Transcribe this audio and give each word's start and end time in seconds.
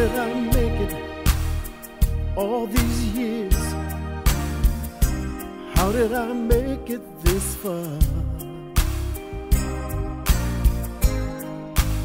did 0.00 0.18
I 0.18 0.32
make 0.32 0.80
it 0.80 0.94
all 2.34 2.66
these 2.66 3.02
years? 3.18 3.54
How 5.74 5.92
did 5.92 6.14
I 6.14 6.32
make 6.32 6.88
it 6.88 7.02
this 7.22 7.54
far? 7.56 7.98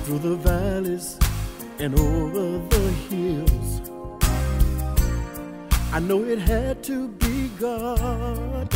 Through 0.04 0.20
the 0.20 0.36
valleys 0.36 1.18
and 1.80 1.98
over 1.98 2.59
the 2.68 2.86
hills. 3.08 3.89
I 5.93 6.00
know 6.02 6.21
it 6.25 6.39
had 6.39 6.84
to 6.91 7.07
be 7.07 7.48
God. 7.57 8.68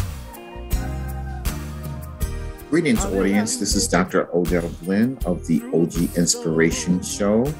Greetings, 2.69 3.03
audience. 3.03 3.57
This 3.57 3.75
is 3.75 3.85
Dr. 3.89 4.33
Odell 4.33 4.69
Glenn 4.85 5.17
of 5.25 5.45
the 5.45 5.61
OG 5.73 6.15
Inspiration 6.15 7.03
Show. 7.03 7.53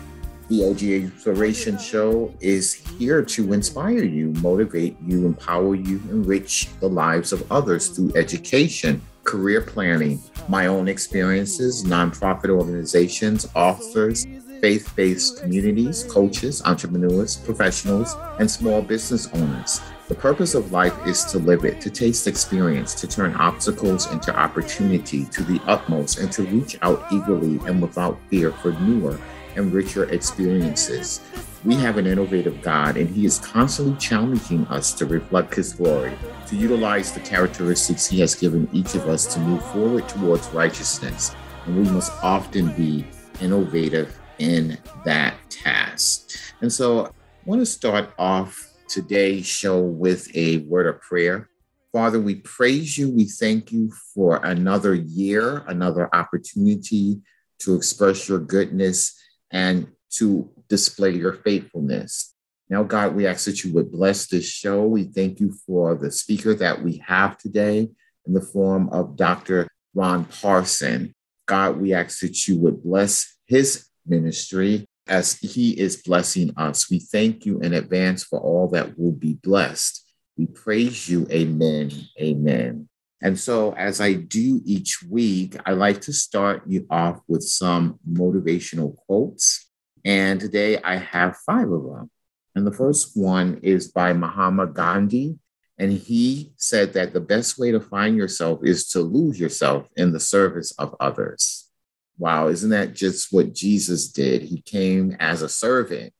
The 0.49 0.67
OG 0.67 0.81
Inspiration 0.81 1.77
Show 1.77 2.33
is 2.39 2.73
here 2.73 3.21
to 3.21 3.53
inspire 3.53 4.03
you, 4.03 4.33
motivate 4.41 4.97
you, 5.05 5.27
empower 5.27 5.75
you, 5.75 6.01
enrich 6.09 6.69
the 6.79 6.89
lives 6.89 7.31
of 7.31 7.51
others 7.51 7.89
through 7.89 8.13
education, 8.15 8.99
career 9.25 9.61
planning, 9.61 10.19
my 10.47 10.65
own 10.65 10.87
experiences, 10.87 11.83
nonprofit 11.83 12.49
organizations, 12.49 13.47
authors, 13.53 14.25
faith 14.59 14.91
based 14.95 15.39
communities, 15.39 16.03
coaches, 16.09 16.63
entrepreneurs, 16.65 17.37
professionals, 17.37 18.15
and 18.39 18.49
small 18.49 18.81
business 18.81 19.27
owners. 19.33 19.79
The 20.07 20.15
purpose 20.15 20.55
of 20.55 20.71
life 20.71 20.95
is 21.05 21.25
to 21.25 21.37
live 21.37 21.63
it, 21.63 21.79
to 21.81 21.91
taste 21.91 22.25
experience, 22.25 22.95
to 22.95 23.07
turn 23.07 23.35
obstacles 23.35 24.11
into 24.11 24.35
opportunity 24.35 25.25
to 25.25 25.43
the 25.43 25.61
utmost, 25.67 26.17
and 26.17 26.31
to 26.31 26.41
reach 26.41 26.75
out 26.81 27.05
eagerly 27.11 27.59
and 27.67 27.79
without 27.79 28.17
fear 28.31 28.51
for 28.51 28.71
newer 28.71 29.19
and 29.59 29.71
richer 29.71 30.05
experiences. 30.05 31.21
We 31.63 31.75
have 31.75 31.97
an 31.97 32.07
innovative 32.07 32.61
God, 32.61 32.97
and 32.97 33.09
He 33.09 33.25
is 33.25 33.37
constantly 33.39 33.95
challenging 33.97 34.65
us 34.67 34.93
to 34.93 35.05
reflect 35.05 35.53
His 35.53 35.73
glory, 35.73 36.17
to 36.47 36.55
utilize 36.55 37.11
the 37.11 37.19
characteristics 37.19 38.07
He 38.07 38.19
has 38.21 38.33
given 38.33 38.67
each 38.71 38.95
of 38.95 39.07
us 39.07 39.31
to 39.33 39.39
move 39.39 39.63
forward 39.71 40.07
towards 40.07 40.47
righteousness. 40.49 41.35
And 41.65 41.77
we 41.77 41.91
must 41.91 42.11
often 42.23 42.73
be 42.73 43.05
innovative 43.41 44.17
in 44.39 44.77
that 45.05 45.35
task. 45.49 46.31
And 46.61 46.71
so 46.71 47.07
I 47.07 47.11
want 47.45 47.61
to 47.61 47.65
start 47.65 48.13
off 48.17 48.73
today's 48.87 49.45
show 49.45 49.81
with 49.81 50.33
a 50.35 50.59
word 50.59 50.87
of 50.87 51.01
prayer. 51.01 51.49
Father, 51.91 52.19
we 52.19 52.35
praise 52.35 52.97
you. 52.97 53.09
We 53.09 53.25
thank 53.25 53.71
you 53.71 53.91
for 54.13 54.37
another 54.45 54.93
year, 54.93 55.63
another 55.67 56.09
opportunity 56.15 57.21
to 57.59 57.75
express 57.75 58.29
your 58.29 58.39
goodness 58.39 59.18
and 59.51 59.87
to 60.11 60.49
display 60.67 61.11
your 61.11 61.33
faithfulness. 61.33 62.33
Now, 62.69 62.83
God, 62.83 63.15
we 63.15 63.25
ask 63.25 63.45
that 63.45 63.63
you 63.63 63.73
would 63.73 63.91
bless 63.91 64.27
this 64.27 64.47
show. 64.47 64.85
We 64.85 65.05
thank 65.05 65.39
you 65.39 65.51
for 65.65 65.95
the 65.95 66.11
speaker 66.11 66.53
that 66.55 66.83
we 66.83 67.01
have 67.05 67.37
today 67.37 67.89
in 68.27 68.33
the 68.33 68.41
form 68.41 68.89
of 68.89 69.15
Dr. 69.15 69.67
Ron 69.95 70.25
Parson. 70.25 71.15
God, 71.47 71.77
we 71.77 71.93
ask 71.93 72.19
that 72.19 72.47
you 72.47 72.59
would 72.59 72.83
bless 72.83 73.37
his 73.47 73.87
ministry 74.05 74.87
as 75.07 75.37
he 75.39 75.71
is 75.71 76.03
blessing 76.03 76.53
us. 76.57 76.89
We 76.91 76.99
thank 76.99 77.45
you 77.45 77.59
in 77.59 77.73
advance 77.73 78.23
for 78.23 78.39
all 78.39 78.67
that 78.69 78.99
will 78.99 79.13
be 79.13 79.33
blessed. 79.41 80.05
We 80.37 80.45
praise 80.45 81.09
you. 81.09 81.27
Amen. 81.31 81.91
Amen. 82.19 82.88
And 83.21 83.37
so, 83.37 83.73
as 83.73 83.99
I 83.99 84.13
do 84.13 84.61
each 84.65 85.03
week, 85.03 85.57
I 85.65 85.71
like 85.71 86.01
to 86.01 86.13
start 86.13 86.63
you 86.67 86.87
off 86.89 87.19
with 87.27 87.43
some 87.43 87.99
motivational 88.09 88.95
quotes. 88.95 89.69
And 90.05 90.39
today 90.39 90.81
I 90.81 90.95
have 90.97 91.37
five 91.45 91.69
of 91.69 91.83
them. 91.83 92.09
And 92.55 92.65
the 92.65 92.71
first 92.71 93.11
one 93.15 93.59
is 93.61 93.89
by 93.89 94.13
Mahatma 94.13 94.67
Gandhi. 94.67 95.37
And 95.77 95.91
he 95.91 96.51
said 96.55 96.93
that 96.93 97.13
the 97.13 97.21
best 97.21 97.57
way 97.57 97.71
to 97.71 97.79
find 97.79 98.15
yourself 98.15 98.59
is 98.63 98.87
to 98.89 99.01
lose 99.01 99.39
yourself 99.39 99.87
in 99.95 100.11
the 100.11 100.19
service 100.19 100.71
of 100.77 100.95
others. 100.99 101.69
Wow, 102.17 102.47
isn't 102.47 102.69
that 102.71 102.93
just 102.93 103.31
what 103.31 103.53
Jesus 103.53 104.09
did? 104.09 104.41
He 104.43 104.61
came 104.61 105.15
as 105.19 105.41
a 105.41 105.47
servant 105.47 106.13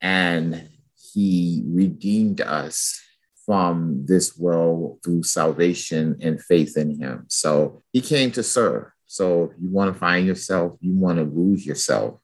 and 0.00 0.70
he 1.12 1.62
redeemed 1.66 2.40
us 2.40 2.98
from 3.46 4.04
this 4.04 4.36
world 4.36 4.98
through 5.04 5.22
salvation 5.22 6.16
and 6.20 6.42
faith 6.42 6.76
in 6.76 7.00
him. 7.00 7.24
So 7.28 7.82
he 7.92 8.00
came 8.00 8.32
to 8.32 8.42
serve. 8.42 8.90
So 9.06 9.52
you 9.60 9.70
want 9.70 9.94
to 9.94 9.98
find 9.98 10.26
yourself, 10.26 10.76
you 10.80 10.94
want 10.94 11.18
to 11.18 11.24
lose 11.24 11.64
yourself 11.64 12.18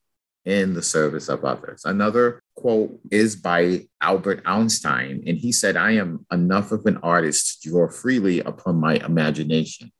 in 0.44 0.74
the 0.74 0.82
service 0.82 1.28
of 1.28 1.44
others. 1.44 1.84
Another 1.84 2.42
quote 2.56 2.98
is 3.12 3.36
by 3.36 3.86
Albert 4.00 4.42
Einstein, 4.44 5.22
and 5.24 5.38
he 5.38 5.52
said, 5.52 5.76
I 5.76 5.92
am 5.92 6.26
enough 6.32 6.72
of 6.72 6.84
an 6.86 6.98
artist 6.98 7.62
to 7.62 7.70
draw 7.70 7.88
freely 7.88 8.40
upon 8.40 8.80
my 8.80 8.94
imagination. 8.96 9.92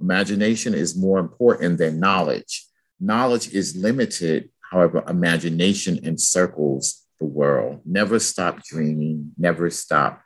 Imagination 0.00 0.74
is 0.74 0.96
more 0.96 1.18
important 1.18 1.78
than 1.78 1.98
knowledge. 1.98 2.66
Knowledge 3.00 3.52
is 3.52 3.76
limited, 3.76 4.50
however, 4.70 5.02
imagination 5.08 5.98
encircles 6.04 7.04
the 7.18 7.26
world. 7.26 7.80
Never 7.84 8.20
stop 8.20 8.62
dreaming, 8.62 9.32
never 9.36 9.70
stop 9.70 10.22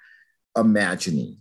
imagining. 0.56 1.38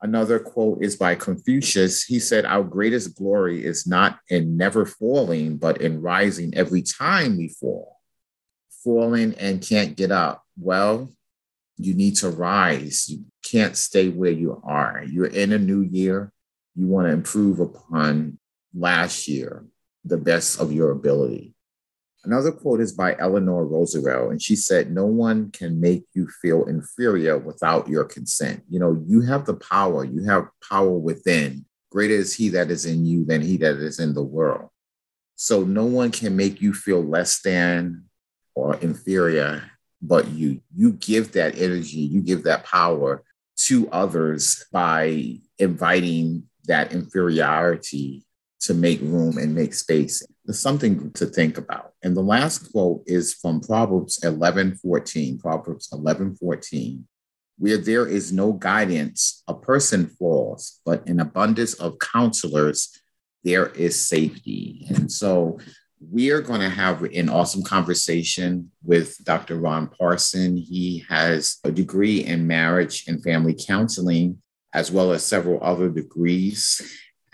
Another 0.00 0.40
quote 0.40 0.82
is 0.82 0.96
by 0.96 1.14
Confucius. 1.14 2.02
He 2.02 2.18
said, 2.18 2.44
Our 2.44 2.64
greatest 2.64 3.16
glory 3.16 3.64
is 3.64 3.86
not 3.86 4.18
in 4.28 4.56
never 4.56 4.84
falling, 4.84 5.58
but 5.58 5.80
in 5.80 6.02
rising 6.02 6.54
every 6.56 6.82
time 6.82 7.38
we 7.38 7.48
fall. 7.48 8.00
Falling 8.82 9.34
and 9.34 9.62
can't 9.62 9.96
get 9.96 10.10
up. 10.10 10.42
Well, 10.58 11.12
you 11.76 11.94
need 11.94 12.16
to 12.16 12.30
rise. 12.30 13.08
You 13.08 13.24
can't 13.44 13.76
stay 13.76 14.08
where 14.08 14.32
you 14.32 14.60
are. 14.64 15.04
You're 15.06 15.26
in 15.26 15.52
a 15.52 15.58
new 15.58 15.82
year. 15.82 16.32
You 16.74 16.86
want 16.88 17.06
to 17.06 17.12
improve 17.12 17.60
upon 17.60 18.38
last 18.74 19.28
year, 19.28 19.64
the 20.04 20.18
best 20.18 20.60
of 20.60 20.72
your 20.72 20.90
ability. 20.90 21.51
Another 22.24 22.52
quote 22.52 22.80
is 22.80 22.92
by 22.92 23.16
Eleanor 23.18 23.66
Roosevelt, 23.66 24.30
and 24.30 24.40
she 24.40 24.54
said, 24.54 24.92
No 24.92 25.06
one 25.06 25.50
can 25.50 25.80
make 25.80 26.04
you 26.14 26.28
feel 26.40 26.64
inferior 26.64 27.36
without 27.36 27.88
your 27.88 28.04
consent. 28.04 28.62
You 28.68 28.78
know, 28.78 29.02
you 29.06 29.22
have 29.22 29.44
the 29.44 29.54
power, 29.54 30.04
you 30.04 30.24
have 30.24 30.48
power 30.68 30.92
within. 30.92 31.64
Greater 31.90 32.14
is 32.14 32.34
he 32.34 32.48
that 32.50 32.70
is 32.70 32.86
in 32.86 33.04
you 33.04 33.24
than 33.24 33.40
he 33.40 33.56
that 33.58 33.76
is 33.76 33.98
in 33.98 34.14
the 34.14 34.22
world. 34.22 34.70
So 35.34 35.64
no 35.64 35.84
one 35.84 36.12
can 36.12 36.36
make 36.36 36.60
you 36.60 36.72
feel 36.72 37.02
less 37.02 37.42
than 37.42 38.04
or 38.54 38.76
inferior, 38.76 39.70
but 40.00 40.28
you. 40.28 40.60
You 40.74 40.92
give 40.92 41.32
that 41.32 41.58
energy, 41.58 41.98
you 41.98 42.22
give 42.22 42.44
that 42.44 42.64
power 42.64 43.24
to 43.66 43.90
others 43.90 44.64
by 44.72 45.38
inviting 45.58 46.44
that 46.64 46.92
inferiority 46.92 48.24
to 48.60 48.74
make 48.74 49.00
room 49.00 49.38
and 49.38 49.54
make 49.54 49.74
space. 49.74 50.22
There's 50.44 50.60
something 50.60 51.12
to 51.12 51.26
think 51.26 51.58
about. 51.58 51.92
And 52.02 52.16
the 52.16 52.22
last 52.22 52.72
quote 52.72 53.02
is 53.06 53.34
from 53.34 53.60
Proverbs 53.60 54.22
11 54.24 54.76
14. 54.76 55.38
Proverbs 55.38 55.88
11 55.92 56.36
14. 56.36 57.06
Where 57.58 57.78
there 57.78 58.06
is 58.06 58.32
no 58.32 58.52
guidance, 58.52 59.42
a 59.46 59.54
person 59.54 60.06
falls, 60.06 60.80
but 60.84 61.06
in 61.06 61.20
abundance 61.20 61.74
of 61.74 61.98
counselors, 61.98 63.00
there 63.44 63.68
is 63.68 64.00
safety. 64.00 64.86
And 64.88 65.10
so 65.10 65.58
we 66.10 66.30
are 66.30 66.40
going 66.40 66.60
to 66.60 66.68
have 66.68 67.02
an 67.02 67.28
awesome 67.28 67.62
conversation 67.62 68.72
with 68.82 69.16
Dr. 69.24 69.60
Ron 69.60 69.88
Parson. 69.88 70.56
He 70.56 71.04
has 71.08 71.58
a 71.62 71.70
degree 71.70 72.24
in 72.24 72.48
marriage 72.48 73.04
and 73.06 73.22
family 73.22 73.54
counseling, 73.54 74.42
as 74.72 74.90
well 74.90 75.12
as 75.12 75.24
several 75.24 75.62
other 75.62 75.88
degrees 75.88 76.80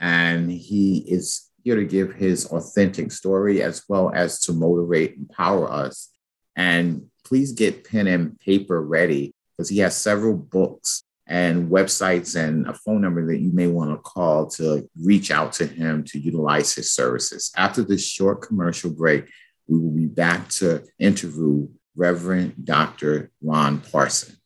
and 0.01 0.51
he 0.51 0.99
is 1.09 1.48
here 1.69 1.77
to 1.77 1.85
give 1.85 2.15
his 2.15 2.47
authentic 2.47 3.13
story 3.13 3.63
as 3.63 3.85
well 3.91 4.11
as 4.15 4.41
to 4.41 4.55
motivate, 4.55 5.17
and 5.17 5.29
empower 5.29 5.71
us. 5.71 6.09
And 6.57 7.11
please 7.27 7.53
get 7.53 7.85
pen 7.85 8.07
and 8.07 8.41
paper 8.41 8.81
ready 8.81 9.35
because 9.51 9.69
he 9.69 9.81
has 9.81 9.95
several 9.95 10.35
books 10.35 11.03
and 11.27 11.71
websites 11.71 12.43
and 12.43 12.67
a 12.67 12.73
phone 12.73 13.03
number 13.03 13.27
that 13.27 13.39
you 13.39 13.53
may 13.53 13.67
want 13.67 13.91
to 13.91 13.99
call 13.99 14.47
to 14.47 14.89
reach 14.99 15.31
out 15.31 15.53
to 15.53 15.67
him 15.67 16.05
to 16.05 16.19
utilize 16.19 16.75
his 16.75 16.91
services. 16.91 17.53
After 17.55 17.83
this 17.83 18.03
short 18.03 18.41
commercial 18.41 18.91
break, 18.91 19.31
we 19.67 19.79
will 19.79 19.91
be 19.91 20.07
back 20.07 20.49
to 20.61 20.83
interview 20.99 21.69
Reverend 21.97 22.65
Dr. 22.65 23.31
Ron 23.43 23.81
Parson. 23.81 24.37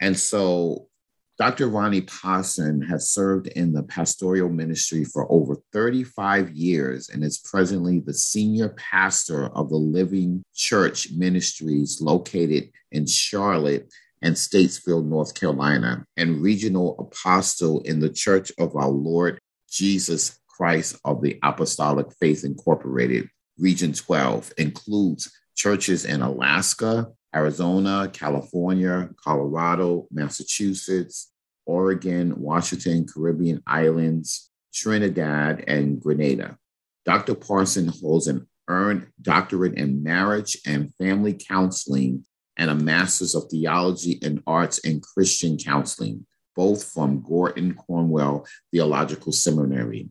And 0.00 0.16
so 0.16 0.88
Dr. 1.36 1.68
Ronnie 1.68 2.02
Parson 2.02 2.80
has 2.82 3.10
served 3.10 3.48
in 3.48 3.72
the 3.72 3.82
pastoral 3.82 4.48
ministry 4.48 5.04
for 5.04 5.30
over 5.30 5.56
35 5.72 6.52
years 6.52 7.08
and 7.08 7.24
is 7.24 7.38
presently 7.38 7.98
the 7.98 8.14
senior 8.14 8.68
pastor 8.70 9.46
of 9.48 9.68
the 9.68 9.76
Living 9.76 10.44
Church 10.54 11.10
Ministries 11.10 12.00
located 12.00 12.70
in 12.92 13.04
Charlotte 13.04 13.92
and 14.22 14.36
Statesville, 14.36 15.04
North 15.04 15.34
Carolina, 15.34 16.06
and 16.16 16.40
regional 16.40 16.96
apostle 17.00 17.80
in 17.80 17.98
the 17.98 18.10
Church 18.10 18.52
of 18.58 18.76
our 18.76 18.88
Lord 18.88 19.40
Jesus 19.74 20.38
Christ 20.46 20.96
of 21.04 21.20
the 21.20 21.38
Apostolic 21.42 22.06
Faith 22.20 22.44
Incorporated. 22.44 23.28
Region 23.58 23.92
12 23.92 24.52
includes 24.56 25.32
churches 25.56 26.04
in 26.04 26.22
Alaska, 26.22 27.08
Arizona, 27.34 28.08
California, 28.12 29.10
Colorado, 29.22 30.06
Massachusetts, 30.12 31.32
Oregon, 31.66 32.40
Washington, 32.40 33.06
Caribbean 33.06 33.62
islands, 33.66 34.50
Trinidad, 34.72 35.64
and 35.66 36.00
Grenada. 36.00 36.56
Dr. 37.04 37.34
Parson 37.34 37.88
holds 37.88 38.28
an 38.28 38.46
earned 38.68 39.08
doctorate 39.20 39.74
in 39.74 40.02
marriage 40.02 40.56
and 40.66 40.94
family 40.94 41.34
counseling 41.34 42.24
and 42.56 42.70
a 42.70 42.74
master's 42.74 43.34
of 43.34 43.50
theology 43.50 44.20
and 44.22 44.42
arts 44.46 44.78
in 44.78 45.00
Christian 45.00 45.58
counseling, 45.58 46.26
both 46.54 46.84
from 46.84 47.22
Gordon 47.22 47.74
Conwell 47.86 48.46
Theological 48.72 49.32
Seminary. 49.32 50.08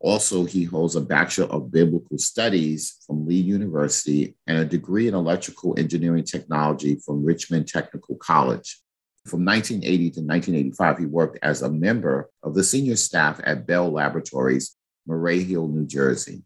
Also, 0.00 0.44
he 0.44 0.64
holds 0.64 0.96
a 0.96 1.00
Bachelor 1.00 1.46
of 1.46 1.72
Biblical 1.72 2.18
Studies 2.18 3.02
from 3.06 3.26
Lee 3.26 3.36
University 3.36 4.36
and 4.46 4.58
a 4.58 4.64
degree 4.64 5.08
in 5.08 5.14
Electrical 5.14 5.74
Engineering 5.78 6.24
Technology 6.24 7.00
from 7.04 7.24
Richmond 7.24 7.68
Technical 7.68 8.16
College. 8.16 8.80
From 9.26 9.46
1980 9.46 10.10
to 10.10 10.20
1985, 10.20 10.98
he 10.98 11.06
worked 11.06 11.38
as 11.42 11.62
a 11.62 11.70
member 11.70 12.28
of 12.42 12.54
the 12.54 12.62
senior 12.62 12.96
staff 12.96 13.40
at 13.44 13.66
Bell 13.66 13.90
Laboratories, 13.90 14.76
Murray 15.06 15.42
Hill, 15.42 15.68
New 15.68 15.86
Jersey. 15.86 16.42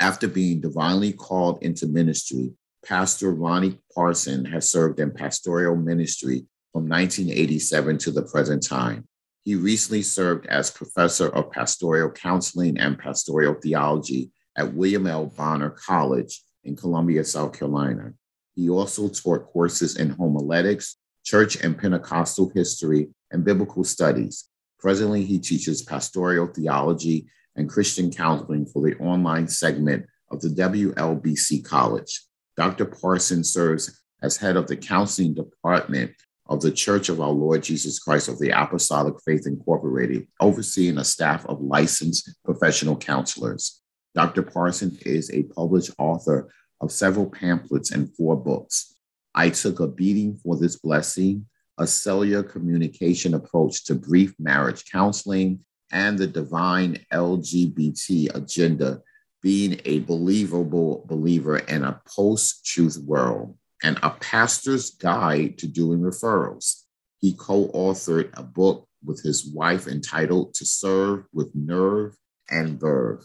After 0.00 0.26
being 0.26 0.62
divinely 0.62 1.12
called 1.12 1.62
into 1.62 1.86
ministry, 1.86 2.52
Pastor 2.82 3.32
Ronnie 3.32 3.78
Parson 3.94 4.44
has 4.46 4.70
served 4.70 5.00
in 5.00 5.10
pastoral 5.10 5.76
ministry 5.76 6.46
from 6.76 6.90
1987 6.90 7.96
to 7.96 8.10
the 8.10 8.20
present 8.20 8.62
time. 8.62 9.08
He 9.44 9.54
recently 9.54 10.02
served 10.02 10.44
as 10.48 10.70
professor 10.70 11.30
of 11.30 11.50
pastoral 11.50 12.10
counseling 12.10 12.78
and 12.78 12.98
pastoral 12.98 13.54
theology 13.54 14.30
at 14.58 14.74
William 14.74 15.06
L. 15.06 15.24
Bonner 15.24 15.70
College 15.70 16.42
in 16.64 16.76
Columbia, 16.76 17.24
South 17.24 17.58
Carolina. 17.58 18.12
He 18.54 18.68
also 18.68 19.08
taught 19.08 19.46
courses 19.46 19.96
in 19.96 20.10
homiletics, 20.10 20.98
church 21.24 21.56
and 21.64 21.78
Pentecostal 21.78 22.52
history, 22.54 23.08
and 23.30 23.42
biblical 23.42 23.82
studies. 23.82 24.44
Presently, 24.78 25.24
he 25.24 25.38
teaches 25.38 25.80
pastoral 25.80 26.46
theology 26.46 27.26
and 27.56 27.70
Christian 27.70 28.12
counseling 28.12 28.66
for 28.66 28.82
the 28.82 28.98
online 28.98 29.48
segment 29.48 30.04
of 30.30 30.42
the 30.42 30.50
WLBC 30.50 31.64
College. 31.64 32.22
Dr. 32.54 32.84
Parson 32.84 33.44
serves 33.44 34.02
as 34.20 34.36
head 34.36 34.58
of 34.58 34.66
the 34.66 34.76
counseling 34.76 35.32
department 35.32 36.12
of 36.48 36.60
the 36.60 36.70
Church 36.70 37.08
of 37.08 37.20
our 37.20 37.30
Lord 37.30 37.62
Jesus 37.62 37.98
Christ 37.98 38.28
of 38.28 38.38
the 38.38 38.50
Apostolic 38.50 39.14
Faith 39.24 39.46
Incorporated, 39.46 40.26
overseeing 40.40 40.98
a 40.98 41.04
staff 41.04 41.44
of 41.46 41.60
licensed 41.60 42.30
professional 42.44 42.96
counselors. 42.96 43.80
Dr. 44.14 44.42
Parson 44.42 44.96
is 45.02 45.30
a 45.30 45.42
published 45.44 45.90
author 45.98 46.52
of 46.80 46.92
several 46.92 47.26
pamphlets 47.26 47.90
and 47.90 48.14
four 48.14 48.36
books. 48.36 48.94
I 49.34 49.50
took 49.50 49.80
a 49.80 49.86
beating 49.86 50.36
for 50.36 50.56
this 50.56 50.76
blessing, 50.76 51.46
a 51.78 51.86
cellular 51.86 52.42
communication 52.42 53.34
approach 53.34 53.84
to 53.84 53.94
brief 53.94 54.34
marriage 54.38 54.84
counseling, 54.90 55.60
and 55.92 56.18
the 56.18 56.26
divine 56.26 56.98
LGBT 57.12 58.34
agenda, 58.34 59.02
being 59.42 59.80
a 59.84 60.00
believable 60.00 61.04
believer 61.06 61.58
in 61.58 61.84
a 61.84 62.00
post 62.06 62.64
truth 62.64 62.98
world 62.98 63.56
and 63.82 63.98
a 64.02 64.10
pastor's 64.10 64.90
guide 64.90 65.58
to 65.58 65.66
doing 65.66 66.00
referrals. 66.00 66.82
He 67.18 67.34
co 67.34 67.68
authored 67.68 68.30
a 68.34 68.42
book 68.42 68.88
with 69.04 69.22
his 69.22 69.46
wife 69.46 69.86
entitled 69.86 70.54
To 70.54 70.64
Serve 70.64 71.24
with 71.32 71.54
Nerve 71.54 72.16
and 72.50 72.80
Verve. 72.80 73.24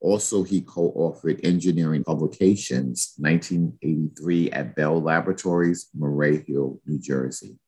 Also, 0.00 0.42
he 0.42 0.60
co 0.60 0.92
authored 0.92 1.40
Engineering 1.44 2.04
Publications 2.04 3.14
1983 3.18 4.50
at 4.50 4.76
Bell 4.76 5.00
Laboratories, 5.00 5.88
Murray 5.94 6.44
Hill, 6.46 6.80
New 6.86 6.98
Jersey. 6.98 7.58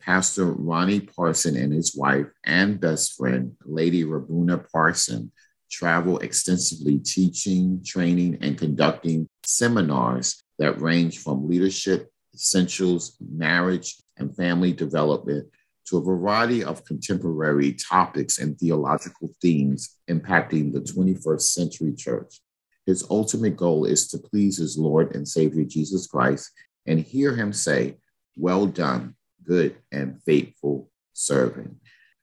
Pastor 0.00 0.46
Ronnie 0.46 1.00
Parson 1.00 1.56
and 1.56 1.72
his 1.72 1.94
wife 1.94 2.26
and 2.44 2.80
best 2.80 3.14
friend, 3.14 3.52
Lady 3.64 4.04
Rabuna 4.04 4.66
Parson, 4.72 5.30
travel 5.70 6.18
extensively 6.18 6.98
teaching, 6.98 7.82
training, 7.84 8.38
and 8.40 8.58
conducting 8.58 9.28
seminars 9.44 10.42
that 10.60 10.80
range 10.80 11.18
from 11.18 11.48
leadership, 11.48 12.12
essentials, 12.34 13.16
marriage, 13.18 13.96
and 14.18 14.36
family 14.36 14.72
development 14.72 15.48
to 15.86 15.96
a 15.96 16.02
variety 16.02 16.62
of 16.62 16.84
contemporary 16.84 17.72
topics 17.72 18.38
and 18.38 18.58
theological 18.58 19.30
themes 19.40 19.96
impacting 20.08 20.72
the 20.72 20.80
21st 20.80 21.40
century 21.40 21.94
church. 21.94 22.40
His 22.84 23.06
ultimate 23.10 23.56
goal 23.56 23.86
is 23.86 24.06
to 24.08 24.18
please 24.18 24.58
his 24.58 24.76
Lord 24.76 25.16
and 25.16 25.26
Savior 25.26 25.64
Jesus 25.64 26.06
Christ 26.06 26.50
and 26.86 27.00
hear 27.00 27.34
him 27.34 27.54
say, 27.54 27.96
Well 28.36 28.66
done, 28.66 29.16
good 29.42 29.76
and 29.90 30.22
faithful 30.24 30.90
servant. 31.14 31.76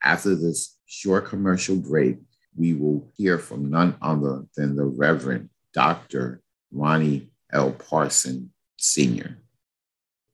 After 0.04 0.36
this 0.36 0.78
short 0.86 1.26
commercial 1.26 1.76
break, 1.76 2.18
we 2.56 2.76
will 2.76 3.12
hear 3.18 3.40
from 3.40 3.72
none 3.72 3.96
other 4.00 4.46
than 4.56 4.76
the 4.76 4.86
Reverend 4.86 5.50
Dr. 5.74 6.42
Ronnie 6.72 7.30
L. 7.52 7.72
Parson 7.72 8.52
Sr. 8.78 9.38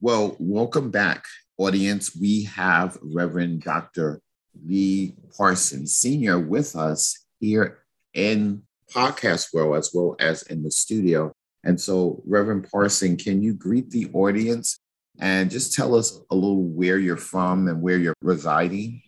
Well, 0.00 0.36
welcome 0.38 0.90
back, 0.90 1.24
audience. 1.56 2.14
We 2.14 2.44
have 2.44 2.98
Reverend 3.02 3.62
Dr. 3.62 4.20
Lee 4.66 5.14
Parson 5.36 5.86
Sr. 5.86 6.38
with 6.40 6.74
us 6.76 7.24
here 7.40 7.78
in 8.14 8.62
podcast 8.92 9.54
world 9.54 9.76
as 9.76 9.90
well 9.94 10.16
as 10.18 10.42
in 10.42 10.62
the 10.62 10.70
studio. 10.70 11.32
And 11.62 11.80
so, 11.80 12.22
Reverend 12.26 12.68
Parson, 12.70 13.16
can 13.16 13.42
you 13.42 13.54
greet 13.54 13.90
the 13.90 14.10
audience 14.12 14.78
and 15.18 15.50
just 15.50 15.72
tell 15.72 15.94
us 15.94 16.20
a 16.30 16.34
little 16.34 16.62
where 16.62 16.98
you're 16.98 17.16
from 17.16 17.68
and 17.68 17.80
where 17.80 17.96
you're 17.96 18.14
residing? 18.20 19.02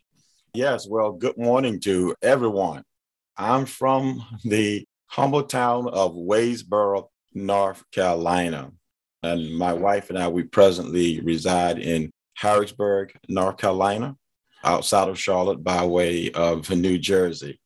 Yes, 0.54 0.86
well, 0.88 1.12
good 1.12 1.36
morning 1.36 1.80
to 1.80 2.14
everyone. 2.22 2.82
I'm 3.36 3.66
from 3.66 4.24
the 4.44 4.86
humble 5.08 5.42
town 5.42 5.88
of 5.88 6.14
Wadesboro, 6.14 7.08
North 7.36 7.84
Carolina. 7.92 8.72
And 9.22 9.56
my 9.56 9.72
wife 9.72 10.08
and 10.08 10.18
I, 10.18 10.28
we 10.28 10.44
presently 10.44 11.20
reside 11.20 11.78
in 11.78 12.10
Harrisburg, 12.34 13.12
North 13.28 13.58
Carolina, 13.58 14.16
outside 14.64 15.08
of 15.08 15.18
Charlotte 15.18 15.62
by 15.62 15.84
way 15.84 16.30
of 16.32 16.68
New 16.70 16.98
Jersey. 16.98 17.60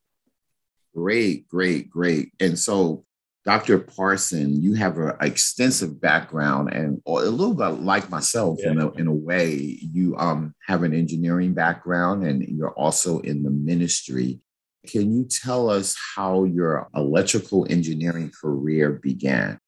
Great, 0.94 1.48
great, 1.48 1.88
great. 1.88 2.32
And 2.40 2.58
so 2.58 3.04
Dr. 3.44 3.78
Parson, 3.78 4.60
you 4.60 4.74
have 4.74 4.98
an 4.98 5.12
extensive 5.20 6.00
background 6.00 6.72
and 6.72 7.00
a 7.06 7.12
little 7.12 7.54
bit 7.54 7.80
like 7.80 8.10
myself 8.10 8.58
yeah. 8.60 8.72
in, 8.72 8.80
a, 8.80 8.90
in 8.92 9.06
a 9.06 9.14
way. 9.14 9.78
You 9.80 10.16
um, 10.18 10.54
have 10.66 10.82
an 10.82 10.92
engineering 10.92 11.54
background 11.54 12.24
and 12.24 12.42
you're 12.42 12.72
also 12.72 13.20
in 13.20 13.42
the 13.42 13.50
ministry. 13.50 14.40
Can 14.86 15.12
you 15.12 15.24
tell 15.24 15.68
us 15.68 15.96
how 16.16 16.44
your 16.44 16.88
electrical 16.94 17.66
engineering 17.70 18.30
career 18.30 18.92
began? 18.92 19.58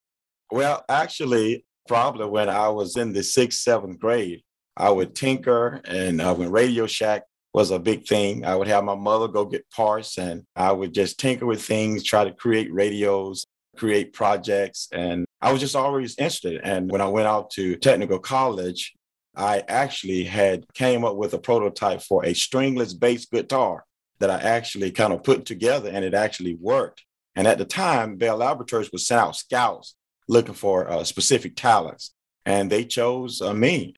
Well, 0.50 0.84
actually, 0.88 1.64
probably 1.88 2.26
when 2.26 2.48
I 2.48 2.68
was 2.68 2.96
in 2.96 3.12
the 3.12 3.22
sixth, 3.22 3.60
seventh 3.60 3.98
grade, 3.98 4.42
I 4.76 4.90
would 4.90 5.14
tinker 5.14 5.80
and 5.84 6.20
uh, 6.20 6.34
when 6.34 6.50
Radio 6.50 6.86
Shack 6.86 7.24
was 7.52 7.70
a 7.70 7.78
big 7.78 8.06
thing, 8.06 8.44
I 8.44 8.56
would 8.56 8.68
have 8.68 8.84
my 8.84 8.94
mother 8.94 9.28
go 9.28 9.44
get 9.44 9.68
parts 9.70 10.16
and 10.16 10.44
I 10.56 10.72
would 10.72 10.94
just 10.94 11.20
tinker 11.20 11.44
with 11.44 11.62
things, 11.62 12.02
try 12.02 12.24
to 12.24 12.32
create 12.32 12.72
radios 12.72 13.46
create 13.76 14.12
projects. 14.12 14.88
And 14.92 15.24
I 15.40 15.52
was 15.52 15.60
just 15.60 15.76
always 15.76 16.16
interested. 16.18 16.60
And 16.62 16.90
when 16.90 17.00
I 17.00 17.08
went 17.08 17.26
out 17.26 17.50
to 17.52 17.76
technical 17.76 18.18
college, 18.18 18.92
I 19.34 19.62
actually 19.68 20.24
had 20.24 20.64
came 20.74 21.04
up 21.04 21.16
with 21.16 21.32
a 21.32 21.38
prototype 21.38 22.02
for 22.02 22.24
a 22.24 22.34
stringless 22.34 22.92
bass 22.92 23.26
guitar 23.26 23.84
that 24.22 24.30
I 24.30 24.38
actually 24.38 24.92
kind 24.92 25.12
of 25.12 25.24
put 25.24 25.44
together 25.44 25.90
and 25.90 26.04
it 26.04 26.14
actually 26.14 26.54
worked. 26.54 27.04
And 27.34 27.48
at 27.48 27.58
the 27.58 27.64
time, 27.64 28.16
Bell 28.16 28.36
Laboratories 28.36 28.92
would 28.92 29.00
send 29.00 29.20
out 29.20 29.34
scouts 29.34 29.96
looking 30.28 30.54
for 30.54 30.88
uh, 30.88 31.02
specific 31.02 31.56
talents, 31.56 32.14
and 32.46 32.70
they 32.70 32.84
chose 32.84 33.42
uh, 33.42 33.52
me. 33.52 33.96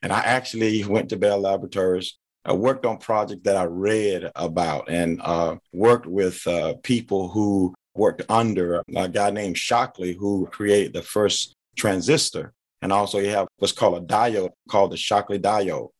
And 0.00 0.14
I 0.14 0.20
actually 0.20 0.82
went 0.84 1.10
to 1.10 1.18
Bell 1.18 1.38
Laboratories, 1.38 2.16
I 2.46 2.54
worked 2.54 2.86
on 2.86 2.96
projects 2.96 3.42
that 3.44 3.56
I 3.56 3.64
read 3.64 4.30
about, 4.34 4.88
and 4.88 5.20
uh, 5.22 5.56
worked 5.74 6.06
with 6.06 6.46
uh, 6.46 6.74
people 6.82 7.28
who 7.28 7.74
worked 7.94 8.22
under 8.30 8.82
a 8.94 9.08
guy 9.10 9.30
named 9.30 9.58
Shockley 9.58 10.14
who 10.14 10.46
created 10.46 10.94
the 10.94 11.02
first 11.02 11.54
transistor. 11.76 12.54
And 12.80 12.92
also 12.92 13.18
you 13.18 13.30
have 13.30 13.48
what's 13.58 13.72
called 13.72 14.02
a 14.02 14.06
diode 14.06 14.52
called 14.70 14.92
the 14.92 14.96
Shockley 14.96 15.38
diode. 15.38 15.90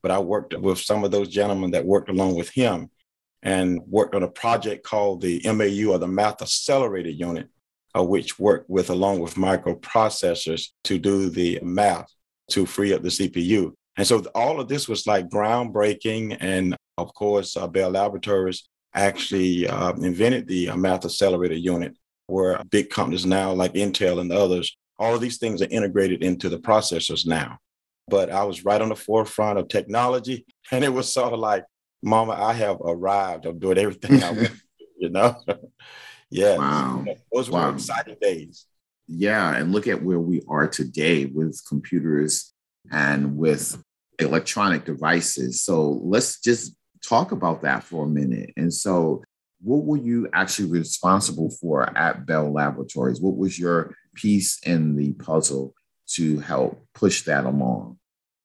But 0.00 0.12
I 0.12 0.20
worked 0.20 0.56
with 0.56 0.78
some 0.78 1.04
of 1.04 1.10
those 1.10 1.28
gentlemen 1.28 1.72
that 1.72 1.84
worked 1.84 2.08
along 2.08 2.36
with 2.36 2.48
him 2.50 2.88
and 3.42 3.80
worked 3.86 4.14
on 4.14 4.22
a 4.22 4.28
project 4.28 4.84
called 4.84 5.20
the 5.20 5.40
MAU 5.44 5.92
or 5.92 5.98
the 5.98 6.08
Math 6.08 6.42
Accelerator 6.42 7.10
Unit, 7.10 7.48
uh, 7.96 8.02
which 8.02 8.38
worked 8.38 8.68
with 8.68 8.90
along 8.90 9.20
with 9.20 9.34
microprocessors 9.34 10.68
to 10.84 10.98
do 10.98 11.30
the 11.30 11.60
math 11.62 12.12
to 12.50 12.66
free 12.66 12.92
up 12.92 13.02
the 13.02 13.08
CPU. 13.08 13.72
And 13.96 14.06
so 14.06 14.22
all 14.34 14.60
of 14.60 14.68
this 14.68 14.88
was 14.88 15.06
like 15.06 15.28
groundbreaking. 15.28 16.36
And 16.40 16.76
of 16.98 17.14
course, 17.14 17.56
uh, 17.56 17.66
Bell 17.66 17.90
Laboratories 17.90 18.68
actually 18.94 19.68
uh, 19.68 19.92
invented 19.92 20.46
the 20.46 20.70
uh, 20.70 20.76
math 20.76 21.04
accelerator 21.04 21.54
unit, 21.54 21.94
where 22.26 22.60
big 22.70 22.90
companies 22.90 23.26
now 23.26 23.52
like 23.52 23.74
Intel 23.74 24.20
and 24.20 24.32
others, 24.32 24.76
all 24.98 25.14
of 25.14 25.20
these 25.20 25.38
things 25.38 25.62
are 25.62 25.68
integrated 25.70 26.22
into 26.22 26.48
the 26.48 26.58
processors 26.58 27.26
now. 27.26 27.58
But 28.08 28.30
I 28.30 28.44
was 28.44 28.64
right 28.64 28.80
on 28.80 28.88
the 28.88 28.96
forefront 28.96 29.58
of 29.58 29.68
technology, 29.68 30.46
and 30.70 30.84
it 30.84 30.92
was 30.92 31.12
sort 31.12 31.32
of 31.32 31.38
like, 31.38 31.64
Mama, 32.02 32.32
I 32.32 32.52
have 32.52 32.78
arrived. 32.84 33.46
I'm 33.46 33.58
doing 33.58 33.78
everything 33.78 34.22
I 34.22 34.30
want, 34.32 34.52
you 34.98 35.10
know? 35.10 35.36
yeah. 36.30 36.56
Wow. 36.56 37.04
Those 37.32 37.50
were 37.50 37.58
wow. 37.58 37.74
exciting 37.74 38.16
days. 38.20 38.66
Yeah. 39.06 39.54
And 39.54 39.72
look 39.72 39.86
at 39.86 40.02
where 40.02 40.20
we 40.20 40.42
are 40.48 40.68
today 40.68 41.26
with 41.26 41.60
computers 41.68 42.52
and 42.90 43.36
with 43.36 43.82
electronic 44.18 44.84
devices. 44.84 45.62
So 45.62 46.00
let's 46.02 46.40
just 46.40 46.76
talk 47.06 47.32
about 47.32 47.62
that 47.62 47.82
for 47.82 48.04
a 48.04 48.08
minute. 48.08 48.52
And 48.56 48.72
so, 48.72 49.22
what 49.62 49.84
were 49.84 49.96
you 49.96 50.28
actually 50.34 50.70
responsible 50.70 51.50
for 51.50 51.96
at 51.96 52.26
Bell 52.26 52.52
Laboratories? 52.52 53.20
What 53.20 53.36
was 53.36 53.58
your 53.58 53.94
piece 54.14 54.60
in 54.64 54.96
the 54.96 55.12
puzzle 55.14 55.74
to 56.08 56.38
help 56.40 56.86
push 56.94 57.22
that 57.22 57.46
along? 57.46 57.98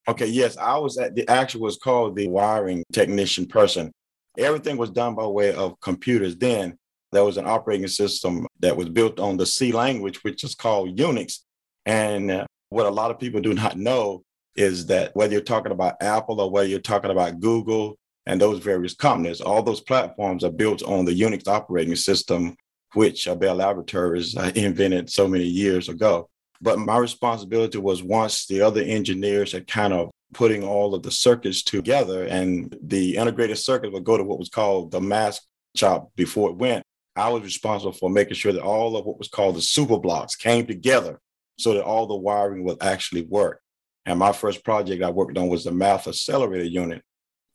Okay, 0.08 0.27
yes, 0.27 0.58
I 0.58 0.77
was 0.77 0.98
at 0.98 1.15
the 1.15 1.29
actual 1.29 1.62
was 1.62 1.77
called 1.77 2.15
the 2.15 2.27
wiring 2.27 2.84
technician 2.91 3.46
person. 3.46 3.91
Everything 4.38 4.77
was 4.77 4.89
done 4.89 5.15
by 5.15 5.25
way 5.27 5.53
of 5.53 5.79
computers. 5.81 6.36
Then 6.36 6.77
there 7.12 7.24
was 7.24 7.38
an 7.38 7.46
operating 7.46 7.88
system 7.88 8.48
that 8.60 8.75
was 8.75 8.89
built 8.89 9.20
on 9.20 9.38
the 9.38 9.46
C 9.46 9.72
language, 9.72 10.24
which 10.24 10.43
is 10.43 10.55
called 10.55 10.98
Unix. 10.98 11.39
And 11.86 12.31
uh, 12.31 12.46
what 12.70 12.86
a 12.86 12.91
lot 12.91 13.12
of 13.12 13.20
people 13.20 13.41
do 13.41 13.53
not 13.53 13.77
know 13.77 14.24
is 14.55 14.86
that 14.88 15.15
whether 15.15 15.34
you're 15.34 15.41
talking 15.41 15.72
about 15.72 16.01
Apple 16.01 16.41
or 16.41 16.50
whether 16.50 16.67
you're 16.67 16.79
talking 16.79 17.12
about 17.12 17.39
Google 17.39 17.98
and 18.25 18.39
those 18.39 18.60
various 18.60 18.93
companies. 18.93 19.41
All 19.41 19.63
those 19.63 19.81
platforms 19.81 20.43
are 20.43 20.51
built 20.51 20.84
on 20.84 21.05
the 21.05 21.20
Unix 21.20 21.48
operating 21.48 21.96
system, 21.96 22.55
which 22.93 23.27
Bell 23.39 23.55
Laboratories 23.55 24.36
uh, 24.38 24.51
invented 24.55 25.10
so 25.10 25.27
many 25.27 25.46
years 25.46 25.89
ago. 25.89 26.29
But 26.62 26.80
my 26.80 26.98
responsibility 26.98 27.77
was 27.77 28.03
once 28.03 28.46
the 28.46 28.62
other 28.62 28.82
engineers 28.82 29.51
had 29.51 29.68
kind 29.68 29.94
of 29.94 30.12
putting 30.34 30.63
all 30.63 30.94
of 30.94 31.03
the 31.03 31.12
circuits 31.12 31.63
together 31.63 32.25
and 32.25 32.75
the 32.82 33.18
integrated 33.18 33.58
circuit 33.58 33.91
would 33.91 34.03
go 34.03 34.18
to 34.18 34.24
what 34.24 34.39
was 34.39 34.50
called 34.50 34.91
the 34.91 35.01
mask 35.01 35.44
shop 35.75 36.12
before 36.15 36.50
it 36.50 36.58
went. 36.58 36.84
I 37.15 37.30
was 37.30 37.44
responsible 37.44 37.91
for 37.91 38.10
making 38.10 38.36
sure 38.36 38.53
that 38.53 38.62
all 38.62 38.96
of 38.96 39.06
what 39.06 39.18
was 39.18 39.27
called 39.27 39.56
the 39.56 39.62
super 39.62 39.98
blocks 39.98 40.36
came 40.36 40.65
together 40.65 41.20
so 41.58 41.74
that 41.74 41.84
all 41.84 42.08
the 42.08 42.15
wiring 42.15 42.63
would 42.63 42.82
actually 42.82 43.24
work. 43.24 43.62
And 44.06 44.18
my 44.20 44.32
first 44.32 44.63
project 44.63 45.03
I 45.03 45.10
worked 45.10 45.38
on 45.38 45.48
was 45.48 45.63
the 45.63 45.72
math 45.72 46.08
accelerator 46.08 46.65
unit, 46.65 47.03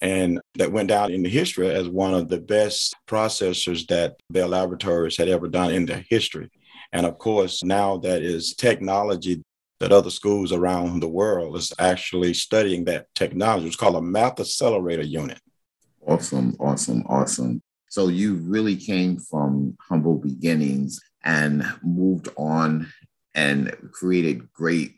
and 0.01 0.41
that 0.55 0.71
went 0.71 0.89
down 0.89 1.11
in 1.11 1.23
the 1.23 1.29
history 1.29 1.69
as 1.71 1.89
one 1.89 2.15
of 2.15 2.29
the 2.29 2.39
best 2.39 2.95
processors 3.09 3.87
that 3.89 4.17
Bell 4.31 4.49
Laboratories 4.49 5.17
had 5.17 5.29
ever 5.29 5.49
done 5.49 5.73
in 5.73 5.87
their 5.87 6.05
history. 6.09 6.51
And 6.93 7.07
of 7.07 7.19
course, 7.19 7.63
now 7.63 7.97
that 7.99 8.23
is 8.23 8.55
technology 8.55 9.43
that 9.81 9.93
other 9.93 10.11
schools 10.11 10.53
around 10.53 11.01
the 11.01 11.09
world 11.09 11.57
is 11.57 11.73
actually 11.79 12.35
studying 12.35 12.85
that 12.85 13.07
technology. 13.15 13.67
It's 13.67 13.77
called 13.77 13.97
a 13.97 14.03
math 14.03 14.41
accelerator 14.41 15.03
unit. 15.03 15.39
Awesome, 16.07 16.57
awesome, 16.59 17.05
awesome. 17.09 17.61
So 17.89 18.09
you 18.09 18.35
really 18.35 18.77
came 18.77 19.19
from 19.19 19.77
humble 19.81 20.17
beginnings 20.17 21.01
and 21.25 21.65
moved 21.83 22.29
on 22.37 22.91
and 23.35 23.77
created 23.93 24.53
great 24.53 24.95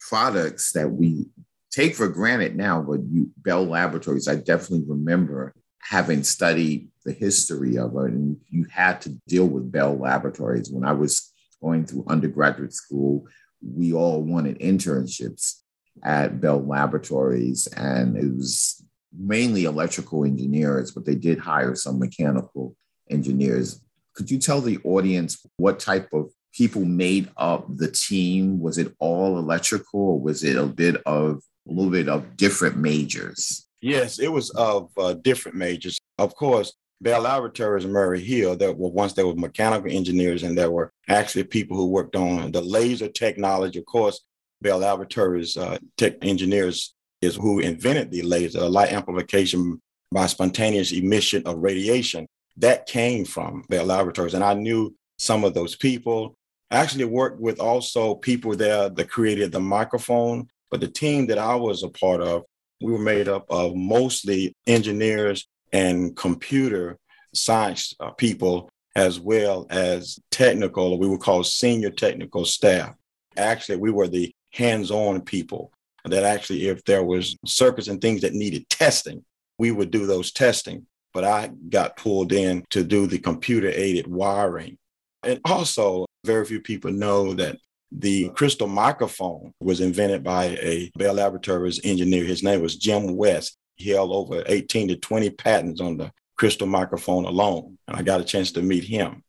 products 0.00 0.72
that 0.72 0.90
we 0.90 1.26
take 1.70 1.94
for 1.94 2.08
granted 2.08 2.56
now, 2.56 2.82
but 2.82 3.00
you 3.10 3.30
Bell 3.36 3.64
Laboratories, 3.64 4.26
I 4.26 4.36
definitely 4.36 4.84
remember 4.86 5.54
having 5.80 6.22
studied 6.22 6.88
the 7.04 7.12
history 7.12 7.78
of 7.78 7.94
it, 7.96 8.12
and 8.12 8.36
you 8.48 8.66
had 8.70 9.00
to 9.02 9.10
deal 9.26 9.46
with 9.46 9.70
Bell 9.72 9.96
Laboratories. 9.96 10.70
When 10.70 10.84
I 10.84 10.92
was 10.92 11.32
going 11.62 11.86
through 11.86 12.04
undergraduate 12.08 12.72
school, 12.72 13.26
we 13.62 13.92
all 13.92 14.22
wanted 14.22 14.60
internships 14.60 15.60
at 16.02 16.40
Bell 16.40 16.64
Laboratories, 16.64 17.66
and 17.68 18.16
it 18.16 18.34
was 18.34 18.84
mainly 19.16 19.64
electrical 19.64 20.24
engineers, 20.24 20.90
but 20.90 21.04
they 21.04 21.14
did 21.14 21.38
hire 21.38 21.74
some 21.74 21.98
mechanical 21.98 22.76
engineers. 23.10 23.80
Could 24.14 24.30
you 24.30 24.38
tell 24.38 24.60
the 24.60 24.78
audience 24.84 25.44
what 25.56 25.80
type 25.80 26.12
of 26.12 26.30
people 26.52 26.84
made 26.84 27.30
up 27.36 27.66
the 27.76 27.90
team? 27.90 28.60
Was 28.60 28.78
it 28.78 28.94
all 28.98 29.38
electrical, 29.38 30.00
or 30.00 30.20
was 30.20 30.44
it 30.44 30.56
a 30.56 30.66
bit 30.66 31.00
of 31.06 31.42
a 31.68 31.72
little 31.72 31.90
bit 31.90 32.08
of 32.08 32.36
different 32.36 32.76
majors. 32.76 33.67
Yes, 33.80 34.18
it 34.18 34.32
was 34.32 34.50
of 34.50 34.90
uh, 34.96 35.14
different 35.14 35.56
majors. 35.56 35.98
Of 36.18 36.34
course, 36.34 36.72
Bell 37.00 37.22
Laboratories 37.22 37.84
and 37.84 37.92
Murray 37.92 38.20
Hill, 38.20 38.56
there 38.56 38.72
were 38.72 38.90
once 38.90 39.12
there 39.12 39.26
were 39.26 39.36
mechanical 39.36 39.90
engineers 39.90 40.42
and 40.42 40.58
there 40.58 40.70
were 40.70 40.92
actually 41.08 41.44
people 41.44 41.76
who 41.76 41.86
worked 41.86 42.16
on 42.16 42.50
the 42.50 42.60
laser 42.60 43.08
technology. 43.08 43.78
Of 43.78 43.86
course, 43.86 44.20
Bell 44.60 44.78
Laboratories 44.78 45.56
uh, 45.56 45.78
tech 45.96 46.14
engineers 46.22 46.94
is 47.22 47.36
who 47.36 47.60
invented 47.60 48.10
the 48.10 48.22
laser, 48.22 48.68
light 48.68 48.92
amplification 48.92 49.80
by 50.10 50.26
spontaneous 50.26 50.92
emission 50.92 51.42
of 51.46 51.58
radiation. 51.58 52.26
That 52.56 52.86
came 52.86 53.24
from 53.24 53.64
Bell 53.68 53.84
Laboratories. 53.86 54.34
And 54.34 54.42
I 54.42 54.54
knew 54.54 54.94
some 55.18 55.44
of 55.44 55.54
those 55.54 55.76
people. 55.76 56.34
I 56.70 56.78
actually 56.78 57.04
worked 57.04 57.40
with 57.40 57.60
also 57.60 58.16
people 58.16 58.56
there 58.56 58.88
that 58.88 59.10
created 59.10 59.52
the 59.52 59.60
microphone. 59.60 60.48
But 60.70 60.80
the 60.80 60.88
team 60.88 61.26
that 61.28 61.38
I 61.38 61.54
was 61.54 61.82
a 61.82 61.88
part 61.88 62.20
of, 62.20 62.42
we 62.80 62.92
were 62.92 62.98
made 62.98 63.28
up 63.28 63.46
of 63.50 63.74
mostly 63.74 64.54
engineers 64.66 65.46
and 65.72 66.16
computer 66.16 66.98
science 67.34 67.94
uh, 68.00 68.10
people, 68.10 68.70
as 68.96 69.20
well 69.20 69.66
as 69.70 70.18
technical, 70.30 70.98
we 70.98 71.06
would 71.06 71.20
call 71.20 71.44
senior 71.44 71.90
technical 71.90 72.44
staff. 72.44 72.94
Actually, 73.36 73.76
we 73.76 73.90
were 73.90 74.08
the 74.08 74.32
hands 74.52 74.90
on 74.90 75.20
people 75.20 75.72
that 76.04 76.24
actually, 76.24 76.68
if 76.68 76.82
there 76.84 77.04
was 77.04 77.36
circuits 77.44 77.88
and 77.88 78.00
things 78.00 78.22
that 78.22 78.32
needed 78.32 78.68
testing, 78.68 79.24
we 79.58 79.70
would 79.70 79.90
do 79.90 80.06
those 80.06 80.32
testing. 80.32 80.86
But 81.12 81.24
I 81.24 81.50
got 81.68 81.96
pulled 81.96 82.32
in 82.32 82.64
to 82.70 82.84
do 82.84 83.06
the 83.06 83.18
computer 83.18 83.68
aided 83.68 84.06
wiring. 84.06 84.78
And 85.22 85.40
also, 85.44 86.06
very 86.24 86.44
few 86.44 86.60
people 86.60 86.92
know 86.92 87.34
that 87.34 87.56
the 87.90 88.28
crystal 88.30 88.66
microphone 88.66 89.52
was 89.60 89.80
invented 89.80 90.22
by 90.22 90.46
a 90.60 90.90
Bell 90.96 91.14
Laboratories 91.14 91.80
engineer. 91.84 92.24
His 92.24 92.42
name 92.42 92.60
was 92.60 92.76
Jim 92.76 93.16
West. 93.16 93.56
He 93.76 93.90
held 93.90 94.12
over 94.12 94.42
18 94.46 94.88
to 94.88 94.96
20 94.96 95.30
patents 95.30 95.80
on 95.80 95.96
the 95.96 96.12
crystal 96.36 96.66
microphone 96.66 97.24
alone. 97.24 97.78
And 97.86 97.96
I 97.96 98.02
got 98.02 98.20
a 98.20 98.24
chance 98.24 98.52
to 98.52 98.62
meet 98.62 98.84
him. 98.84 99.22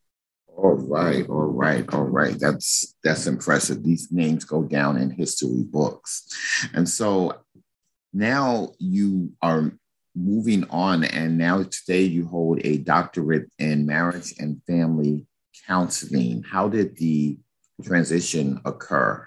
All 0.48 0.74
right, 0.74 1.26
all 1.28 1.46
right, 1.46 1.94
all 1.94 2.04
right. 2.04 2.38
That's 2.38 2.94
that's 3.02 3.26
impressive. 3.26 3.82
These 3.82 4.12
names 4.12 4.44
go 4.44 4.62
down 4.62 4.98
in 4.98 5.10
history 5.10 5.62
books. 5.62 6.28
And 6.74 6.86
so 6.86 7.32
now 8.12 8.72
you 8.78 9.32
are 9.40 9.72
moving 10.16 10.68
on 10.70 11.04
and 11.04 11.38
now 11.38 11.62
today 11.62 12.02
you 12.02 12.26
hold 12.26 12.60
a 12.64 12.78
doctorate 12.78 13.48
in 13.58 13.86
marriage 13.86 14.34
and 14.38 14.60
family 14.66 15.24
counseling. 15.66 16.42
How 16.42 16.68
did 16.68 16.96
the 16.96 17.38
transition 17.82 18.60
occur? 18.64 19.26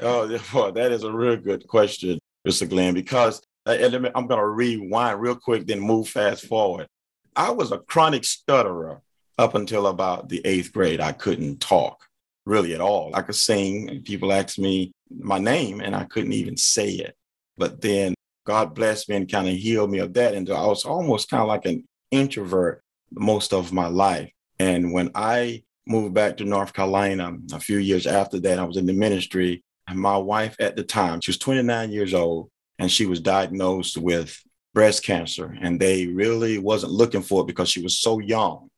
Oh, 0.00 0.38
well, 0.54 0.72
that 0.72 0.92
is 0.92 1.04
a 1.04 1.12
real 1.12 1.36
good 1.36 1.66
question, 1.66 2.18
Mr. 2.46 2.68
Glenn, 2.68 2.94
because 2.94 3.42
uh, 3.66 3.76
I'm 3.80 4.26
going 4.26 4.40
to 4.40 4.46
rewind 4.46 5.20
real 5.20 5.36
quick, 5.36 5.66
then 5.66 5.80
move 5.80 6.08
fast 6.08 6.46
forward. 6.46 6.86
I 7.34 7.50
was 7.50 7.72
a 7.72 7.78
chronic 7.78 8.24
stutterer 8.24 9.00
up 9.38 9.54
until 9.54 9.86
about 9.86 10.28
the 10.28 10.42
eighth 10.44 10.72
grade. 10.72 11.00
I 11.00 11.12
couldn't 11.12 11.60
talk 11.60 12.04
really 12.44 12.74
at 12.74 12.80
all. 12.80 13.10
I 13.14 13.22
could 13.22 13.36
sing. 13.36 14.02
People 14.04 14.32
asked 14.32 14.58
me 14.58 14.92
my 15.10 15.38
name, 15.38 15.80
and 15.80 15.94
I 15.94 16.04
couldn't 16.04 16.32
even 16.32 16.56
say 16.56 16.90
it. 16.90 17.14
But 17.56 17.80
then 17.80 18.14
God 18.44 18.74
blessed 18.74 19.08
me 19.08 19.16
and 19.16 19.30
kind 19.30 19.48
of 19.48 19.54
healed 19.54 19.90
me 19.90 19.98
of 19.98 20.12
that. 20.14 20.34
And 20.34 20.48
I 20.50 20.66
was 20.66 20.84
almost 20.84 21.30
kind 21.30 21.42
of 21.42 21.48
like 21.48 21.64
an 21.66 21.84
introvert 22.10 22.82
most 23.12 23.52
of 23.52 23.72
my 23.72 23.86
life. 23.86 24.30
And 24.58 24.92
when 24.92 25.10
I 25.14 25.62
moved 25.86 26.14
back 26.14 26.36
to 26.36 26.44
North 26.44 26.72
Carolina 26.72 27.36
a 27.52 27.60
few 27.60 27.78
years 27.78 28.06
after 28.06 28.38
that, 28.40 28.58
I 28.58 28.64
was 28.64 28.76
in 28.76 28.86
the 28.86 28.92
ministry. 28.92 29.62
And 29.88 29.98
my 29.98 30.16
wife 30.16 30.56
at 30.60 30.76
the 30.76 30.84
time, 30.84 31.20
she 31.20 31.30
was 31.30 31.38
29 31.38 31.90
years 31.90 32.14
old, 32.14 32.50
and 32.78 32.90
she 32.90 33.06
was 33.06 33.20
diagnosed 33.20 33.98
with 33.98 34.40
breast 34.74 35.04
cancer. 35.04 35.56
And 35.60 35.78
they 35.78 36.06
really 36.06 36.58
wasn't 36.58 36.92
looking 36.92 37.22
for 37.22 37.42
it 37.42 37.46
because 37.46 37.68
she 37.68 37.82
was 37.82 37.98
so 37.98 38.18
young. 38.18 38.68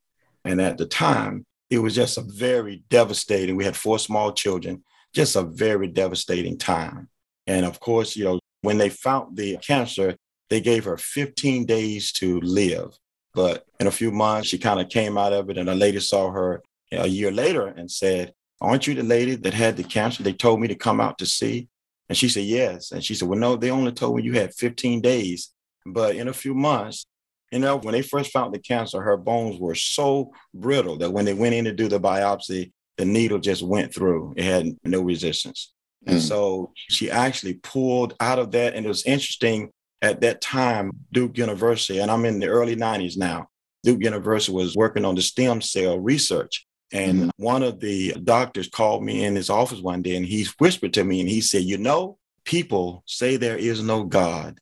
And 0.44 0.60
at 0.60 0.78
the 0.78 0.86
time, 0.86 1.44
it 1.70 1.78
was 1.78 1.94
just 1.94 2.18
a 2.18 2.22
very 2.22 2.84
devastating. 2.90 3.56
We 3.56 3.64
had 3.64 3.76
four 3.76 3.98
small 3.98 4.32
children, 4.32 4.82
just 5.14 5.36
a 5.36 5.42
very 5.42 5.88
devastating 5.88 6.58
time. 6.58 7.08
And 7.46 7.66
of 7.66 7.80
course, 7.80 8.16
you 8.16 8.24
know, 8.24 8.40
when 8.62 8.78
they 8.78 8.88
found 8.88 9.36
the 9.36 9.58
cancer, 9.58 10.16
they 10.50 10.60
gave 10.60 10.84
her 10.84 10.96
15 10.96 11.66
days 11.66 12.12
to 12.12 12.40
live. 12.40 12.98
But 13.34 13.64
in 13.80 13.86
a 13.86 13.92
few 13.92 14.10
months, 14.10 14.48
she 14.48 14.58
kind 14.58 14.80
of 14.80 14.88
came 14.88 15.18
out 15.18 15.32
of 15.32 15.50
it. 15.50 15.58
And 15.58 15.68
a 15.68 15.74
lady 15.74 16.00
saw 16.00 16.30
her 16.30 16.62
a 16.98 17.06
year 17.06 17.30
later 17.30 17.66
and 17.66 17.90
said, 17.90 18.32
Aren't 18.60 18.86
you 18.86 18.94
the 18.94 19.02
lady 19.02 19.34
that 19.34 19.54
had 19.54 19.76
the 19.76 19.84
cancer? 19.84 20.22
They 20.22 20.32
told 20.32 20.60
me 20.60 20.68
to 20.68 20.74
come 20.74 21.00
out 21.00 21.18
to 21.18 21.26
see. 21.26 21.68
And 22.08 22.16
she 22.16 22.28
said, 22.28 22.44
Yes. 22.44 22.92
And 22.92 23.04
she 23.04 23.14
said, 23.14 23.28
Well, 23.28 23.38
no, 23.38 23.56
they 23.56 23.70
only 23.70 23.92
told 23.92 24.16
me 24.16 24.22
you 24.22 24.34
had 24.34 24.54
15 24.54 25.00
days. 25.00 25.50
But 25.86 26.16
in 26.16 26.28
a 26.28 26.32
few 26.32 26.54
months, 26.54 27.06
you 27.52 27.58
know, 27.58 27.76
when 27.76 27.92
they 27.92 28.02
first 28.02 28.32
found 28.32 28.54
the 28.54 28.58
cancer, 28.58 29.00
her 29.00 29.16
bones 29.16 29.60
were 29.60 29.74
so 29.74 30.32
brittle 30.54 30.96
that 30.98 31.12
when 31.12 31.24
they 31.24 31.34
went 31.34 31.54
in 31.54 31.64
to 31.66 31.72
do 31.72 31.88
the 31.88 32.00
biopsy, 32.00 32.72
the 32.96 33.04
needle 33.04 33.38
just 33.38 33.62
went 33.62 33.94
through. 33.94 34.34
It 34.36 34.44
had 34.44 34.66
no 34.84 35.02
resistance. 35.02 35.72
Mm. 36.06 36.12
And 36.12 36.22
so 36.22 36.72
she 36.74 37.10
actually 37.10 37.54
pulled 37.54 38.14
out 38.20 38.38
of 38.38 38.50
that. 38.52 38.74
And 38.74 38.84
it 38.84 38.88
was 38.88 39.04
interesting 39.04 39.70
at 40.02 40.20
that 40.20 40.40
time, 40.40 40.92
Duke 41.12 41.38
University, 41.38 42.00
and 42.00 42.10
I'm 42.10 42.24
in 42.24 42.38
the 42.38 42.48
early 42.48 42.76
90s 42.76 43.16
now, 43.16 43.48
Duke 43.84 44.02
University 44.02 44.52
was 44.52 44.76
working 44.76 45.04
on 45.04 45.14
the 45.14 45.22
stem 45.22 45.60
cell 45.60 45.98
research. 45.98 46.66
And 46.92 47.18
mm-hmm. 47.18 47.28
one 47.36 47.62
of 47.62 47.80
the 47.80 48.12
doctors 48.22 48.68
called 48.68 49.04
me 49.04 49.24
in 49.24 49.34
his 49.34 49.50
office 49.50 49.80
one 49.80 50.02
day 50.02 50.16
and 50.16 50.26
he 50.26 50.46
whispered 50.58 50.94
to 50.94 51.04
me 51.04 51.20
and 51.20 51.28
he 51.28 51.40
said, 51.40 51.62
You 51.62 51.78
know, 51.78 52.18
people 52.44 53.02
say 53.06 53.36
there 53.36 53.56
is 53.56 53.82
no 53.82 54.04
God. 54.04 54.58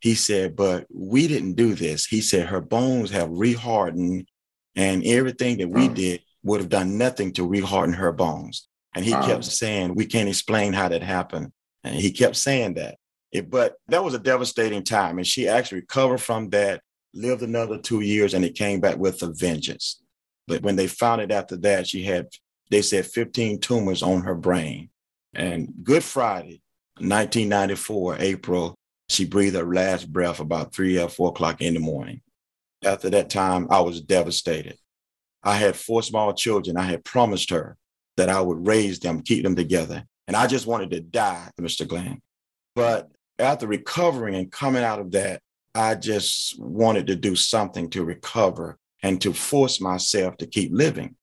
He 0.00 0.14
said, 0.14 0.56
But 0.56 0.86
we 0.92 1.28
didn't 1.28 1.54
do 1.54 1.74
this. 1.74 2.06
He 2.06 2.20
said, 2.20 2.46
Her 2.46 2.60
bones 2.60 3.10
have 3.10 3.28
rehardened 3.28 4.26
and 4.74 5.04
everything 5.04 5.58
that 5.58 5.68
we 5.68 5.88
did 5.88 6.22
would 6.42 6.60
have 6.60 6.68
done 6.68 6.98
nothing 6.98 7.32
to 7.34 7.46
reharden 7.46 7.94
her 7.94 8.12
bones. 8.12 8.68
And 8.94 9.04
he 9.04 9.12
kept 9.12 9.44
saying, 9.44 9.94
We 9.94 10.06
can't 10.06 10.28
explain 10.28 10.72
how 10.72 10.88
that 10.88 11.02
happened. 11.02 11.52
And 11.84 11.94
he 11.94 12.10
kept 12.10 12.36
saying 12.36 12.74
that. 12.74 12.96
It, 13.32 13.50
but 13.50 13.74
that 13.88 14.02
was 14.02 14.14
a 14.14 14.18
devastating 14.18 14.82
time. 14.82 15.18
And 15.18 15.26
she 15.26 15.48
actually 15.48 15.80
recovered 15.80 16.18
from 16.18 16.50
that, 16.50 16.80
lived 17.12 17.42
another 17.42 17.78
two 17.78 18.00
years, 18.00 18.34
and 18.34 18.44
it 18.44 18.54
came 18.54 18.80
back 18.80 18.96
with 18.96 19.22
a 19.22 19.32
vengeance. 19.32 20.00
But 20.46 20.62
when 20.62 20.76
they 20.76 20.86
found 20.86 21.20
it 21.20 21.32
after 21.32 21.56
that, 21.58 21.88
she 21.88 22.04
had, 22.04 22.28
they 22.70 22.82
said 22.82 23.06
15 23.06 23.60
tumors 23.60 24.02
on 24.02 24.22
her 24.22 24.34
brain. 24.34 24.90
And 25.34 25.72
Good 25.82 26.04
Friday, 26.04 26.62
1994, 26.98 28.16
April, 28.20 28.74
she 29.08 29.24
breathed 29.24 29.56
her 29.56 29.66
last 29.66 30.12
breath 30.12 30.40
about 30.40 30.74
three 30.74 30.98
or 31.00 31.08
four 31.08 31.28
o'clock 31.28 31.60
in 31.60 31.74
the 31.74 31.80
morning. 31.80 32.22
After 32.84 33.10
that 33.10 33.30
time, 33.30 33.66
I 33.70 33.80
was 33.80 34.00
devastated. 34.00 34.78
I 35.42 35.56
had 35.56 35.76
four 35.76 36.02
small 36.02 36.32
children. 36.32 36.76
I 36.76 36.82
had 36.82 37.04
promised 37.04 37.50
her 37.50 37.76
that 38.16 38.28
I 38.28 38.40
would 38.40 38.66
raise 38.66 38.98
them, 38.98 39.22
keep 39.22 39.44
them 39.44 39.54
together. 39.54 40.04
And 40.26 40.36
I 40.36 40.46
just 40.46 40.66
wanted 40.66 40.90
to 40.90 41.00
die, 41.00 41.50
Mr. 41.60 41.86
Glenn. 41.86 42.20
But 42.74 43.10
after 43.38 43.66
recovering 43.66 44.34
and 44.34 44.50
coming 44.50 44.82
out 44.82 45.00
of 45.00 45.12
that, 45.12 45.40
I 45.74 45.94
just 45.94 46.58
wanted 46.58 47.06
to 47.08 47.16
do 47.16 47.36
something 47.36 47.90
to 47.90 48.04
recover 48.04 48.78
and 49.06 49.20
to 49.20 49.32
force 49.32 49.80
myself 49.80 50.36
to 50.36 50.48
keep 50.48 50.72
living. 50.72 51.14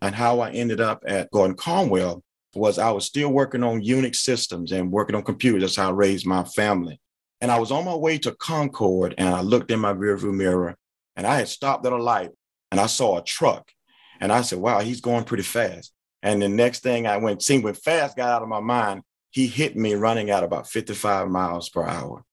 And 0.00 0.14
how 0.14 0.40
I 0.40 0.52
ended 0.52 0.80
up 0.80 1.02
at 1.06 1.30
Gordon 1.30 1.54
Conwell 1.54 2.22
was 2.54 2.78
I 2.78 2.90
was 2.90 3.04
still 3.04 3.28
working 3.28 3.62
on 3.62 3.82
Unix 3.82 4.16
systems 4.16 4.72
and 4.72 4.90
working 4.90 5.14
on 5.14 5.22
computers. 5.22 5.60
That's 5.60 5.76
how 5.76 5.90
I 5.90 5.92
raised 5.92 6.24
my 6.24 6.44
family. 6.44 6.98
And 7.42 7.50
I 7.50 7.58
was 7.58 7.70
on 7.70 7.84
my 7.84 7.94
way 7.94 8.16
to 8.20 8.34
Concord 8.36 9.14
and 9.18 9.28
I 9.28 9.42
looked 9.42 9.70
in 9.70 9.78
my 9.80 9.92
rearview 9.92 10.32
mirror 10.32 10.76
and 11.14 11.26
I 11.26 11.36
had 11.36 11.48
stopped 11.48 11.84
at 11.84 11.92
a 11.92 12.02
light 12.02 12.30
and 12.70 12.80
I 12.80 12.86
saw 12.86 13.18
a 13.18 13.22
truck. 13.22 13.70
And 14.18 14.32
I 14.32 14.40
said, 14.40 14.58
wow, 14.58 14.80
he's 14.80 15.02
going 15.02 15.24
pretty 15.24 15.42
fast. 15.42 15.92
And 16.22 16.40
the 16.40 16.48
next 16.48 16.82
thing 16.82 17.06
I 17.06 17.18
went, 17.18 17.42
seeing 17.42 17.60
when 17.60 17.74
fast 17.74 18.16
got 18.16 18.30
out 18.30 18.42
of 18.42 18.48
my 18.48 18.60
mind, 18.60 19.02
he 19.30 19.46
hit 19.46 19.76
me 19.76 19.92
running 19.92 20.30
at 20.30 20.42
about 20.42 20.70
55 20.70 21.28
miles 21.28 21.68
per 21.68 21.84
hour. 21.84 22.24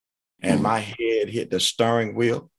And 0.41 0.53
mm-hmm. 0.53 0.63
my 0.63 0.79
head 0.79 1.27
hit 1.27 1.51
the 1.51 1.59
steering 1.59 2.15
wheel 2.15 2.49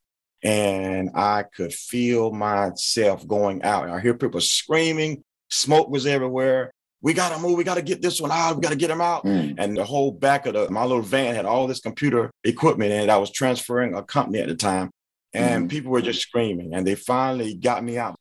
and 0.44 1.10
I 1.14 1.44
could 1.44 1.72
feel 1.72 2.30
myself 2.30 3.26
going 3.26 3.62
out. 3.62 3.88
I 3.88 3.98
hear 3.98 4.14
people 4.14 4.42
screaming, 4.42 5.24
smoke 5.50 5.88
was 5.88 6.06
everywhere. 6.06 6.70
We 7.00 7.14
gotta 7.14 7.40
move, 7.40 7.56
we 7.56 7.64
gotta 7.64 7.82
get 7.82 8.02
this 8.02 8.20
one 8.20 8.30
out, 8.30 8.56
we 8.56 8.60
gotta 8.60 8.76
get 8.76 8.90
him 8.90 9.00
out. 9.00 9.24
Mm. 9.24 9.54
And 9.58 9.76
the 9.76 9.84
whole 9.84 10.12
back 10.12 10.46
of 10.46 10.54
the 10.54 10.70
my 10.70 10.84
little 10.84 11.02
van 11.02 11.34
had 11.34 11.46
all 11.46 11.66
this 11.66 11.80
computer 11.80 12.30
equipment 12.44 12.92
in 12.92 13.00
it. 13.00 13.10
I 13.10 13.16
was 13.16 13.30
transferring 13.30 13.94
a 13.94 14.02
company 14.02 14.38
at 14.40 14.48
the 14.48 14.54
time, 14.54 14.90
and 15.32 15.66
mm. 15.66 15.70
people 15.70 15.90
were 15.90 16.02
just 16.02 16.20
screaming. 16.20 16.74
And 16.74 16.86
they 16.86 16.94
finally 16.94 17.54
got 17.54 17.82
me 17.82 17.98
out. 17.98 18.16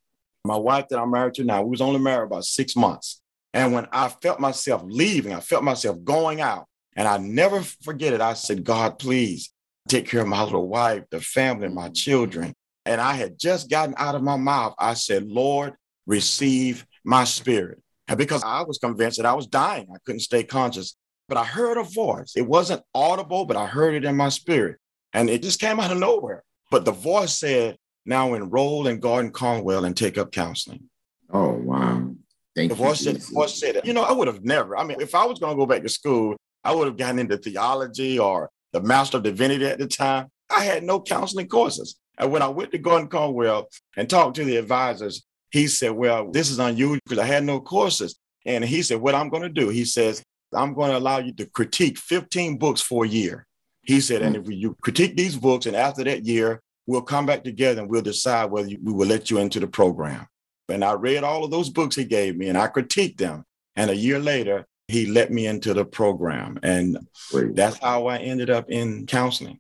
My 0.45 0.57
wife 0.57 0.87
that 0.89 0.99
I'm 0.99 1.11
married 1.11 1.35
to 1.35 1.43
now, 1.43 1.61
we 1.61 1.69
was 1.69 1.81
only 1.81 1.99
married 1.99 2.27
about 2.27 2.45
six 2.45 2.75
months. 2.75 3.21
And 3.53 3.71
when 3.71 3.87
I 3.91 4.09
felt 4.09 4.39
myself 4.39 4.81
leaving, 4.85 5.33
I 5.33 5.39
felt 5.39 5.63
myself 5.63 6.03
going 6.03 6.41
out. 6.41 6.65
And 6.95 7.07
I 7.07 7.17
never 7.17 7.61
forget 7.61 8.13
it. 8.13 8.19
I 8.19 8.33
said, 8.33 8.63
God, 8.63 8.99
please 8.99 9.52
take 9.87 10.07
care 10.07 10.21
of 10.21 10.27
my 10.27 10.43
little 10.43 10.67
wife, 10.67 11.03
the 11.11 11.21
family, 11.21 11.69
my 11.69 11.85
mm-hmm. 11.85 11.93
children. 11.93 12.53
And 12.85 12.99
I 12.99 13.13
had 13.13 13.39
just 13.39 13.69
gotten 13.69 13.95
out 13.97 14.15
of 14.15 14.23
my 14.23 14.35
mouth, 14.35 14.75
I 14.77 14.93
said, 14.93 15.27
Lord, 15.27 15.73
receive 16.05 16.85
my 17.05 17.23
spirit. 17.23 17.81
And 18.07 18.17
because 18.17 18.43
I 18.43 18.63
was 18.63 18.77
convinced 18.77 19.17
that 19.17 19.25
I 19.25 19.33
was 19.33 19.47
dying, 19.47 19.87
I 19.93 19.97
couldn't 20.05 20.19
stay 20.19 20.43
conscious. 20.43 20.95
But 21.29 21.37
I 21.37 21.45
heard 21.45 21.77
a 21.77 21.83
voice. 21.83 22.33
It 22.35 22.45
wasn't 22.45 22.83
audible, 22.93 23.45
but 23.45 23.55
I 23.55 23.65
heard 23.65 23.93
it 23.93 24.03
in 24.03 24.17
my 24.17 24.27
spirit. 24.27 24.77
And 25.13 25.29
it 25.29 25.41
just 25.41 25.61
came 25.61 25.79
out 25.79 25.91
of 25.91 25.97
nowhere. 25.97 26.43
But 26.69 26.83
the 26.83 26.91
voice 26.91 27.39
said, 27.39 27.77
now 28.05 28.33
enroll 28.33 28.87
in 28.87 28.99
Gordon 28.99 29.31
Conwell 29.31 29.85
and 29.85 29.95
take 29.95 30.17
up 30.17 30.33
counseling. 30.33 30.89
Oh, 31.31 31.53
wow. 31.53 32.13
Thank 32.55 32.69
the 32.69 32.75
voice 32.75 33.05
you. 33.05 33.13
Said, 33.13 33.21
the 33.21 33.33
voice 33.33 33.57
said, 33.57 33.81
you 33.85 33.93
know, 33.93 34.03
I 34.03 34.11
would 34.11 34.27
have 34.27 34.43
never, 34.43 34.77
I 34.77 34.83
mean, 34.83 34.99
if 34.99 35.15
I 35.15 35.25
was 35.25 35.39
going 35.39 35.53
to 35.53 35.57
go 35.57 35.65
back 35.65 35.83
to 35.83 35.89
school, 35.89 36.35
I 36.63 36.75
would 36.75 36.87
have 36.87 36.97
gotten 36.97 37.19
into 37.19 37.37
theology 37.37 38.19
or 38.19 38.49
the 38.73 38.81
Master 38.81 39.17
of 39.17 39.23
Divinity 39.23 39.65
at 39.65 39.79
the 39.79 39.87
time. 39.87 40.27
I 40.49 40.63
had 40.63 40.83
no 40.83 40.99
counseling 40.99 41.47
courses. 41.47 41.95
And 42.17 42.31
when 42.31 42.41
I 42.41 42.47
went 42.47 42.71
to 42.71 42.77
Gordon 42.77 43.07
Conwell 43.07 43.69
and 43.95 44.09
talked 44.09 44.35
to 44.35 44.43
the 44.43 44.57
advisors, 44.57 45.25
he 45.51 45.67
said, 45.67 45.91
Well, 45.91 46.31
this 46.31 46.51
is 46.51 46.59
unusual 46.59 46.99
because 47.05 47.19
I 47.19 47.25
had 47.25 47.43
no 47.43 47.61
courses. 47.61 48.19
And 48.45 48.63
he 48.63 48.81
said, 48.81 48.99
What 48.99 49.15
I'm 49.15 49.29
going 49.29 49.43
to 49.43 49.49
do, 49.49 49.69
he 49.69 49.85
says, 49.85 50.23
I'm 50.53 50.73
going 50.73 50.91
to 50.91 50.97
allow 50.97 51.19
you 51.19 51.33
to 51.33 51.45
critique 51.45 51.97
15 51.97 52.57
books 52.57 52.81
for 52.81 53.05
a 53.05 53.07
year. 53.07 53.45
He 53.81 54.01
said, 54.01 54.21
And 54.21 54.35
mm. 54.35 54.41
if 54.41 54.51
you 54.51 54.75
critique 54.81 55.15
these 55.15 55.37
books, 55.37 55.65
and 55.65 55.75
after 55.75 56.03
that 56.03 56.25
year, 56.25 56.61
we'll 56.85 57.01
come 57.01 57.25
back 57.25 57.43
together 57.43 57.81
and 57.81 57.89
we'll 57.89 58.01
decide 58.01 58.51
whether 58.51 58.67
we 58.67 58.93
will 58.93 59.07
let 59.07 59.31
you 59.31 59.39
into 59.39 59.59
the 59.59 59.67
program. 59.67 60.27
And 60.69 60.83
I 60.83 60.93
read 60.93 61.23
all 61.23 61.43
of 61.43 61.51
those 61.51 61.69
books 61.69 61.95
he 61.95 62.05
gave 62.05 62.37
me 62.37 62.47
and 62.47 62.57
I 62.57 62.67
critiqued 62.67 63.17
them. 63.17 63.43
And 63.75 63.89
a 63.89 63.95
year 63.95 64.19
later, 64.19 64.65
he 64.87 65.05
let 65.05 65.31
me 65.31 65.47
into 65.47 65.73
the 65.73 65.85
program. 65.85 66.59
And 66.63 66.97
Great. 67.31 67.55
that's 67.55 67.77
how 67.77 68.07
I 68.07 68.17
ended 68.17 68.49
up 68.49 68.69
in 68.69 69.05
counseling. 69.05 69.59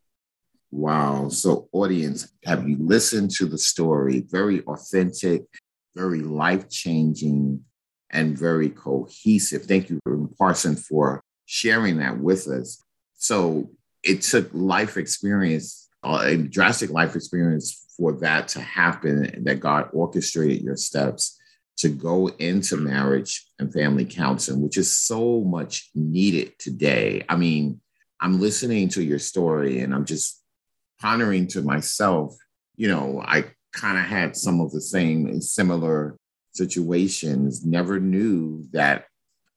Wow. 0.71 1.29
So, 1.29 1.69
audience, 1.71 2.31
have 2.45 2.67
you 2.67 2.77
listened 2.79 3.31
to 3.37 3.45
the 3.45 3.57
story? 3.57 4.25
Very 4.27 4.61
authentic, 4.63 5.43
very 5.95 6.21
life 6.21 6.69
changing, 6.69 7.63
and 8.09 8.37
very 8.37 8.69
cohesive. 8.69 9.65
Thank 9.65 9.89
you, 9.89 9.99
Parson, 10.37 10.75
for 10.75 11.21
sharing 11.45 11.97
that 11.97 12.17
with 12.17 12.47
us. 12.47 12.83
So, 13.15 13.69
it 14.03 14.23
took 14.23 14.49
life 14.51 14.97
experience, 14.97 15.89
uh, 16.03 16.23
a 16.23 16.37
drastic 16.37 16.89
life 16.89 17.15
experience 17.15 17.85
for 17.95 18.13
that 18.13 18.47
to 18.49 18.59
happen, 18.59 19.43
that 19.45 19.59
God 19.59 19.89
orchestrated 19.93 20.63
your 20.63 20.75
steps 20.75 21.39
to 21.77 21.89
go 21.89 22.27
into 22.27 22.77
marriage 22.77 23.45
and 23.59 23.73
family 23.73 24.05
counseling, 24.05 24.61
which 24.61 24.77
is 24.77 24.95
so 24.95 25.41
much 25.41 25.89
needed 25.95 26.57
today. 26.59 27.25
I 27.27 27.35
mean, 27.35 27.81
I'm 28.21 28.39
listening 28.39 28.89
to 28.89 29.03
your 29.03 29.19
story 29.19 29.79
and 29.79 29.93
I'm 29.93 30.05
just 30.05 30.41
pondering 30.99 31.47
to 31.47 31.61
myself, 31.61 32.35
you 32.75 32.87
know, 32.87 33.21
I 33.25 33.45
kind 33.73 33.97
of 33.97 34.05
had 34.05 34.35
some 34.37 34.61
of 34.61 34.71
the 34.71 34.81
same 34.81 35.41
similar 35.41 36.17
situations, 36.53 37.65
never 37.65 37.99
knew 37.99 38.65
that 38.71 39.05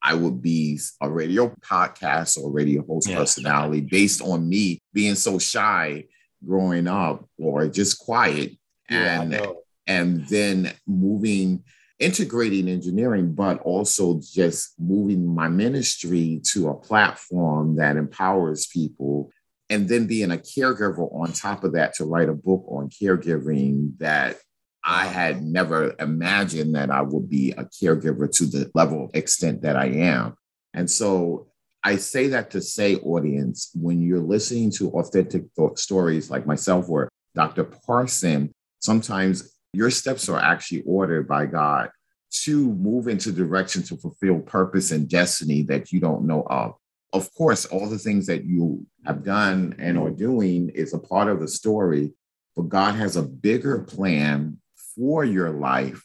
I 0.03 0.15
would 0.15 0.41
be 0.41 0.81
a 1.01 1.11
radio 1.11 1.55
podcast 1.61 2.39
or 2.39 2.51
radio 2.51 2.85
host 2.87 3.09
yeah. 3.09 3.19
personality 3.19 3.83
based 3.83 4.23
on 4.23 4.49
me 4.49 4.79
being 4.93 5.15
so 5.15 5.39
shy 5.39 6.05
growing 6.45 6.87
up 6.87 7.29
or 7.39 7.69
just 7.69 7.99
quiet 7.99 8.53
yeah, 8.89 9.23
and 9.23 9.47
and 9.87 10.27
then 10.29 10.73
moving 10.87 11.65
integrating 11.99 12.69
engineering, 12.69 13.35
but 13.35 13.61
also 13.61 14.21
just 14.23 14.75
moving 14.79 15.35
my 15.35 15.49
ministry 15.49 16.41
to 16.53 16.69
a 16.69 16.75
platform 16.75 17.77
that 17.77 17.97
empowers 17.97 18.67
people. 18.67 19.31
And 19.69 19.89
then 19.89 20.07
being 20.07 20.31
a 20.31 20.37
caregiver 20.37 21.13
on 21.13 21.33
top 21.33 21.65
of 21.65 21.73
that 21.73 21.95
to 21.95 22.05
write 22.05 22.29
a 22.29 22.35
book 22.35 22.65
on 22.69 22.89
caregiving 22.89 23.99
that 23.99 24.37
I 24.85 25.07
had 25.07 25.43
never 25.43 25.95
imagined 25.99 26.77
that 26.77 26.91
I 26.91 27.03
would 27.03 27.29
be 27.29 27.51
a 27.53 27.65
caregiver 27.65 28.31
to 28.37 28.47
the 28.47 28.71
level 28.75 29.11
extent 29.15 29.63
that 29.63 29.75
I 29.75 29.87
am. 29.87 30.37
And 30.73 30.89
so 30.89 31.49
I 31.83 31.97
say 31.97 32.29
that 32.29 32.51
to 32.53 32.61
say, 32.61 32.97
audience, 32.97 33.71
when 33.75 34.01
you're 34.01 34.21
listening 34.21 34.71
to 34.73 34.91
authentic 34.91 35.43
th- 35.57 35.79
stories 35.79 36.31
like 36.31 36.47
myself 36.47 36.89
or 36.89 37.09
Dr. 37.35 37.65
Parson, 37.65 38.53
sometimes 38.81 39.56
your 39.77 39.91
steps 39.91 40.29
are 40.29 40.41
actually 40.41 40.83
ordered 40.87 41.29
by 41.29 41.47
God 41.47 41.91
to 42.45 42.73
move 42.75 43.09
into 43.09 43.31
direction 43.31 43.83
to 43.85 43.97
fulfill 43.97 44.41
purpose 44.41 44.91
and 44.91 45.09
destiny 45.09 45.63
that 45.63 45.93
you 45.93 46.01
don't 46.01 46.27
know 46.27 46.43
of. 46.43 46.75
Of 47.13 47.33
course, 47.35 47.67
all 47.67 47.89
the 47.89 47.99
things 47.99 48.27
that 48.27 48.45
you 48.45 48.87
have 49.05 49.23
done 49.23 49.77
and 49.79 49.97
are 49.99 50.11
doing 50.11 50.71
is 50.71 50.93
a 50.93 50.99
part 50.99 51.29
of 51.29 51.41
the 51.41 51.49
story, 51.49 52.13
but 52.57 52.69
God 52.69 52.95
has 52.95 53.17
a 53.17 53.23
bigger 53.23 53.81
plan 53.81 54.59
for 54.95 55.25
your 55.25 55.51
life 55.51 56.03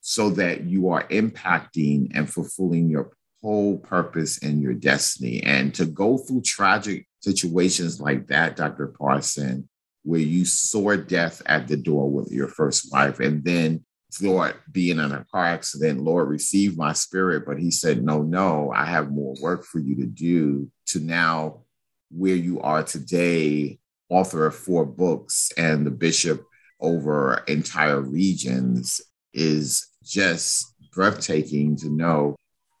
so 0.00 0.30
that 0.30 0.64
you 0.64 0.88
are 0.88 1.06
impacting 1.08 2.10
and 2.14 2.32
fulfilling 2.32 2.88
your 2.88 3.12
whole 3.42 3.78
purpose 3.78 4.42
and 4.42 4.62
your 4.62 4.74
destiny. 4.74 5.42
And 5.42 5.74
to 5.74 5.84
go 5.84 6.18
through 6.18 6.42
tragic 6.42 7.06
situations 7.20 8.00
like 8.00 8.28
that, 8.28 8.56
Dr. 8.56 8.88
Parson, 8.88 9.68
where 10.08 10.20
you 10.20 10.42
saw 10.46 10.96
death 10.96 11.42
at 11.44 11.68
the 11.68 11.76
door 11.76 12.10
with 12.10 12.32
your 12.32 12.48
first 12.48 12.90
wife. 12.90 13.20
And 13.20 13.44
then, 13.44 13.84
Lord, 14.22 14.54
being 14.72 14.98
in 14.98 15.12
a 15.12 15.26
car 15.30 15.44
accident, 15.44 16.00
Lord, 16.00 16.30
receive 16.30 16.78
my 16.78 16.94
spirit. 16.94 17.44
But 17.44 17.58
he 17.58 17.70
said, 17.70 18.02
No, 18.02 18.22
no, 18.22 18.72
I 18.74 18.86
have 18.86 19.10
more 19.10 19.34
work 19.42 19.64
for 19.64 19.80
you 19.80 19.96
to 19.96 20.06
do 20.06 20.70
to 20.86 21.00
now 21.00 21.64
where 22.10 22.34
you 22.34 22.58
are 22.62 22.82
today, 22.82 23.80
author 24.08 24.46
of 24.46 24.54
four 24.56 24.86
books 24.86 25.50
and 25.58 25.86
the 25.86 25.90
bishop 25.90 26.42
over 26.80 27.44
entire 27.46 28.00
regions 28.00 29.02
is 29.34 29.88
just 30.02 30.72
breathtaking 30.90 31.76
to 31.76 31.90
know 31.90 32.34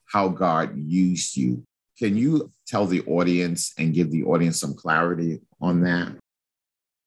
how 0.06 0.28
God 0.28 0.78
used 0.78 1.36
you. 1.36 1.62
Can 1.98 2.16
you 2.16 2.50
tell 2.66 2.86
the 2.86 3.02
audience 3.02 3.74
and 3.76 3.92
give 3.92 4.10
the 4.10 4.24
audience 4.24 4.58
some 4.58 4.72
clarity 4.72 5.42
on 5.60 5.82
that? 5.82 6.14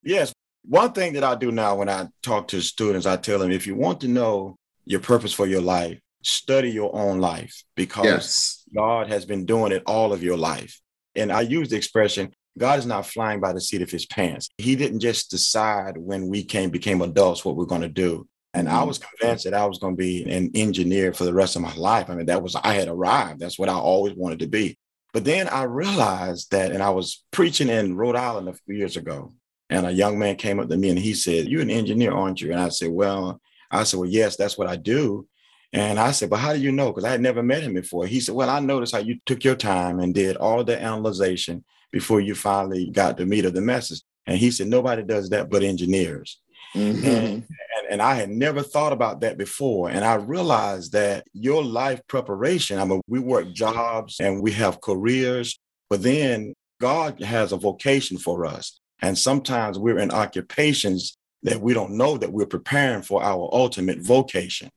Yes. 0.02 0.32
One 0.64 0.92
thing 0.92 1.14
that 1.14 1.24
I 1.24 1.34
do 1.34 1.50
now 1.50 1.76
when 1.76 1.88
I 1.88 2.08
talk 2.22 2.48
to 2.48 2.60
students, 2.60 3.06
I 3.06 3.16
tell 3.16 3.38
them 3.38 3.50
if 3.50 3.66
you 3.66 3.74
want 3.74 4.00
to 4.02 4.08
know 4.08 4.56
your 4.84 5.00
purpose 5.00 5.32
for 5.32 5.46
your 5.46 5.60
life, 5.60 5.98
study 6.22 6.70
your 6.70 6.94
own 6.94 7.18
life 7.18 7.64
because 7.74 8.04
yes. 8.04 8.64
God 8.74 9.08
has 9.08 9.24
been 9.24 9.44
doing 9.44 9.72
it 9.72 9.82
all 9.86 10.12
of 10.12 10.22
your 10.22 10.36
life. 10.36 10.80
And 11.16 11.32
I 11.32 11.42
use 11.42 11.68
the 11.68 11.76
expression 11.76 12.32
God 12.58 12.78
is 12.78 12.86
not 12.86 13.06
flying 13.06 13.40
by 13.40 13.52
the 13.52 13.60
seat 13.60 13.82
of 13.82 13.90
his 13.90 14.06
pants. 14.06 14.48
He 14.58 14.76
didn't 14.76 15.00
just 15.00 15.30
decide 15.30 15.96
when 15.96 16.28
we 16.28 16.44
came 16.44 16.70
became 16.70 17.00
adults 17.00 17.44
what 17.44 17.56
we're 17.56 17.64
going 17.64 17.82
to 17.82 17.88
do. 17.88 18.28
And 18.54 18.68
I 18.68 18.72
mm-hmm. 18.72 18.88
was 18.88 18.98
convinced 18.98 19.44
that 19.44 19.54
I 19.54 19.64
was 19.64 19.78
going 19.78 19.94
to 19.94 19.98
be 19.98 20.30
an 20.30 20.50
engineer 20.54 21.14
for 21.14 21.24
the 21.24 21.32
rest 21.32 21.56
of 21.56 21.62
my 21.62 21.74
life. 21.74 22.10
I 22.10 22.14
mean, 22.14 22.26
that 22.26 22.42
was 22.42 22.54
I 22.54 22.74
had 22.74 22.88
arrived. 22.88 23.40
That's 23.40 23.58
what 23.58 23.70
I 23.70 23.74
always 23.74 24.14
wanted 24.14 24.40
to 24.40 24.46
be. 24.46 24.76
But 25.14 25.24
then 25.24 25.48
I 25.48 25.64
realized 25.64 26.50
that, 26.52 26.72
and 26.72 26.82
I 26.82 26.90
was 26.90 27.22
preaching 27.30 27.68
in 27.68 27.96
Rhode 27.96 28.16
Island 28.16 28.48
a 28.48 28.54
few 28.54 28.74
years 28.74 28.96
ago, 28.96 29.34
and 29.72 29.86
a 29.86 29.92
young 29.92 30.18
man 30.18 30.36
came 30.36 30.60
up 30.60 30.68
to 30.68 30.76
me 30.76 30.90
and 30.90 30.98
he 30.98 31.14
said, 31.14 31.48
You're 31.48 31.62
an 31.62 31.70
engineer, 31.70 32.12
aren't 32.12 32.42
you? 32.42 32.52
And 32.52 32.60
I 32.60 32.68
said, 32.68 32.90
Well, 32.90 33.40
I 33.70 33.84
said, 33.84 33.98
Well, 33.98 34.08
yes, 34.08 34.36
that's 34.36 34.58
what 34.58 34.68
I 34.68 34.76
do. 34.76 35.26
And 35.72 35.98
I 35.98 36.10
said, 36.10 36.28
But 36.28 36.40
how 36.40 36.52
do 36.52 36.60
you 36.60 36.72
know? 36.72 36.90
Because 36.92 37.04
I 37.04 37.10
had 37.10 37.22
never 37.22 37.42
met 37.42 37.62
him 37.62 37.72
before. 37.72 38.06
He 38.06 38.20
said, 38.20 38.34
Well, 38.34 38.50
I 38.50 38.60
noticed 38.60 38.94
how 38.94 39.00
you 39.00 39.18
took 39.24 39.44
your 39.44 39.56
time 39.56 39.98
and 39.98 40.14
did 40.14 40.36
all 40.36 40.62
the 40.62 40.78
analyzation 40.78 41.64
before 41.90 42.20
you 42.20 42.34
finally 42.34 42.90
got 42.90 43.16
the 43.16 43.24
meat 43.24 43.46
of 43.46 43.54
the 43.54 43.62
message. 43.62 44.02
And 44.26 44.36
he 44.36 44.50
said, 44.50 44.66
Nobody 44.66 45.02
does 45.02 45.30
that 45.30 45.48
but 45.48 45.62
engineers. 45.62 46.38
Mm-hmm. 46.74 47.06
And, 47.06 47.34
and, 47.34 47.86
and, 47.90 48.02
I 48.02 48.14
had 48.14 48.30
never 48.30 48.62
thought 48.62 48.92
about 48.92 49.20
that 49.20 49.36
before. 49.36 49.90
And 49.90 50.04
I 50.04 50.14
realized 50.14 50.92
that 50.92 51.26
your 51.34 51.62
life 51.62 52.00
preparation, 52.08 52.78
I 52.78 52.84
mean, 52.86 53.02
we 53.06 53.18
work 53.18 53.52
jobs 53.52 54.20
and 54.20 54.42
we 54.42 54.52
have 54.52 54.80
careers, 54.80 55.58
but 55.90 56.02
then 56.02 56.54
God 56.80 57.22
has 57.22 57.52
a 57.52 57.58
vocation 57.58 58.16
for 58.16 58.46
us. 58.46 58.80
And 59.02 59.18
sometimes 59.18 59.78
we're 59.78 59.98
in 59.98 60.12
occupations 60.12 61.16
that 61.42 61.60
we 61.60 61.74
don't 61.74 61.92
know 61.92 62.16
that 62.16 62.32
we're 62.32 62.46
preparing 62.46 63.02
for 63.02 63.22
our 63.22 63.50
ultimate 63.52 63.98
vocation. 64.00 64.70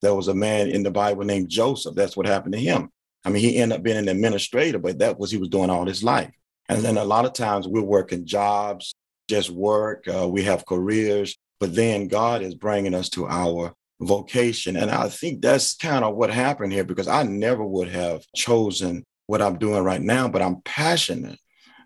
There 0.00 0.14
was 0.14 0.28
a 0.28 0.34
man 0.34 0.68
in 0.68 0.84
the 0.84 0.90
Bible 0.90 1.24
named 1.24 1.48
Joseph. 1.48 1.94
That's 1.94 2.16
what 2.16 2.26
happened 2.26 2.54
to 2.54 2.60
him. 2.60 2.90
I 3.24 3.30
mean, 3.30 3.42
he 3.42 3.56
ended 3.56 3.78
up 3.78 3.84
being 3.84 3.98
an 3.98 4.08
administrator, 4.08 4.78
but 4.78 4.98
that 5.00 5.18
was 5.18 5.30
he 5.30 5.36
was 5.36 5.48
doing 5.48 5.70
all 5.70 5.84
his 5.84 6.02
life. 6.02 6.32
And 6.68 6.82
then 6.82 6.96
a 6.96 7.04
lot 7.04 7.24
of 7.24 7.32
times 7.32 7.68
we're 7.68 7.82
working 7.82 8.24
jobs, 8.24 8.94
just 9.28 9.50
work. 9.50 10.06
Uh, 10.08 10.28
we 10.28 10.42
have 10.44 10.66
careers, 10.66 11.36
but 11.60 11.74
then 11.74 12.08
God 12.08 12.42
is 12.42 12.54
bringing 12.54 12.94
us 12.94 13.08
to 13.10 13.26
our 13.26 13.74
vocation. 14.00 14.76
And 14.76 14.90
I 14.90 15.08
think 15.08 15.42
that's 15.42 15.74
kind 15.74 16.04
of 16.04 16.16
what 16.16 16.30
happened 16.30 16.72
here 16.72 16.84
because 16.84 17.08
I 17.08 17.22
never 17.24 17.64
would 17.64 17.88
have 17.88 18.24
chosen 18.34 19.04
what 19.26 19.42
I'm 19.42 19.58
doing 19.58 19.84
right 19.84 20.00
now, 20.00 20.28
but 20.28 20.42
I'm 20.42 20.60
passionate 20.62 21.38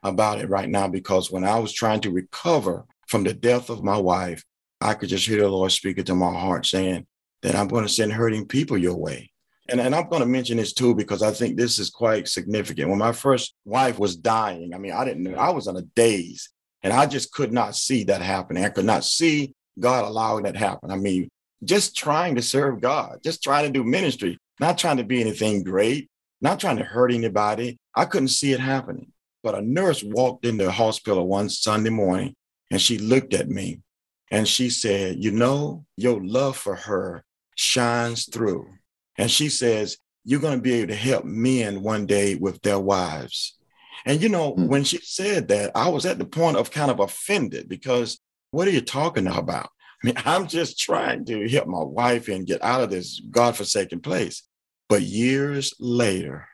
about 0.06 0.40
it 0.40 0.48
right 0.48 0.68
now 0.68 0.88
because 0.88 1.30
when 1.30 1.44
I 1.44 1.58
was 1.58 1.72
trying 1.72 2.00
to 2.00 2.10
recover 2.10 2.84
from 3.06 3.24
the 3.24 3.34
death 3.34 3.70
of 3.70 3.84
my 3.84 3.98
wife, 3.98 4.44
I 4.80 4.94
could 4.94 5.08
just 5.08 5.26
hear 5.26 5.40
the 5.40 5.48
Lord 5.48 5.72
speaking 5.72 6.04
to 6.04 6.14
my 6.14 6.32
heart 6.32 6.66
saying 6.66 7.06
that 7.42 7.54
I'm 7.54 7.68
going 7.68 7.84
to 7.84 7.92
send 7.92 8.12
hurting 8.12 8.46
people 8.46 8.76
your 8.76 8.96
way. 8.96 9.30
And, 9.68 9.80
and 9.80 9.94
I'm 9.94 10.08
going 10.08 10.20
to 10.20 10.26
mention 10.26 10.58
this 10.58 10.72
too 10.72 10.94
because 10.94 11.22
I 11.22 11.32
think 11.32 11.56
this 11.56 11.78
is 11.78 11.90
quite 11.90 12.28
significant. 12.28 12.88
When 12.88 12.98
my 12.98 13.12
first 13.12 13.54
wife 13.64 13.98
was 13.98 14.16
dying, 14.16 14.74
I 14.74 14.78
mean, 14.78 14.92
I 14.92 15.04
didn't 15.04 15.24
know, 15.24 15.34
I 15.34 15.50
was 15.50 15.66
in 15.66 15.76
a 15.76 15.82
daze 15.82 16.50
and 16.82 16.92
I 16.92 17.06
just 17.06 17.32
could 17.32 17.52
not 17.52 17.74
see 17.74 18.04
that 18.04 18.22
happening. 18.22 18.64
I 18.64 18.68
could 18.68 18.84
not 18.84 19.04
see 19.04 19.54
God 19.78 20.04
allowing 20.04 20.44
that 20.44 20.56
happen. 20.56 20.90
I 20.90 20.96
mean, 20.96 21.28
just 21.64 21.96
trying 21.96 22.36
to 22.36 22.42
serve 22.42 22.80
God, 22.80 23.20
just 23.24 23.42
trying 23.42 23.64
to 23.64 23.72
do 23.72 23.82
ministry, 23.82 24.38
not 24.60 24.78
trying 24.78 24.98
to 24.98 25.04
be 25.04 25.20
anything 25.20 25.64
great, 25.64 26.08
not 26.40 26.60
trying 26.60 26.76
to 26.76 26.84
hurt 26.84 27.12
anybody. 27.12 27.78
I 27.94 28.04
couldn't 28.04 28.28
see 28.28 28.52
it 28.52 28.60
happening. 28.60 29.12
But 29.46 29.54
a 29.54 29.62
nurse 29.62 30.02
walked 30.02 30.44
into 30.44 30.64
the 30.64 30.72
hospital 30.72 31.28
one 31.28 31.48
Sunday 31.48 31.90
morning 31.90 32.34
and 32.72 32.82
she 32.82 32.98
looked 32.98 33.32
at 33.32 33.48
me 33.48 33.80
and 34.28 34.48
she 34.48 34.70
said, 34.70 35.22
You 35.22 35.30
know, 35.30 35.84
your 35.96 36.20
love 36.20 36.56
for 36.56 36.74
her 36.74 37.24
shines 37.54 38.28
through. 38.28 38.68
And 39.16 39.30
she 39.30 39.48
says, 39.48 39.98
You're 40.24 40.40
going 40.40 40.58
to 40.58 40.60
be 40.60 40.72
able 40.72 40.88
to 40.88 40.96
help 40.96 41.24
men 41.24 41.80
one 41.84 42.06
day 42.06 42.34
with 42.34 42.60
their 42.62 42.80
wives. 42.80 43.56
And, 44.04 44.20
you 44.20 44.28
know, 44.28 44.54
mm-hmm. 44.54 44.66
when 44.66 44.82
she 44.82 44.98
said 44.98 45.46
that, 45.46 45.70
I 45.76 45.90
was 45.90 46.06
at 46.06 46.18
the 46.18 46.26
point 46.26 46.56
of 46.56 46.72
kind 46.72 46.90
of 46.90 46.98
offended 46.98 47.68
because 47.68 48.18
What 48.50 48.66
are 48.66 48.72
you 48.72 48.80
talking 48.80 49.28
about? 49.28 49.70
I 50.02 50.06
mean, 50.08 50.16
I'm 50.24 50.48
just 50.48 50.76
trying 50.80 51.24
to 51.26 51.48
help 51.48 51.68
my 51.68 51.84
wife 51.84 52.26
and 52.26 52.48
get 52.48 52.64
out 52.64 52.82
of 52.82 52.90
this 52.90 53.20
godforsaken 53.30 54.00
place. 54.00 54.42
But 54.88 55.02
years 55.02 55.72
later, 55.78 56.48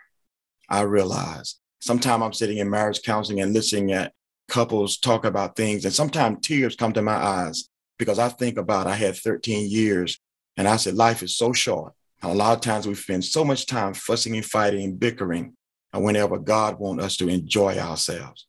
I 0.68 0.82
realized 0.82 1.58
sometimes 1.82 2.22
I'm 2.22 2.32
sitting 2.32 2.58
in 2.58 2.70
marriage 2.70 3.02
counseling 3.02 3.40
and 3.40 3.52
listening 3.52 3.92
at 3.92 4.12
couples 4.48 4.98
talk 4.98 5.24
about 5.24 5.56
things, 5.56 5.84
and 5.84 5.92
sometimes 5.92 6.38
tears 6.40 6.76
come 6.76 6.92
to 6.92 7.02
my 7.02 7.14
eyes 7.14 7.68
because 7.98 8.18
I 8.18 8.28
think 8.28 8.56
about 8.56 8.86
I 8.86 8.94
had 8.94 9.16
13 9.16 9.68
years 9.68 10.18
and 10.56 10.68
I 10.68 10.76
said, 10.76 10.94
life 10.94 11.22
is 11.22 11.36
so 11.36 11.52
short. 11.52 11.92
A 12.22 12.32
lot 12.32 12.54
of 12.54 12.60
times 12.60 12.86
we 12.86 12.94
spend 12.94 13.24
so 13.24 13.44
much 13.44 13.66
time 13.66 13.94
fussing 13.94 14.36
and 14.36 14.44
fighting 14.44 14.84
and 14.84 15.00
bickering 15.00 15.56
And 15.92 16.04
whenever 16.04 16.38
God 16.38 16.78
wants 16.78 17.04
us 17.04 17.16
to 17.16 17.28
enjoy 17.28 17.76
ourselves. 17.76 18.46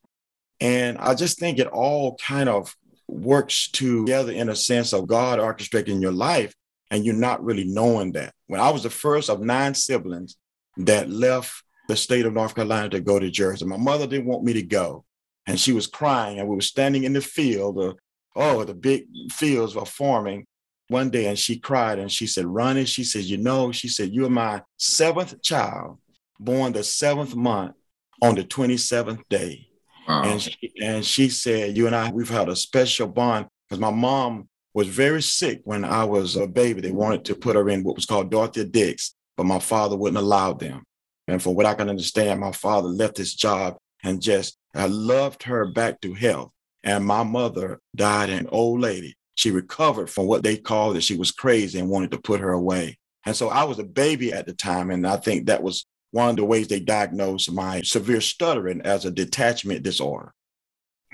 And 0.61 0.99
I 0.99 1.15
just 1.15 1.39
think 1.39 1.57
it 1.57 1.67
all 1.67 2.15
kind 2.17 2.49
of 2.49 2.75
works 3.07 3.69
together 3.71 4.31
in 4.31 4.49
a 4.49 4.55
sense 4.55 4.93
of 4.93 5.07
God 5.07 5.39
orchestrating 5.39 6.01
your 6.01 6.11
life 6.11 6.53
and 6.91 7.03
you're 7.03 7.15
not 7.15 7.43
really 7.43 7.65
knowing 7.65 8.11
that. 8.11 8.33
When 8.45 8.61
I 8.61 8.69
was 8.69 8.83
the 8.83 8.91
first 8.91 9.29
of 9.29 9.41
nine 9.41 9.73
siblings 9.73 10.37
that 10.77 11.09
left 11.09 11.63
the 11.87 11.95
state 11.95 12.25
of 12.25 12.33
North 12.33 12.55
Carolina 12.55 12.89
to 12.89 13.01
go 13.01 13.19
to 13.19 13.29
Jersey, 13.29 13.65
my 13.65 13.77
mother 13.77 14.07
didn't 14.07 14.27
want 14.27 14.43
me 14.43 14.53
to 14.53 14.63
go. 14.63 15.05
And 15.45 15.59
she 15.59 15.73
was 15.73 15.87
crying, 15.87 16.39
and 16.39 16.47
we 16.47 16.55
were 16.55 16.61
standing 16.61 17.03
in 17.03 17.13
the 17.13 17.21
field. 17.21 17.77
Uh, 17.77 17.93
oh, 18.35 18.63
the 18.63 18.73
big 18.73 19.05
fields 19.31 19.75
were 19.75 19.85
forming 19.85 20.45
one 20.87 21.09
day, 21.09 21.25
and 21.25 21.37
she 21.37 21.59
cried 21.59 21.99
and 21.99 22.11
she 22.11 22.27
said, 22.27 22.45
Ronnie, 22.45 22.85
she 22.85 23.03
said, 23.03 23.23
You 23.23 23.37
know, 23.37 23.71
she 23.71 23.87
said, 23.87 24.11
You're 24.11 24.29
my 24.29 24.61
seventh 24.77 25.41
child, 25.41 25.99
born 26.39 26.73
the 26.73 26.83
seventh 26.83 27.35
month 27.35 27.75
on 28.21 28.35
the 28.35 28.43
27th 28.43 29.21
day. 29.29 29.67
Wow. 30.07 30.23
And, 30.23 30.41
she, 30.41 30.73
and 30.81 31.05
she 31.05 31.29
said, 31.29 31.75
You 31.75 31.87
and 31.87 31.95
I, 31.95 32.11
we've 32.11 32.29
had 32.29 32.49
a 32.49 32.55
special 32.55 33.07
bond 33.07 33.47
because 33.67 33.79
my 33.79 33.91
mom 33.91 34.47
was 34.73 34.87
very 34.87 35.21
sick 35.21 35.61
when 35.63 35.85
I 35.85 36.03
was 36.03 36.35
a 36.35 36.47
baby. 36.47 36.81
They 36.81 36.91
wanted 36.91 37.25
to 37.25 37.35
put 37.35 37.55
her 37.55 37.69
in 37.69 37.83
what 37.83 37.95
was 37.95 38.05
called 38.05 38.31
Dorothy 38.31 38.65
Dix, 38.65 39.15
but 39.37 39.45
my 39.45 39.59
father 39.59 39.95
wouldn't 39.95 40.17
allow 40.17 40.53
them. 40.53 40.83
And 41.27 41.41
from 41.41 41.55
what 41.55 41.65
I 41.65 41.73
can 41.73 41.89
understand, 41.89 42.39
my 42.39 42.51
father 42.51 42.89
left 42.89 43.17
his 43.17 43.33
job 43.33 43.77
and 44.03 44.21
just 44.21 44.57
I 44.75 44.87
loved 44.87 45.43
her 45.43 45.65
back 45.65 46.01
to 46.01 46.13
health. 46.13 46.51
And 46.83 47.05
my 47.05 47.23
mother 47.23 47.79
died 47.95 48.29
an 48.29 48.47
old 48.51 48.81
lady. 48.81 49.15
She 49.35 49.51
recovered 49.51 50.09
from 50.09 50.27
what 50.27 50.43
they 50.43 50.57
called 50.57 50.95
that 50.95 51.03
she 51.03 51.15
was 51.15 51.31
crazy 51.31 51.79
and 51.79 51.89
wanted 51.89 52.11
to 52.11 52.19
put 52.19 52.41
her 52.41 52.51
away. 52.51 52.97
And 53.25 53.35
so 53.35 53.49
I 53.49 53.63
was 53.63 53.79
a 53.79 53.83
baby 53.83 54.33
at 54.33 54.45
the 54.45 54.53
time. 54.53 54.91
And 54.91 55.07
I 55.07 55.15
think 55.15 55.47
that 55.47 55.63
was 55.63 55.85
one 56.11 56.29
of 56.29 56.35
the 56.35 56.45
ways 56.45 56.67
they 56.67 56.81
diagnosed 56.81 57.51
my 57.51 57.81
severe 57.81 58.21
stuttering 58.21 58.81
as 58.81 59.05
a 59.05 59.11
detachment 59.11 59.81
disorder. 59.81 60.33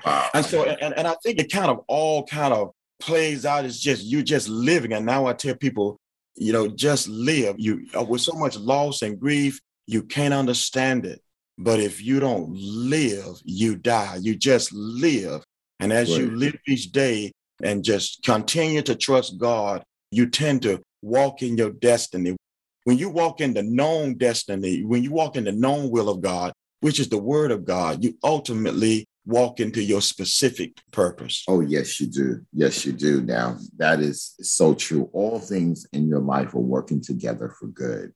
Wow. 0.04 0.30
And 0.34 0.45
so, 0.45 0.63
and, 0.65 0.98
and 0.98 1.08
I 1.08 1.15
think 1.24 1.39
it 1.39 1.52
kind 1.52 1.69
of 1.69 1.82
all 1.88 2.26
kind 2.26 2.54
of 2.54 2.72
plays 3.00 3.45
out 3.45 3.65
as 3.65 3.80
just 3.80 4.04
you 4.04 4.24
just 4.24 4.50
living. 4.50 4.93
And 4.93 5.06
now 5.06 5.28
I 5.28 5.34
tell 5.34 5.56
people, 5.56 6.00
you 6.36 6.52
know, 6.52 6.67
just 6.67 7.08
live. 7.08 7.56
You 7.60 7.86
uh, 7.98 8.04
with 8.04 8.22
so 8.22 8.34
much 8.34 8.58
loss 8.58 9.02
and 9.02 9.19
grief, 9.19 9.60
you 9.89 10.04
can't 10.04 10.36
understand 10.36 11.04
it. 11.06 11.19
But 11.58 11.80
if 11.80 12.02
you 12.02 12.19
don't 12.19 12.52
live, 12.54 13.41
you 13.43 13.75
die. 13.75 14.19
You 14.21 14.36
just 14.36 14.71
live. 14.71 15.43
And 15.80 15.91
as 15.91 16.12
right. 16.12 16.21
you 16.21 16.36
live 16.36 16.56
each 16.67 16.91
day 16.91 17.32
and 17.63 17.84
just 17.84 18.23
continue 18.23 18.84
to 18.84 18.95
trust 18.95 19.39
God, 19.39 19.84
you 20.12 20.30
tend 20.30 20.62
to 20.62 20.82
walk 21.02 21.41
in 21.41 21.58
your 21.58 21.71
destiny. 21.71 22.38
When 22.84 22.99
you 22.99 23.10
walk 23.10 23.41
in 23.41 23.56
the 23.56 23.63
known 23.63 24.13
destiny, 24.15 24.84
when 24.84 25.04
you 25.04 25.12
walk 25.12 25.36
in 25.36 25.43
the 25.43 25.52
known 25.52 25.89
will 25.89 26.10
of 26.10 26.21
God, 26.21 26.54
which 26.82 26.99
is 26.99 27.10
the 27.10 27.17
word 27.17 27.52
of 27.52 27.65
God, 27.65 28.04
you 28.04 28.15
ultimately 28.23 29.08
walk 29.25 29.60
into 29.60 29.82
your 29.82 30.02
specific 30.02 30.73
purpose. 30.91 31.43
Oh, 31.47 31.62
yes, 31.62 31.99
you 31.99 32.08
do. 32.08 32.41
Yes, 32.54 32.86
you 32.86 32.91
do. 32.91 33.21
Now, 33.21 33.58
that 33.78 33.99
is 33.99 34.36
so 34.41 34.73
true. 34.73 35.10
All 35.13 35.39
things 35.39 35.88
in 35.93 36.08
your 36.08 36.19
life 36.19 36.54
are 36.54 36.60
working 36.60 37.02
together 37.02 37.54
for 37.60 37.67
good. 37.67 38.13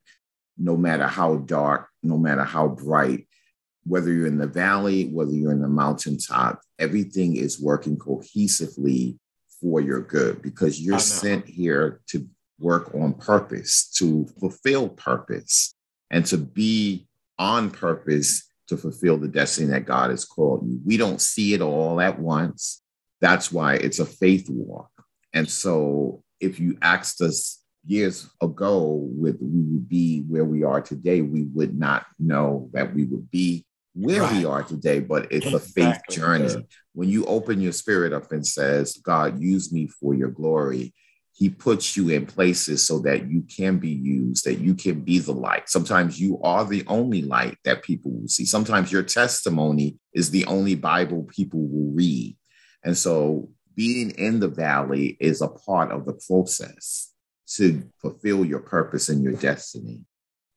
No 0.56 0.76
matter 0.76 1.06
how 1.06 1.36
dark, 1.36 1.88
no 2.02 2.18
matter 2.18 2.44
how 2.44 2.68
bright, 2.68 3.26
whether 3.84 4.12
you're 4.12 4.26
in 4.26 4.38
the 4.38 4.46
valley, 4.46 5.06
whether 5.06 5.32
you're 5.32 5.52
in 5.52 5.60
the 5.60 5.68
mountaintop, 5.68 6.60
everything 6.78 7.36
is 7.36 7.60
working 7.60 7.96
cohesively 7.96 9.18
for 9.60 9.80
your 9.80 10.00
good 10.00 10.42
because 10.42 10.80
you're 10.80 10.98
sent 10.98 11.46
here 11.46 12.00
to 12.08 12.26
work 12.58 12.94
on 12.94 13.14
purpose, 13.14 13.90
to 13.90 14.26
fulfill 14.38 14.88
purpose, 14.88 15.74
and 16.10 16.24
to 16.26 16.38
be 16.38 17.06
on 17.38 17.70
purpose 17.70 18.48
to 18.68 18.76
fulfill 18.76 19.18
the 19.18 19.28
destiny 19.28 19.68
that 19.68 19.84
God 19.84 20.10
has 20.10 20.24
called 20.24 20.66
you. 20.66 20.80
We 20.84 20.96
don't 20.96 21.20
see 21.20 21.54
it 21.54 21.60
all 21.60 22.00
at 22.00 22.18
once. 22.18 22.82
That's 23.20 23.52
why 23.52 23.74
it's 23.74 23.98
a 23.98 24.06
faith 24.06 24.48
walk. 24.48 24.90
And 25.32 25.48
so 25.48 26.22
if 26.40 26.58
you 26.60 26.78
asked 26.80 27.20
us 27.20 27.63
years 27.86 28.28
ago 28.40 29.08
with 29.12 29.38
we 29.40 29.60
would 29.60 29.88
be 29.88 30.22
where 30.28 30.44
we 30.44 30.64
are 30.64 30.80
today, 30.80 31.20
we 31.20 31.42
would 31.42 31.78
not 31.78 32.06
know 32.18 32.70
that 32.72 32.94
we 32.94 33.04
would 33.04 33.30
be 33.30 33.66
where 33.94 34.22
right. 34.22 34.32
we 34.32 34.44
are 34.44 34.62
today, 34.62 35.00
but 35.00 35.30
it's 35.30 35.46
exactly. 35.46 35.82
a 35.82 35.92
faith 35.92 36.02
journey. 36.10 36.66
When 36.94 37.08
you 37.08 37.24
open 37.26 37.60
your 37.60 37.72
spirit 37.72 38.12
up 38.12 38.32
and 38.32 38.46
says, 38.46 38.96
God, 38.96 39.40
use 39.40 39.72
me 39.72 39.86
for 39.86 40.14
your 40.14 40.30
glory, 40.30 40.94
he 41.32 41.50
puts 41.50 41.96
you 41.96 42.10
in 42.10 42.26
places 42.26 42.86
so 42.86 43.00
that 43.00 43.28
you 43.28 43.42
can 43.42 43.78
be 43.78 43.90
used, 43.90 44.44
that 44.44 44.60
you 44.60 44.74
can 44.74 45.00
be 45.00 45.18
the 45.18 45.32
light. 45.32 45.68
Sometimes 45.68 46.20
you 46.20 46.40
are 46.42 46.64
the 46.64 46.84
only 46.86 47.22
light 47.22 47.58
that 47.64 47.82
people 47.82 48.12
will 48.12 48.28
see. 48.28 48.44
Sometimes 48.44 48.92
your 48.92 49.02
testimony 49.02 49.98
is 50.12 50.30
the 50.30 50.44
only 50.46 50.76
Bible 50.76 51.24
people 51.24 51.60
will 51.60 51.92
read. 51.92 52.36
And 52.84 52.96
so 52.96 53.48
being 53.74 54.10
in 54.10 54.38
the 54.38 54.48
valley 54.48 55.16
is 55.18 55.40
a 55.40 55.48
part 55.48 55.90
of 55.90 56.04
the 56.04 56.12
process 56.12 57.13
to 57.56 57.82
fulfill 58.00 58.44
your 58.44 58.60
purpose 58.60 59.08
and 59.08 59.22
your 59.22 59.34
destiny. 59.34 60.00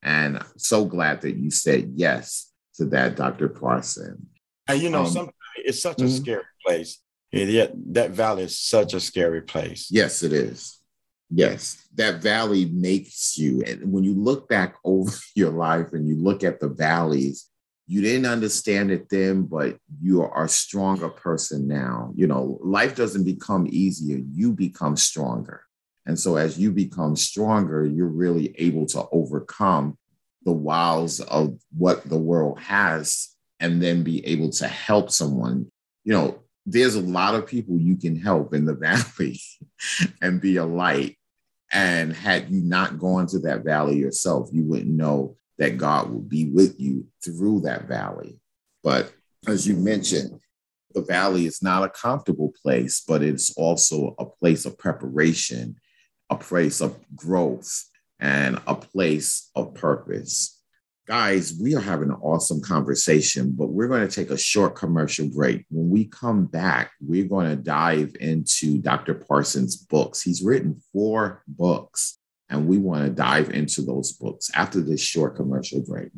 And 0.03 0.41
so 0.57 0.85
glad 0.85 1.21
that 1.21 1.37
you 1.37 1.51
said 1.51 1.91
yes 1.95 2.51
to 2.75 2.85
that, 2.85 3.15
Dr. 3.15 3.49
Parson. 3.49 4.27
And 4.67 4.81
you 4.81 4.89
know, 4.89 5.01
um, 5.01 5.07
sometimes 5.07 5.33
it's 5.57 5.81
such 5.81 6.01
a 6.01 6.05
mm-hmm. 6.05 6.23
scary 6.23 6.43
place 6.65 6.99
and 7.33 7.49
yet 7.49 7.73
that 7.93 8.11
valley 8.11 8.43
is 8.43 8.59
such 8.59 8.93
a 8.93 8.99
scary 8.99 9.41
place. 9.41 9.89
Yes, 9.91 10.23
it 10.23 10.33
is. 10.33 10.79
Yes, 11.29 11.85
that 11.95 12.21
valley 12.21 12.65
makes 12.65 13.37
you. 13.37 13.61
And 13.63 13.91
when 13.91 14.03
you 14.03 14.13
look 14.13 14.47
back 14.47 14.75
over 14.83 15.11
your 15.35 15.51
life 15.51 15.93
and 15.93 16.07
you 16.07 16.15
look 16.15 16.43
at 16.43 16.59
the 16.59 16.69
valleys, 16.69 17.49
you 17.89 18.01
didn't 18.01 18.25
understand 18.25 18.91
it 18.91 19.07
then, 19.09 19.43
but 19.43 19.77
you 20.01 20.21
are 20.21 20.45
a 20.45 20.49
stronger 20.49 21.09
person 21.09 21.67
now. 21.67 22.11
You 22.15 22.27
know, 22.27 22.59
life 22.61 22.95
doesn't 22.95 23.23
become 23.23 23.67
easier, 23.69 24.21
you 24.31 24.51
become 24.53 24.97
stronger. 24.97 25.63
And 26.07 26.17
so 26.17 26.37
as 26.37 26.57
you 26.57 26.71
become 26.71 27.17
stronger, 27.17 27.85
you're 27.85 28.07
really 28.07 28.55
able 28.57 28.85
to 28.87 29.05
overcome 29.11 29.97
the 30.43 30.53
wiles 30.53 31.19
of 31.19 31.59
what 31.77 32.07
the 32.09 32.17
world 32.17 32.59
has 32.61 33.35
and 33.59 33.81
then 33.83 34.03
be 34.03 34.25
able 34.25 34.49
to 34.51 34.67
help 34.67 35.11
someone. 35.11 35.69
You 36.05 36.13
know, 36.13 36.43
there's 36.65 36.95
a 36.95 37.01
lot 37.01 37.35
of 37.35 37.45
people 37.45 37.77
you 37.77 37.97
can 37.97 38.15
help 38.15 38.53
in 38.53 38.65
the 38.65 38.73
valley 39.13 39.39
and 40.21 40.39
be 40.39 40.55
a 40.55 40.65
light. 40.65 41.17
And 41.73 42.13
had 42.13 42.49
you 42.49 42.61
not 42.61 42.97
gone 42.97 43.27
to 43.27 43.39
that 43.39 43.65
valley 43.65 43.97
yourself, 43.97 44.49
you 44.53 44.63
wouldn't 44.63 44.89
know 44.89 45.35
that 45.57 45.77
God 45.77 46.09
will 46.09 46.21
be 46.21 46.45
with 46.45 46.79
you 46.79 47.05
through 47.21 47.61
that 47.61 47.89
valley. 47.89 48.39
But 48.81 49.11
as 49.45 49.67
you 49.67 49.75
mentioned, 49.75 50.39
the 50.93 51.01
valley 51.01 51.45
is 51.45 51.61
not 51.61 51.83
a 51.83 51.89
comfortable 51.89 52.53
place, 52.63 53.03
but 53.05 53.21
it's 53.21 53.53
also 53.57 54.15
a 54.17 54.25
place 54.25 54.65
of 54.65 54.77
preparation, 54.77 55.75
a 56.29 56.35
place 56.35 56.81
of 56.81 56.97
growth, 57.15 57.85
and 58.19 58.59
a 58.65 58.75
place 58.75 59.49
of 59.55 59.75
purpose 59.75 60.57
guys, 61.07 61.57
we 61.61 61.73
are 61.73 61.81
having 61.81 62.09
an 62.09 62.17
awesome 62.21 62.61
conversation, 62.61 63.51
but 63.51 63.69
we're 63.69 63.87
going 63.87 64.05
to 64.05 64.13
take 64.13 64.29
a 64.29 64.37
short 64.37 64.75
commercial 64.75 65.27
break. 65.29 65.65
When 65.69 65.89
we 65.89 66.05
come 66.05 66.45
back, 66.45 66.91
we're 66.99 67.27
going 67.27 67.49
to 67.49 67.55
dive 67.55 68.15
into 68.19 68.77
Dr. 68.79 69.13
Parsons' 69.13 69.77
books. 69.77 70.21
He's 70.21 70.43
written 70.43 70.81
four 70.91 71.43
books, 71.47 72.19
and 72.49 72.67
we 72.67 72.77
want 72.77 73.05
to 73.05 73.09
dive 73.09 73.51
into 73.51 73.81
those 73.81 74.11
books 74.11 74.51
after 74.53 74.81
this 74.81 75.01
short 75.01 75.37
commercial 75.37 75.81
break. 75.81 76.09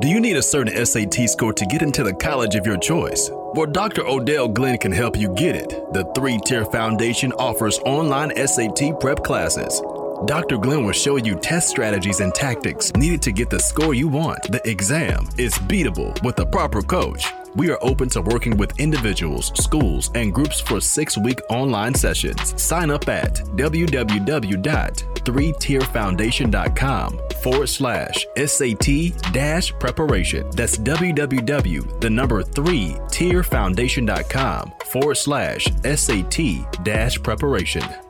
Do 0.00 0.08
you 0.08 0.20
need 0.20 0.36
a 0.36 0.42
certain 0.42 0.84
SAT 0.84 1.28
score 1.30 1.52
to 1.52 1.66
get 1.66 1.82
into 1.82 2.02
the 2.02 2.12
college 2.12 2.56
of 2.56 2.66
your 2.66 2.76
choice? 2.76 3.30
Well, 3.32 3.66
Dr. 3.66 4.06
Odell 4.06 4.48
Glenn 4.48 4.78
can 4.78 4.92
help 4.92 5.16
you 5.16 5.32
get 5.34 5.54
it. 5.54 5.68
The 5.92 6.04
three 6.16 6.38
tier 6.44 6.64
foundation 6.64 7.32
offers 7.32 7.78
online 7.80 8.34
SAT 8.34 8.98
prep 9.00 9.22
classes 9.22 9.80
Dr. 10.26 10.56
Glenn 10.56 10.84
will 10.84 10.92
show 10.92 11.16
you 11.16 11.34
test 11.34 11.68
strategies 11.68 12.20
and 12.20 12.34
tactics 12.34 12.90
needed 12.96 13.20
to 13.22 13.32
get 13.32 13.50
the 13.50 13.58
score 13.58 13.92
you 13.92 14.08
want. 14.08 14.42
The 14.50 14.66
exam 14.68 15.28
is 15.36 15.52
beatable 15.54 16.20
with 16.22 16.36
the 16.36 16.46
proper 16.46 16.80
coach. 16.80 17.26
We 17.54 17.70
are 17.70 17.78
open 17.82 18.08
to 18.10 18.22
working 18.22 18.56
with 18.56 18.78
individuals, 18.80 19.52
schools, 19.62 20.10
and 20.14 20.34
groups 20.34 20.60
for 20.60 20.80
six 20.80 21.16
week 21.16 21.40
online 21.50 21.94
sessions. 21.94 22.60
Sign 22.60 22.90
up 22.90 23.08
at 23.08 23.34
www 23.56 25.14
3tierfoundation.com 25.24 27.20
forward 27.42 27.66
slash 27.68 28.26
SAT 28.36 29.32
dash 29.32 29.72
preparation. 29.78 30.48
That's 30.50 30.76
www, 30.76 32.00
the 32.00 32.10
number 32.10 32.42
3 32.42 32.88
tierfoundation.com 33.08 34.72
forward 34.86 35.16
slash 35.16 35.66
SAT 35.84 36.84
dash 36.84 37.22
preparation. 37.22 38.03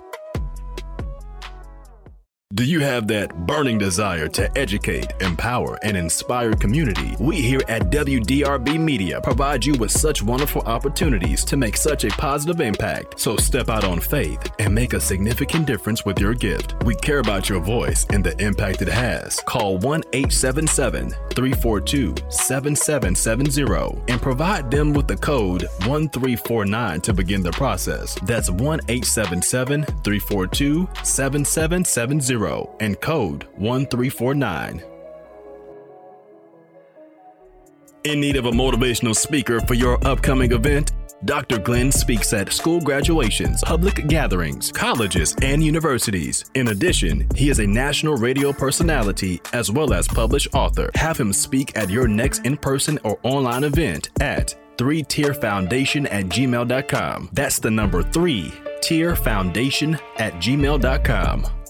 Do 2.54 2.62
you 2.62 2.78
have 2.78 3.08
that 3.08 3.48
burning 3.48 3.78
desire 3.78 4.28
to 4.28 4.56
educate, 4.56 5.12
empower, 5.20 5.76
and 5.82 5.96
inspire 5.96 6.52
community? 6.52 7.16
We 7.18 7.40
here 7.40 7.62
at 7.66 7.90
WDRB 7.90 8.78
Media 8.78 9.20
provide 9.20 9.66
you 9.66 9.74
with 9.74 9.90
such 9.90 10.22
wonderful 10.22 10.62
opportunities 10.62 11.44
to 11.46 11.56
make 11.56 11.76
such 11.76 12.04
a 12.04 12.10
positive 12.10 12.60
impact. 12.60 13.18
So 13.18 13.36
step 13.38 13.68
out 13.68 13.82
on 13.82 13.98
faith 13.98 14.38
and 14.60 14.72
make 14.72 14.92
a 14.92 15.00
significant 15.00 15.66
difference 15.66 16.04
with 16.04 16.20
your 16.20 16.32
gift. 16.32 16.76
We 16.84 16.94
care 16.94 17.18
about 17.18 17.48
your 17.48 17.58
voice 17.58 18.06
and 18.10 18.22
the 18.22 18.40
impact 18.40 18.82
it 18.82 18.88
has. 18.88 19.40
Call 19.40 19.78
1 19.78 20.04
877 20.12 21.10
342 21.10 22.14
7770 22.28 24.12
and 24.12 24.22
provide 24.22 24.70
them 24.70 24.92
with 24.92 25.08
the 25.08 25.16
code 25.16 25.64
1349 25.88 27.00
to 27.00 27.12
begin 27.12 27.42
the 27.42 27.50
process. 27.50 28.14
That's 28.22 28.48
1 28.48 28.80
877 28.86 29.82
342 30.04 30.88
7770 31.02 32.43
and 32.80 33.00
code 33.00 33.44
1349. 33.56 34.82
In 38.04 38.20
need 38.20 38.36
of 38.36 38.44
a 38.44 38.50
motivational 38.50 39.16
speaker 39.16 39.60
for 39.60 39.74
your 39.74 39.98
upcoming 40.06 40.52
event? 40.52 40.92
Dr. 41.24 41.58
Glenn 41.58 41.90
speaks 41.90 42.34
at 42.34 42.52
school 42.52 42.80
graduations, 42.80 43.62
public 43.64 44.06
gatherings, 44.08 44.70
colleges, 44.70 45.34
and 45.40 45.62
universities. 45.62 46.44
In 46.54 46.68
addition, 46.68 47.26
he 47.34 47.48
is 47.48 47.60
a 47.60 47.66
national 47.66 48.16
radio 48.16 48.52
personality 48.52 49.40
as 49.54 49.70
well 49.70 49.94
as 49.94 50.06
published 50.06 50.54
author. 50.54 50.90
Have 50.94 51.18
him 51.18 51.32
speak 51.32 51.74
at 51.78 51.88
your 51.88 52.06
next 52.06 52.44
in 52.44 52.58
person 52.58 52.98
or 53.04 53.18
online 53.22 53.64
event 53.64 54.10
at 54.20 54.54
3tierfoundation 54.76 56.06
at 56.12 56.26
gmail.com. 56.26 57.30
That's 57.32 57.58
the 57.58 57.70
number 57.70 58.02
3 58.02 58.52
tierfoundation 58.80 59.98
at 60.18 60.34
gmail.com. 60.34 61.63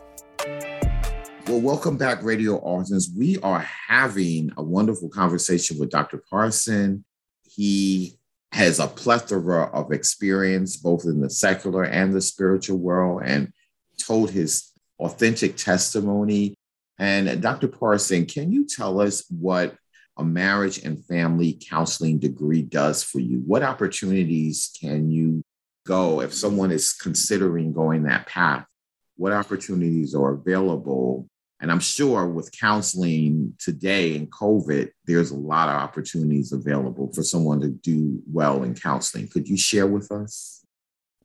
Well, 1.46 1.60
welcome 1.60 1.98
back, 1.98 2.22
radio 2.22 2.56
audience. 2.56 3.10
We 3.14 3.38
are 3.40 3.60
having 3.60 4.50
a 4.56 4.62
wonderful 4.62 5.10
conversation 5.10 5.78
with 5.78 5.90
Dr. 5.90 6.24
Parson. 6.30 7.04
He 7.42 8.18
has 8.52 8.78
a 8.78 8.86
plethora 8.86 9.64
of 9.64 9.92
experience, 9.92 10.78
both 10.78 11.04
in 11.04 11.20
the 11.20 11.28
secular 11.28 11.84
and 11.84 12.14
the 12.14 12.22
spiritual 12.22 12.78
world, 12.78 13.24
and 13.26 13.52
told 13.98 14.30
his 14.30 14.72
authentic 14.98 15.58
testimony. 15.58 16.56
And 16.98 17.42
Dr. 17.42 17.68
Parson, 17.68 18.24
can 18.24 18.50
you 18.50 18.66
tell 18.66 18.98
us 19.02 19.22
what 19.28 19.76
a 20.16 20.24
marriage 20.24 20.78
and 20.82 21.04
family 21.04 21.60
counseling 21.68 22.18
degree 22.18 22.62
does 22.62 23.02
for 23.02 23.18
you? 23.18 23.42
What 23.44 23.62
opportunities 23.62 24.70
can 24.80 25.10
you 25.10 25.42
go 25.86 26.22
if 26.22 26.32
someone 26.32 26.70
is 26.70 26.94
considering 26.94 27.74
going 27.74 28.04
that 28.04 28.26
path? 28.26 28.64
What 29.16 29.34
opportunities 29.34 30.14
are 30.14 30.32
available 30.32 31.28
and 31.64 31.72
I'm 31.72 31.80
sure 31.80 32.26
with 32.26 32.52
counseling 32.52 33.54
today 33.58 34.16
and 34.16 34.30
COVID, 34.30 34.90
there's 35.06 35.30
a 35.30 35.34
lot 35.34 35.70
of 35.70 35.76
opportunities 35.76 36.52
available 36.52 37.10
for 37.14 37.22
someone 37.22 37.58
to 37.62 37.70
do 37.70 38.22
well 38.30 38.64
in 38.64 38.74
counseling. 38.74 39.28
Could 39.28 39.48
you 39.48 39.56
share 39.56 39.86
with 39.86 40.12
us? 40.12 40.62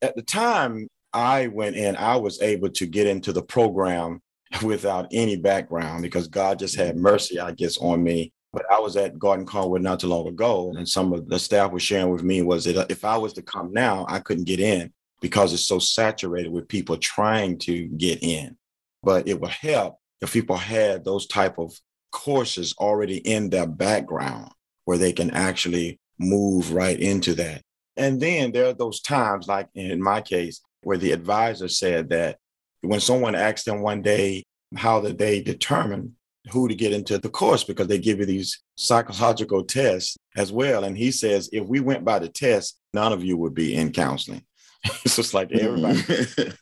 At 0.02 0.15
the 0.15 0.21
time 0.21 0.88
I 1.12 1.47
went 1.47 1.75
in, 1.75 1.97
I 1.97 2.15
was 2.15 2.41
able 2.41 2.69
to 2.69 2.86
get 2.86 3.06
into 3.06 3.34
the 3.34 3.41
program 3.41 4.21
without 4.63 5.10
any 5.12 5.36
background 5.36 6.04
because 6.04 6.30
God 6.30 6.58
just 6.58 6.78
had 6.78 6.93
mm-hmm. 6.93 7.04
mercy, 7.04 7.38
I 7.38 7.52
guess, 7.52 7.78
on 7.78 8.02
me. 8.02 8.32
But 8.54 8.63
I 8.71 8.80
was 8.80 8.95
at 8.95 9.19
Gordon 9.19 9.45
Conwell 9.45 9.82
not 9.82 9.99
too 9.99 10.08
long 10.08 10.25
ago, 10.30 10.71
and 10.73 10.88
some 10.88 11.12
of 11.12 11.28
the 11.28 11.38
staff 11.38 11.73
was 11.73 11.84
sharing 11.84 12.12
with 12.12 12.23
me 12.23 12.43
was 12.43 12.63
that 12.63 12.78
uh, 12.78 12.86
if 12.88 13.04
I 13.04 13.17
was 13.17 13.34
to 13.34 13.41
come 13.41 13.73
now, 13.73 14.06
I 14.08 14.19
couldn't 14.19 14.45
get 14.45 14.62
in 14.62 14.93
because 15.19 15.52
it's 15.52 15.67
so 15.67 15.80
saturated 15.80 16.54
with 16.54 16.69
people 16.69 16.95
trying 16.95 17.58
to 17.58 17.88
get 17.89 18.23
in. 18.23 18.56
But 19.04 19.28
it 19.28 19.41
would 19.41 19.52
help 19.52 19.98
if 20.21 20.34
people 20.34 20.58
had 20.58 21.03
those 21.03 21.27
type 21.27 21.58
of 21.58 21.73
courses 22.12 22.73
already 22.79 23.17
in 23.17 23.49
their 23.49 23.67
background 23.67 24.51
where 24.86 24.97
they 24.97 25.13
can 25.13 25.32
actually 25.32 25.99
move 26.17 26.73
right 26.73 26.99
into 26.99 27.34
that. 27.36 27.62
And 27.95 28.19
then 28.19 28.51
there 28.51 28.67
are 28.67 28.73
those 28.73 29.01
times, 29.01 29.47
like 29.47 29.67
in 29.75 30.01
my 30.01 30.21
case, 30.21 30.62
where 30.82 30.97
the 30.97 31.12
advisor 31.12 31.67
said 31.67 32.10
that 32.10 32.38
when 32.82 32.99
someone 32.99 33.36
asked 33.36 33.65
them 33.65 33.82
one 33.82 34.01
day, 34.01 34.43
how 34.75 35.01
did 35.01 35.17
they 35.17 35.41
determine 35.41 36.15
who 36.51 36.67
to 36.67 36.75
get 36.75 36.93
into 36.93 37.17
the 37.17 37.29
course? 37.29 37.63
Because 37.63 37.88
they 37.88 37.97
give 37.97 38.19
you 38.19 38.25
these 38.25 38.60
psychological 38.77 39.63
tests 39.63 40.17
as 40.38 40.51
well. 40.51 40.84
And 40.86 40.97
he 40.97 41.12
says, 41.12 41.49
if 41.51 41.67
we 41.67 41.79
went 41.79 42.05
by 42.05 42.19
the 42.19 42.29
test, 42.29 42.79
none 42.93 43.12
of 43.12 43.23
you 43.23 43.38
would 43.38 43.53
be 43.53 43.75
in 43.75 43.91
counseling. 43.91 44.43
it's 45.03 45.17
just 45.17 45.34
like 45.34 45.51
everybody. 45.51 45.99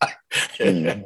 mm. 0.58 1.04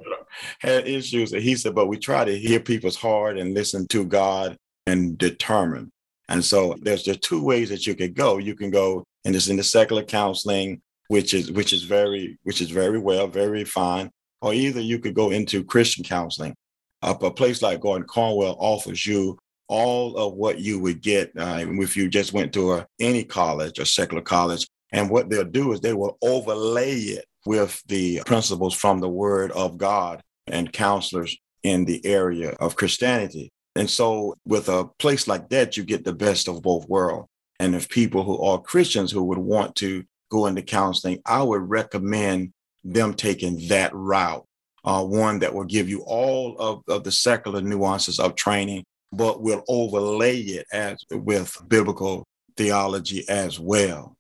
Had 0.61 0.87
issues. 0.87 1.33
And 1.33 1.43
he 1.43 1.55
said, 1.57 1.75
but 1.75 1.87
we 1.87 1.99
try 1.99 2.25
to 2.25 2.39
hear 2.39 2.61
people's 2.61 2.97
heart 2.97 3.39
and 3.39 3.55
listen 3.55 3.87
to 3.89 4.05
God 4.05 4.57
and 4.87 5.17
determine. 5.19 5.91
And 6.29 6.45
so 6.45 6.77
there's 6.83 7.03
just 7.03 7.23
two 7.23 7.43
ways 7.43 7.69
that 7.69 7.87
you 7.87 7.95
can 7.95 8.13
go. 8.13 8.39
You 8.39 8.55
can 8.55 8.71
go 8.71 9.05
and 9.25 9.37
it's 9.37 9.49
in 9.49 9.57
the 9.57 9.63
secular 9.63 10.03
counseling, 10.03 10.81
which 11.09 11.35
is 11.35 11.53
which 11.53 11.73
is 11.73 11.83
very 11.85 12.39
which 12.43 12.61
is 12.61 12.71
very 12.71 12.99
well, 12.99 13.27
very 13.27 13.65
fine. 13.65 14.11
Or 14.41 14.55
either 14.55 14.81
you 14.81 14.99
could 14.99 15.15
go 15.15 15.31
into 15.31 15.63
Christian 15.63 16.05
counseling. 16.05 16.55
Uh, 17.03 17.15
a 17.21 17.31
place 17.31 17.63
like 17.63 17.81
Gordon 17.81 18.07
Conwell 18.09 18.57
offers 18.59 19.07
you 19.07 19.39
all 19.69 20.17
of 20.17 20.35
what 20.35 20.59
you 20.59 20.79
would 20.81 21.01
get 21.01 21.33
uh, 21.37 21.65
if 21.67 21.97
you 21.97 22.09
just 22.09 22.33
went 22.33 22.53
to 22.53 22.75
a, 22.75 22.87
any 23.01 23.25
college 23.25 23.79
or 23.79 23.85
secular 23.85 24.23
college. 24.23 24.67
And 24.93 25.09
what 25.09 25.31
they'll 25.31 25.45
do 25.45 25.73
is 25.73 25.81
they 25.81 25.95
will 25.95 26.19
overlay 26.23 26.95
it 26.95 27.25
with 27.47 27.83
the 27.87 28.23
principles 28.27 28.75
from 28.75 29.01
the 29.01 29.09
Word 29.09 29.51
of 29.53 29.79
God 29.79 30.23
and 30.47 30.73
counselors 30.73 31.37
in 31.63 31.85
the 31.85 32.05
area 32.05 32.51
of 32.61 32.77
Christianity. 32.77 33.51
And 33.75 33.89
so, 33.89 34.35
with 34.45 34.69
a 34.69 34.85
place 34.99 35.27
like 35.27 35.49
that, 35.49 35.77
you 35.77 35.85
get 35.85 36.05
the 36.05 36.13
best 36.13 36.49
of 36.49 36.63
both 36.63 36.89
worlds. 36.89 37.29
And 37.59 37.75
if 37.75 37.89
people 37.89 38.25
who 38.25 38.43
are 38.43 38.61
Christians 38.61 39.11
who 39.11 39.25
would 39.25 39.39
want 39.39 39.77
to 39.77 40.05
go 40.31 40.47
into 40.47 40.63
counseling, 40.63 41.21
I 41.25 41.43
would 41.43 41.69
recommend 41.69 42.53
them 42.85 43.15
taking 43.15 43.69
that 43.69 43.95
route. 43.95 44.45
Uh, 44.85 45.05
one 45.05 45.39
that 45.39 45.55
will 45.55 45.65
give 45.65 45.89
you 45.89 46.03
all 46.03 46.59
of, 46.59 46.83
of 46.89 47.05
the 47.05 47.13
secular 47.13 47.61
nuances 47.61 48.19
of 48.19 48.35
training, 48.35 48.83
but 49.13 49.41
will 49.41 49.63
overlay 49.69 50.41
it 50.41 50.67
as 50.73 50.99
with 51.09 51.57
biblical 51.69 52.25
theology 52.57 53.25
as 53.29 53.61
well 53.61 54.17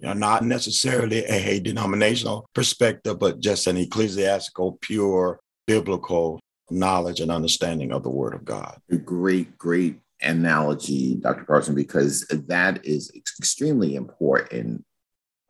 you 0.00 0.08
know, 0.08 0.14
not 0.14 0.44
necessarily 0.44 1.24
a 1.24 1.60
denominational 1.60 2.48
perspective, 2.54 3.18
but 3.18 3.40
just 3.40 3.66
an 3.66 3.76
ecclesiastical, 3.76 4.78
pure 4.80 5.40
biblical 5.66 6.40
knowledge 6.70 7.20
and 7.20 7.30
understanding 7.30 7.92
of 7.92 8.02
the 8.02 8.10
Word 8.10 8.34
of 8.34 8.44
God. 8.44 8.78
Great, 9.04 9.58
great 9.58 10.00
analogy, 10.22 11.16
Dr. 11.16 11.44
Parson, 11.44 11.74
because 11.74 12.26
that 12.28 12.84
is 12.84 13.12
extremely 13.14 13.94
important. 13.94 14.84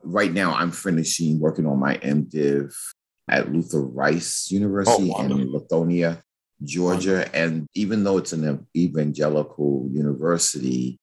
Right 0.03 0.33
now, 0.33 0.55
I'm 0.55 0.73
finishing 0.73 1.39
working 1.39 1.67
on 1.67 1.79
my 1.79 1.99
MDiv 1.99 2.75
at 3.29 3.53
Luther 3.53 3.83
Rice 3.83 4.51
University 4.51 5.13
oh, 5.15 5.23
in 5.23 5.53
Lithonia, 5.53 6.23
Georgia. 6.65 7.11
Wonderful. 7.11 7.41
And 7.41 7.67
even 7.75 8.03
though 8.03 8.19
it's 8.19 8.33
an 8.33 8.67
evangelical 8.77 9.89
university, 9.93 10.99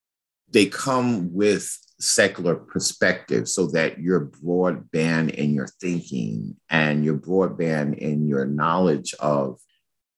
they 0.50 0.66
come 0.66 1.32
with 1.32 1.78
secular 2.00 2.54
perspective 2.54 3.48
so 3.48 3.66
that 3.66 3.98
you're 3.98 4.26
broadband 4.26 5.30
in 5.34 5.52
your 5.52 5.66
thinking 5.80 6.56
and 6.70 7.04
you're 7.04 7.18
broadband 7.18 7.98
in 7.98 8.26
your 8.26 8.44
knowledge 8.44 9.14
of 9.20 9.58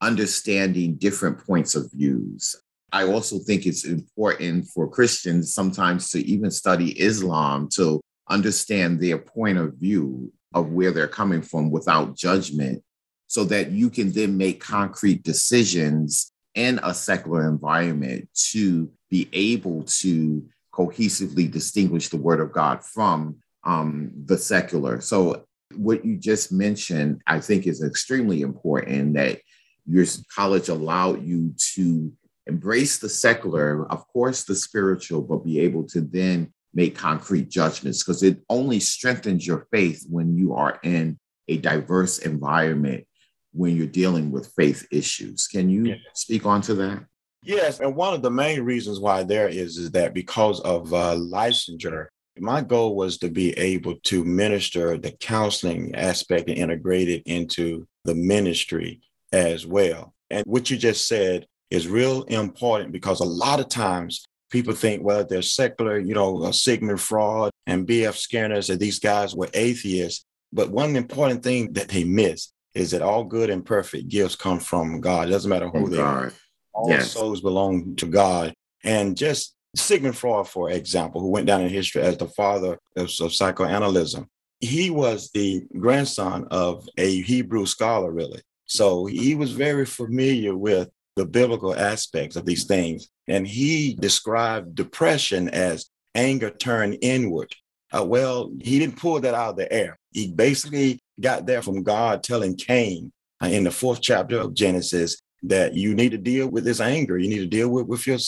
understanding 0.01 0.97
different 0.97 1.45
points 1.47 1.75
of 1.75 1.91
views. 1.93 2.55
I 2.93 3.05
also 3.05 3.39
think 3.39 3.67
it's 3.67 3.85
important 3.85 4.67
for 4.69 4.89
Christians 4.89 5.55
sometimes 5.55 6.11
to 6.11 6.19
even 6.27 6.51
study 6.51 7.01
Islam 7.01 7.69
to 7.75 8.01
understand 8.29 9.01
their 9.01 9.19
point 9.19 9.59
of 9.59 9.75
view 9.75 10.33
of 10.55 10.73
where 10.73 10.91
they're 10.91 11.09
coming 11.09 11.43
from 11.43 11.71
without 11.71 12.17
judgment 12.17 12.83
so 13.27 13.45
that 13.45 13.71
you 13.71 13.91
can 13.91 14.11
then 14.13 14.37
make 14.37 14.61
concrete 14.61 15.23
decisions 15.23 16.33
in 16.55 16.81
a 16.83 16.93
secular 16.93 17.49
environment 17.49 18.29
to 18.35 18.91
be 19.09 19.29
able 19.33 19.85
to 19.85 20.45
cohesively 20.81 21.51
distinguish 21.51 22.09
the 22.09 22.17
word 22.17 22.41
of 22.41 22.53
God 22.53 22.85
from 22.85 23.37
um, 23.65 24.13
the 24.25 24.39
secular. 24.39 25.01
So, 25.01 25.45
what 25.77 26.05
you 26.05 26.17
just 26.17 26.51
mentioned, 26.51 27.23
I 27.27 27.41
think, 27.41 27.67
is 27.67 27.83
extremely 27.83 28.43
important 28.43 29.15
that 29.15 29.41
your 29.87 30.05
college 30.35 30.69
allowed 30.69 31.23
you 31.23 31.55
to 31.75 32.13
embrace 32.47 32.99
the 32.99 33.09
secular, 33.09 33.87
of 33.91 34.07
course, 34.09 34.45
the 34.45 34.57
spiritual, 34.57 35.23
but 35.23 35.45
be 35.45 35.61
able 35.61 35.85
to 35.89 36.01
then 36.01 36.53
make 36.75 36.97
concrete 36.97 37.49
judgments 37.49 38.03
because 38.03 38.23
it 38.23 38.39
only 38.49 38.81
strengthens 38.81 39.47
your 39.47 39.67
faith 39.73 40.05
when 40.09 40.37
you 40.37 40.55
are 40.55 40.81
in 40.83 41.19
a 41.49 41.57
diverse 41.59 42.19
environment 42.19 43.07
when 43.53 43.77
you're 43.77 43.87
dealing 43.87 44.31
with 44.31 44.53
faith 44.57 44.87
issues. 44.91 45.47
Can 45.47 45.69
you 45.69 45.87
yeah. 45.87 45.95
speak 46.15 46.47
on 46.47 46.63
to 46.63 46.75
that? 46.75 47.05
Yes, 47.43 47.81
and 47.81 47.97
one 47.97 48.13
of 48.13 48.23
the 48.23 48.31
main 48.31 48.63
reasons 48.63 49.01
why 49.01 49.23
there 49.23 49.49
is 49.49 49.79
is 49.79 49.91
that 49.93 50.15
because 50.15 50.61
of 50.61 50.93
uh, 50.93 51.15
licensure, 51.15 52.07
my 52.39 52.61
goal 52.61 52.97
was 52.97 53.19
to 53.19 53.29
be 53.29 53.53
able 53.59 53.97
to 54.05 54.25
minister 54.25 54.99
the 54.99 55.13
counseling 55.13 55.95
aspect 55.95 56.49
and 56.49 56.59
integrate 56.59 57.09
it 57.09 57.23
into 57.27 57.87
the 58.05 58.15
ministry 58.15 59.01
as 59.33 59.67
well. 59.67 60.15
And 60.31 60.45
what 60.47 60.71
you 60.71 60.77
just 60.77 61.09
said 61.09 61.47
is 61.71 61.89
real 61.89 62.23
important 62.25 62.93
because 62.93 63.21
a 63.21 63.25
lot 63.25 63.61
of 63.61 63.69
times 63.69 64.25
people 64.51 64.75
think, 64.75 65.03
well, 65.03 65.25
they're 65.25 65.43
secular, 65.43 65.99
you 65.99 66.15
know, 66.15 66.51
Sigmund 66.51 67.01
Freud 67.01 67.53
and 67.67 67.87
B.F. 67.87 68.17
Skinner, 68.17 68.61
that 68.61 68.81
these 68.81 68.99
guys 68.99 69.35
were 69.35 69.49
atheists. 69.55 70.25
But 70.53 70.71
one 70.71 70.97
important 70.97 71.43
thing 71.43 71.73
that 71.75 71.89
they 71.89 72.05
miss 72.05 72.53
is 72.75 72.91
that 72.91 73.03
all 73.03 73.25
good 73.25 73.51
and 73.51 73.65
perfect 73.65 74.09
gifts 74.09 74.37
come 74.37 74.61
from 74.61 75.01
God. 75.01 75.29
It 75.29 75.33
doesn't 75.33 75.49
matter 75.49 75.69
who 75.69 75.83
from 75.83 75.91
they 75.91 75.97
God. 75.97 76.25
are. 76.25 76.33
All 76.81 76.91
yes. 76.91 77.13
souls 77.13 77.41
belong 77.41 77.97
to 77.97 78.07
God. 78.07 78.55
And 78.85 79.17
just 79.17 79.55
Sigmund 79.77 80.17
Freud, 80.17 80.49
for 80.49 80.71
example, 80.71 81.21
who 81.21 81.29
went 81.29 81.47
down 81.47 81.61
in 81.61 81.69
history 81.69 82.03
as 82.03 82.17
the 82.17 82.29
father 82.29 82.79
of, 82.97 83.11
of 83.21 83.33
psychoanalysis, 83.33 84.21
he 84.61 84.91
was 84.91 85.31
the 85.31 85.65
grandson 85.79 86.47
of 86.51 86.89
a 86.99 87.21
Hebrew 87.23 87.67
scholar, 87.67 88.11
really. 88.11 88.41
So 88.67 89.07
he 89.07 89.35
was 89.35 89.53
very 89.53 89.87
familiar 89.87 90.57
with 90.57 90.89
the 91.17 91.27
biblical 91.27 91.75
aspects 91.75 92.37
of 92.37 92.47
these 92.47 92.65
things. 92.65 93.09
And 93.29 93.47
he 93.47 93.95
described 93.95 94.75
depression 94.75 95.49
as 95.49 95.91
anger 96.15 96.51
turned 96.51 96.99
inward. 97.03 97.55
Uh, 97.93 98.05
well, 98.05 98.53
he 98.61 98.79
didn't 98.79 98.97
pull 98.99 99.21
that 99.21 99.35
out 99.35 99.51
of 99.51 99.57
the 99.57 99.73
air. 99.73 99.99
He 100.13 100.31
basically 100.33 101.01
got 101.21 101.47
there 101.47 101.63
from 101.63 101.83
God 101.83 102.23
telling 102.23 102.57
Cain 102.57 103.13
uh, 103.43 103.47
in 103.47 103.65
the 103.65 103.71
fourth 103.71 104.01
chapter 104.01 104.39
of 104.39 104.55
Genesis 104.55 105.21
that 105.43 105.75
you 105.75 105.95
need 105.95 106.13
to 106.13 106.19
deal 106.19 106.49
with 106.49 106.65
this 106.65 106.81
anger. 106.81 107.19
You 107.19 107.29
need 107.29 107.39
to 107.39 107.47
deal 107.47 107.69
with, 107.69 107.87
with 107.87 108.07
your 108.07 108.19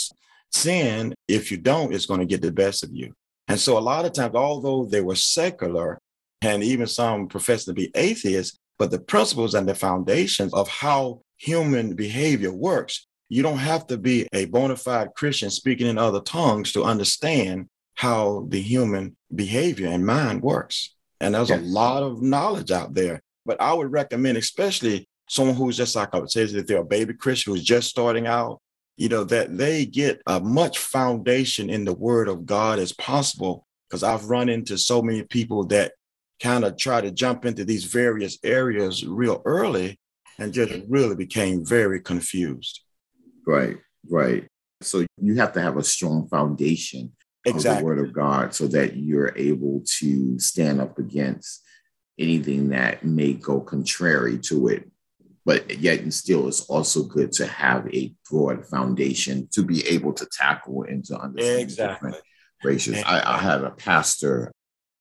sin. 0.51 1.15
If 1.29 1.51
you 1.51 1.59
don't, 1.59 1.95
it's 1.95 2.07
going 2.07 2.21
to 2.21 2.27
get 2.27 2.43
the 2.43 2.53
best 2.53 2.83
of 2.83 2.91
you. 2.93 3.13
And 3.49 3.59
so, 3.59 3.77
a 3.77 3.81
lot 3.81 4.05
of 4.05 4.13
times, 4.13 4.35
although 4.35 4.85
they 4.85 5.01
were 5.01 5.17
secular 5.17 5.99
and 6.41 6.63
even 6.63 6.87
some 6.87 7.29
profess 7.29 7.65
to 7.67 7.73
be 7.73 7.91
atheists, 7.95 8.59
but 8.79 8.91
the 8.91 9.01
principles 9.01 9.55
and 9.55 9.69
the 9.69 9.75
foundations 9.75 10.53
of 10.55 10.69
how 10.69 11.21
human 11.37 11.95
behavior 11.95 12.53
works, 12.53 13.07
you 13.29 13.43
don't 13.43 13.59
have 13.59 13.87
to 13.89 13.97
be 13.97 14.27
a 14.33 14.47
bona 14.47 14.77
fide 14.77 15.15
Christian 15.17 15.51
speaking 15.51 15.87
in 15.87 15.99
other 15.99 16.21
tongues 16.21 16.73
to 16.73 16.85
understand 16.85 17.69
how 17.95 18.47
the 18.49 18.61
human 18.61 19.17
behavior 19.35 19.89
and 19.89 20.05
mind 20.05 20.43
works. 20.43 20.95
And 21.21 21.35
there's 21.35 21.51
yes. 21.51 21.61
a 21.61 21.65
lot 21.65 22.03
of 22.03 22.23
knowledge 22.23 22.71
out 22.71 22.95
there. 22.95 23.21
But 23.47 23.61
I 23.61 23.73
would 23.73 23.91
recommend, 23.91 24.39
especially 24.39 25.09
someone 25.33 25.57
who's 25.57 25.78
just 25.78 25.97
like 25.97 26.11
I 26.12 26.18
would 26.18 26.30
say, 26.30 26.43
if 26.43 26.66
they're 26.66 26.83
a 26.83 26.85
baby 26.85 27.14
Christian 27.14 27.55
who's 27.55 27.64
just 27.64 27.89
starting 27.89 28.26
out, 28.26 28.61
you 28.99 29.09
know, 29.09 29.24
that 29.24 29.57
they 29.57 29.87
get 29.87 30.20
a 30.26 30.39
much 30.39 30.78
foundation 30.78 31.70
in 31.70 31.87
the 31.87 31.95
word 31.95 32.28
of 32.28 32.45
God 32.45 32.78
as 32.78 32.93
possible. 32.93 33.66
Because 33.89 34.03
I've 34.03 34.26
run 34.26 34.51
into 34.51 34.76
so 34.76 35.01
many 35.01 35.22
people 35.22 35.64
that 35.68 35.93
kind 36.39 36.64
of 36.64 36.76
try 36.76 37.01
to 37.01 37.11
jump 37.11 37.47
into 37.47 37.64
these 37.64 37.85
various 37.85 38.39
areas 38.45 39.07
real 39.07 39.41
early 39.47 39.99
and 40.39 40.53
just 40.53 40.70
mm-hmm. 40.70 40.93
really 40.93 41.16
became 41.16 41.64
very 41.64 42.01
confused. 42.01 42.83
Right, 43.47 43.78
right. 44.11 44.47
So 44.83 45.07
you 45.18 45.37
have 45.37 45.55
to 45.55 45.62
have 45.62 45.78
a 45.78 45.85
strong 45.85 46.28
foundation 46.28 47.12
exactly. 47.47 47.70
of 47.70 47.78
the 47.78 47.85
word 47.85 48.07
of 48.07 48.12
God 48.12 48.55
so 48.55 48.66
that 48.66 48.97
you're 48.97 49.33
able 49.37 49.83
to 50.01 50.39
stand 50.39 50.83
up 50.83 50.99
against 50.99 51.62
anything 52.18 52.68
that 52.70 53.03
may 53.03 53.33
go 53.33 53.61
contrary 53.61 54.39
to 54.39 54.68
it 54.68 54.91
but 55.45 55.78
yet 55.78 56.01
and 56.01 56.12
still 56.12 56.49
it's 56.49 56.62
also 56.62 57.03
good 57.05 57.32
to 57.32 57.47
have 57.47 57.86
a 57.93 58.14
broad 58.30 58.64
foundation 58.66 59.49
to 59.53 59.62
be 59.62 59.86
able 59.88 60.12
to 60.12 60.26
tackle 60.32 60.84
and 60.84 61.05
to 61.05 61.18
understand 61.18 61.61
exactly. 61.61 62.11
different 62.11 62.24
races. 62.62 63.03
I, 63.05 63.34
I 63.34 63.38
had 63.38 63.64
a 63.64 63.70
pastor 63.70 64.53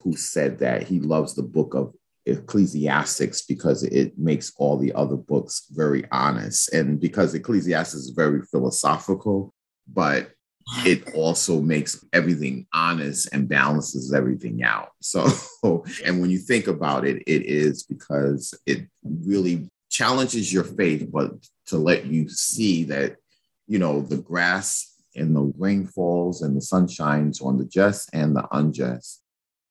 who 0.01 0.15
said 0.15 0.59
that 0.59 0.83
he 0.83 0.99
loves 0.99 1.35
the 1.35 1.43
book 1.43 1.75
of 1.75 1.93
Ecclesiastics 2.25 3.43
because 3.43 3.83
it 3.83 4.17
makes 4.17 4.51
all 4.57 4.77
the 4.77 4.93
other 4.93 5.15
books 5.15 5.67
very 5.71 6.05
honest. 6.11 6.73
And 6.73 6.99
because 6.99 7.33
Ecclesiastes 7.33 7.93
is 7.93 8.09
very 8.11 8.41
philosophical, 8.43 9.53
but 9.91 10.31
it 10.85 11.13
also 11.15 11.59
makes 11.61 12.03
everything 12.13 12.67
honest 12.73 13.29
and 13.33 13.49
balances 13.49 14.13
everything 14.13 14.63
out. 14.63 14.89
So, 15.01 15.27
and 16.05 16.21
when 16.21 16.29
you 16.29 16.37
think 16.37 16.67
about 16.67 17.05
it, 17.05 17.23
it 17.27 17.43
is 17.43 17.83
because 17.83 18.53
it 18.65 18.87
really 19.03 19.69
challenges 20.01 20.51
your 20.51 20.63
faith, 20.63 21.11
but 21.11 21.31
to 21.67 21.77
let 21.77 22.07
you 22.07 22.27
see 22.27 22.85
that, 22.85 23.17
you 23.67 23.77
know, 23.77 24.01
the 24.01 24.17
grass 24.17 24.95
and 25.15 25.35
the 25.35 25.53
rain 25.59 25.85
falls 25.85 26.41
and 26.41 26.57
the 26.57 26.61
sun 26.61 26.87
shines 26.87 27.39
on 27.39 27.59
the 27.59 27.65
just 27.65 28.09
and 28.11 28.35
the 28.35 28.47
unjust, 28.51 29.21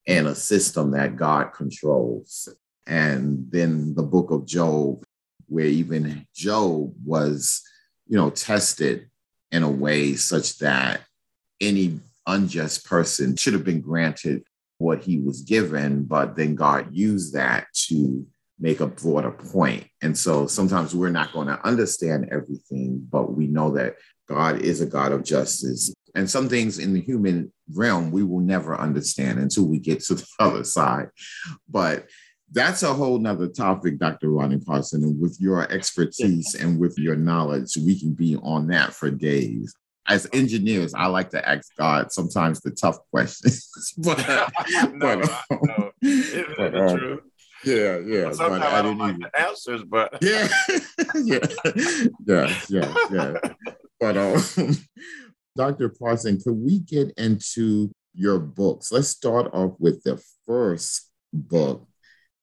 and 0.07 0.29
a 0.29 0.35
system 0.37 0.93
that 0.93 1.17
God 1.17 1.53
controls. 1.53 2.49
And 2.87 3.51
then 3.51 3.97
the 3.97 4.05
book 4.05 4.31
of 4.31 4.47
Job, 4.47 5.03
where 5.49 5.67
even 5.67 6.25
Job 6.33 6.95
was, 7.05 7.61
you 8.07 8.17
know, 8.17 8.31
tested 8.31 9.11
in 9.51 9.65
a 9.65 9.71
way 9.71 10.15
such 10.15 10.59
that 10.59 11.01
any 11.61 11.99
unjust 12.29 12.87
person 12.87 13.35
should 13.35 13.55
have 13.55 13.65
been 13.65 13.81
granted 13.81 14.45
what 14.79 15.03
he 15.03 15.19
was 15.19 15.43
given, 15.43 16.05
but 16.05 16.37
then 16.37 16.55
God 16.55 16.89
used 16.93 17.35
that 17.35 17.67
to 17.89 18.25
make 18.61 18.81
a 18.81 18.87
broader 18.87 19.31
point. 19.31 19.87
And 20.03 20.17
so 20.17 20.47
sometimes 20.47 20.95
we're 20.95 21.11
not 21.11 21.33
going 21.33 21.49
to 21.49 21.67
understand 21.67 22.29
everything, 22.31 23.07
but 23.11 23.35
we 23.35 23.47
know 23.47 23.71
that 23.71 23.97
God 24.29 24.61
is 24.61 24.81
a 24.81 24.87
God 24.87 25.13
of 25.13 25.25
justice. 25.25 25.93
And 26.15 26.29
some 26.29 26.49
things 26.49 26.79
in 26.79 26.93
the 26.93 27.01
human 27.01 27.53
realm 27.75 28.11
we 28.11 28.23
will 28.23 28.41
never 28.41 28.79
understand 28.79 29.39
until 29.39 29.65
we 29.65 29.79
get 29.79 30.01
to 30.05 30.15
the 30.15 30.27
other 30.39 30.65
side. 30.65 31.09
But 31.69 32.07
that's 32.53 32.83
a 32.83 32.93
whole 32.93 33.19
nother 33.19 33.49
topic, 33.49 33.99
Dr. 33.99 34.31
Ronnie 34.31 34.59
Parson. 34.59 35.05
And 35.05 35.21
with 35.21 35.39
your 35.41 35.71
expertise 35.73 36.55
and 36.55 36.79
with 36.79 36.99
your 36.99 37.17
knowledge, 37.17 37.77
we 37.77 37.99
can 37.99 38.13
be 38.13 38.37
on 38.37 38.67
that 38.69 38.93
for 38.93 39.11
days. 39.11 39.73
As 40.09 40.29
engineers, 40.33 40.93
I 40.93 41.07
like 41.07 41.31
to 41.31 41.49
ask 41.49 41.69
God 41.77 42.11
sometimes 42.11 42.61
the 42.61 42.73
tough 42.73 42.99
questions. 43.11 43.95
but, 43.99 44.19
no, 44.93 45.21
but, 45.21 45.31
um, 45.51 45.61
no. 45.63 45.91
but 46.57 46.75
um, 46.75 46.99
true 46.99 47.21
yeah, 47.65 47.99
yeah. 47.99 48.33
Sometimes 48.33 48.65
I, 48.65 48.79
I, 48.79 48.83
don't 48.83 48.99
like 48.99 49.19
the 49.19 49.39
answers, 49.39 49.83
but 49.85 50.17
yeah, 50.23 50.49
yeah, 51.15 51.39
yeah, 52.27 52.55
yeah, 52.69 52.95
yeah. 53.11 53.35
But 53.99 54.17
um, 54.17 54.77
Dr. 55.57 55.91
Parson, 55.91 56.41
can 56.41 56.65
we 56.65 56.81
get 56.81 57.13
into 57.17 57.91
your 58.15 58.39
books? 58.39 58.91
Let's 58.91 59.09
start 59.09 59.51
off 59.53 59.75
with 59.79 60.03
the 60.03 60.23
first 60.47 61.11
book, 61.33 61.87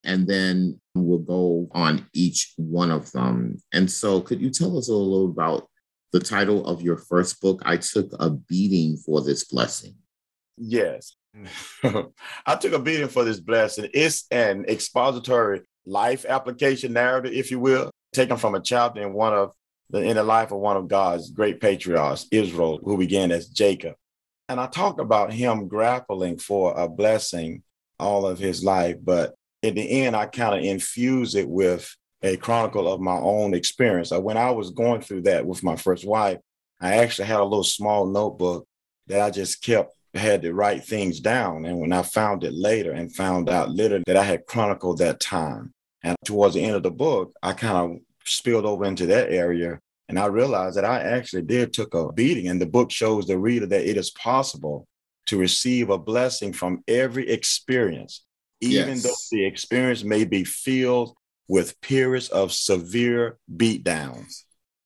and 0.04 0.28
then 0.28 0.80
we'll 0.94 1.20
go 1.20 1.68
on 1.72 2.08
each 2.14 2.54
one 2.58 2.92
of 2.92 3.12
them. 3.12 3.58
And 3.74 3.90
so, 3.90 4.22
could 4.22 4.42
you 4.42 4.50
tell 4.50 4.78
us 4.78 4.90
a 4.90 4.94
little 4.94 5.32
about 5.32 5.68
the 6.14 6.20
title 6.20 6.66
of 6.66 6.82
your 6.82 6.98
first 6.98 7.42
book? 7.42 7.62
I 7.66 7.78
took 7.78 8.12
a 8.20 8.30
beating 8.30 8.98
for 8.98 9.22
this 9.22 9.46
blessing. 9.46 9.96
Yes. 10.58 11.16
I 12.46 12.56
took 12.56 12.74
a 12.74 12.80
beating 12.80 13.08
for 13.08 13.24
this 13.24 13.40
blessing. 13.40 13.90
It's 13.94 14.26
an 14.32 14.66
expository 14.68 15.62
life 15.86 16.26
application 16.28 16.94
narrative, 16.94 17.34
if 17.34 17.52
you 17.52 17.60
will, 17.60 17.92
taken 18.14 18.38
from 18.38 18.56
a 18.56 18.62
chapter 18.62 19.02
in 19.02 19.14
one 19.14 19.34
of 19.34 19.52
the 19.90 20.00
in 20.00 20.16
the 20.16 20.24
life 20.24 20.52
of 20.52 20.60
one 20.60 20.78
of 20.78 20.88
God's 20.88 21.32
great 21.32 21.62
patriarchs, 21.62 22.28
Israel, 22.32 22.80
who 22.84 22.98
began 22.98 23.32
as 23.32 23.48
Jacob. 23.48 23.96
And 24.50 24.60
I 24.60 24.68
talk 24.68 25.00
about 25.00 25.34
him 25.34 25.68
grappling 25.68 26.38
for 26.40 26.78
a 26.78 26.88
blessing 26.88 27.64
all 28.00 28.26
of 28.26 28.40
his 28.40 28.64
life, 28.64 28.98
but 29.02 29.36
in 29.62 29.76
the 29.76 30.04
end, 30.04 30.16
I 30.16 30.26
kind 30.28 30.56
of 30.56 30.64
infuse 30.64 31.36
it 31.36 31.50
with 31.50 31.94
a 32.22 32.38
chronicle 32.38 32.92
of 32.92 33.02
my 33.02 33.18
own 33.18 33.54
experience. 33.54 34.12
Uh, 34.12 34.22
when 34.22 34.38
I 34.38 34.52
was 34.52 34.72
going 34.72 35.02
through 35.02 35.24
that 35.24 35.46
with 35.46 35.64
my 35.64 35.76
first 35.76 36.06
wife, 36.06 36.40
I 36.80 36.98
actually 36.98 37.28
had 37.28 37.40
a 37.40 37.44
little 37.44 37.64
small 37.64 38.06
notebook 38.06 38.68
that 39.08 39.22
I 39.22 39.32
just 39.32 39.64
kept 39.64 39.97
had 40.18 40.42
to 40.44 40.54
write 40.54 40.84
things 40.84 41.20
down. 41.20 41.66
And 41.66 41.80
when 41.80 41.94
I 41.94 42.02
found 42.02 42.44
it 42.44 42.54
later 42.54 42.92
and 42.92 43.14
found 43.14 43.50
out 43.50 43.72
later 43.72 44.02
that 44.06 44.18
I 44.18 44.24
had 44.24 44.46
chronicled 44.46 45.00
that 45.00 45.20
time, 45.20 45.74
and 46.04 46.16
towards 46.26 46.56
the 46.56 46.64
end 46.64 46.76
of 46.76 46.84
the 46.84 46.92
book, 46.92 47.34
I 47.42 47.54
kind 47.54 47.78
of 47.78 48.00
spilled 48.26 48.66
over 48.66 48.86
into 48.86 49.08
that 49.08 49.32
area. 49.32 49.80
And 50.10 50.18
I 50.18 50.28
realized 50.28 50.78
that 50.78 50.86
I 50.86 51.02
actually 51.02 51.42
did 51.42 51.74
took 51.74 51.94
a 51.94 52.12
beating. 52.12 52.48
And 52.48 52.62
the 52.62 52.66
book 52.66 52.92
shows 52.92 53.28
the 53.28 53.38
reader 53.38 53.66
that 53.66 53.90
it 53.90 53.98
is 53.98 54.12
possible 54.12 54.88
to 55.26 55.38
receive 55.38 55.90
a 55.90 55.98
blessing 55.98 56.54
from 56.54 56.84
every 56.88 57.30
experience, 57.30 58.24
even 58.62 58.90
yes. 58.90 59.04
though 59.04 59.16
the 59.32 59.46
experience 59.46 60.04
may 60.04 60.24
be 60.24 60.44
filled 60.46 61.16
with 61.50 61.80
periods 61.82 62.30
of 62.30 62.54
severe 62.54 63.38
beatdowns. 63.54 64.44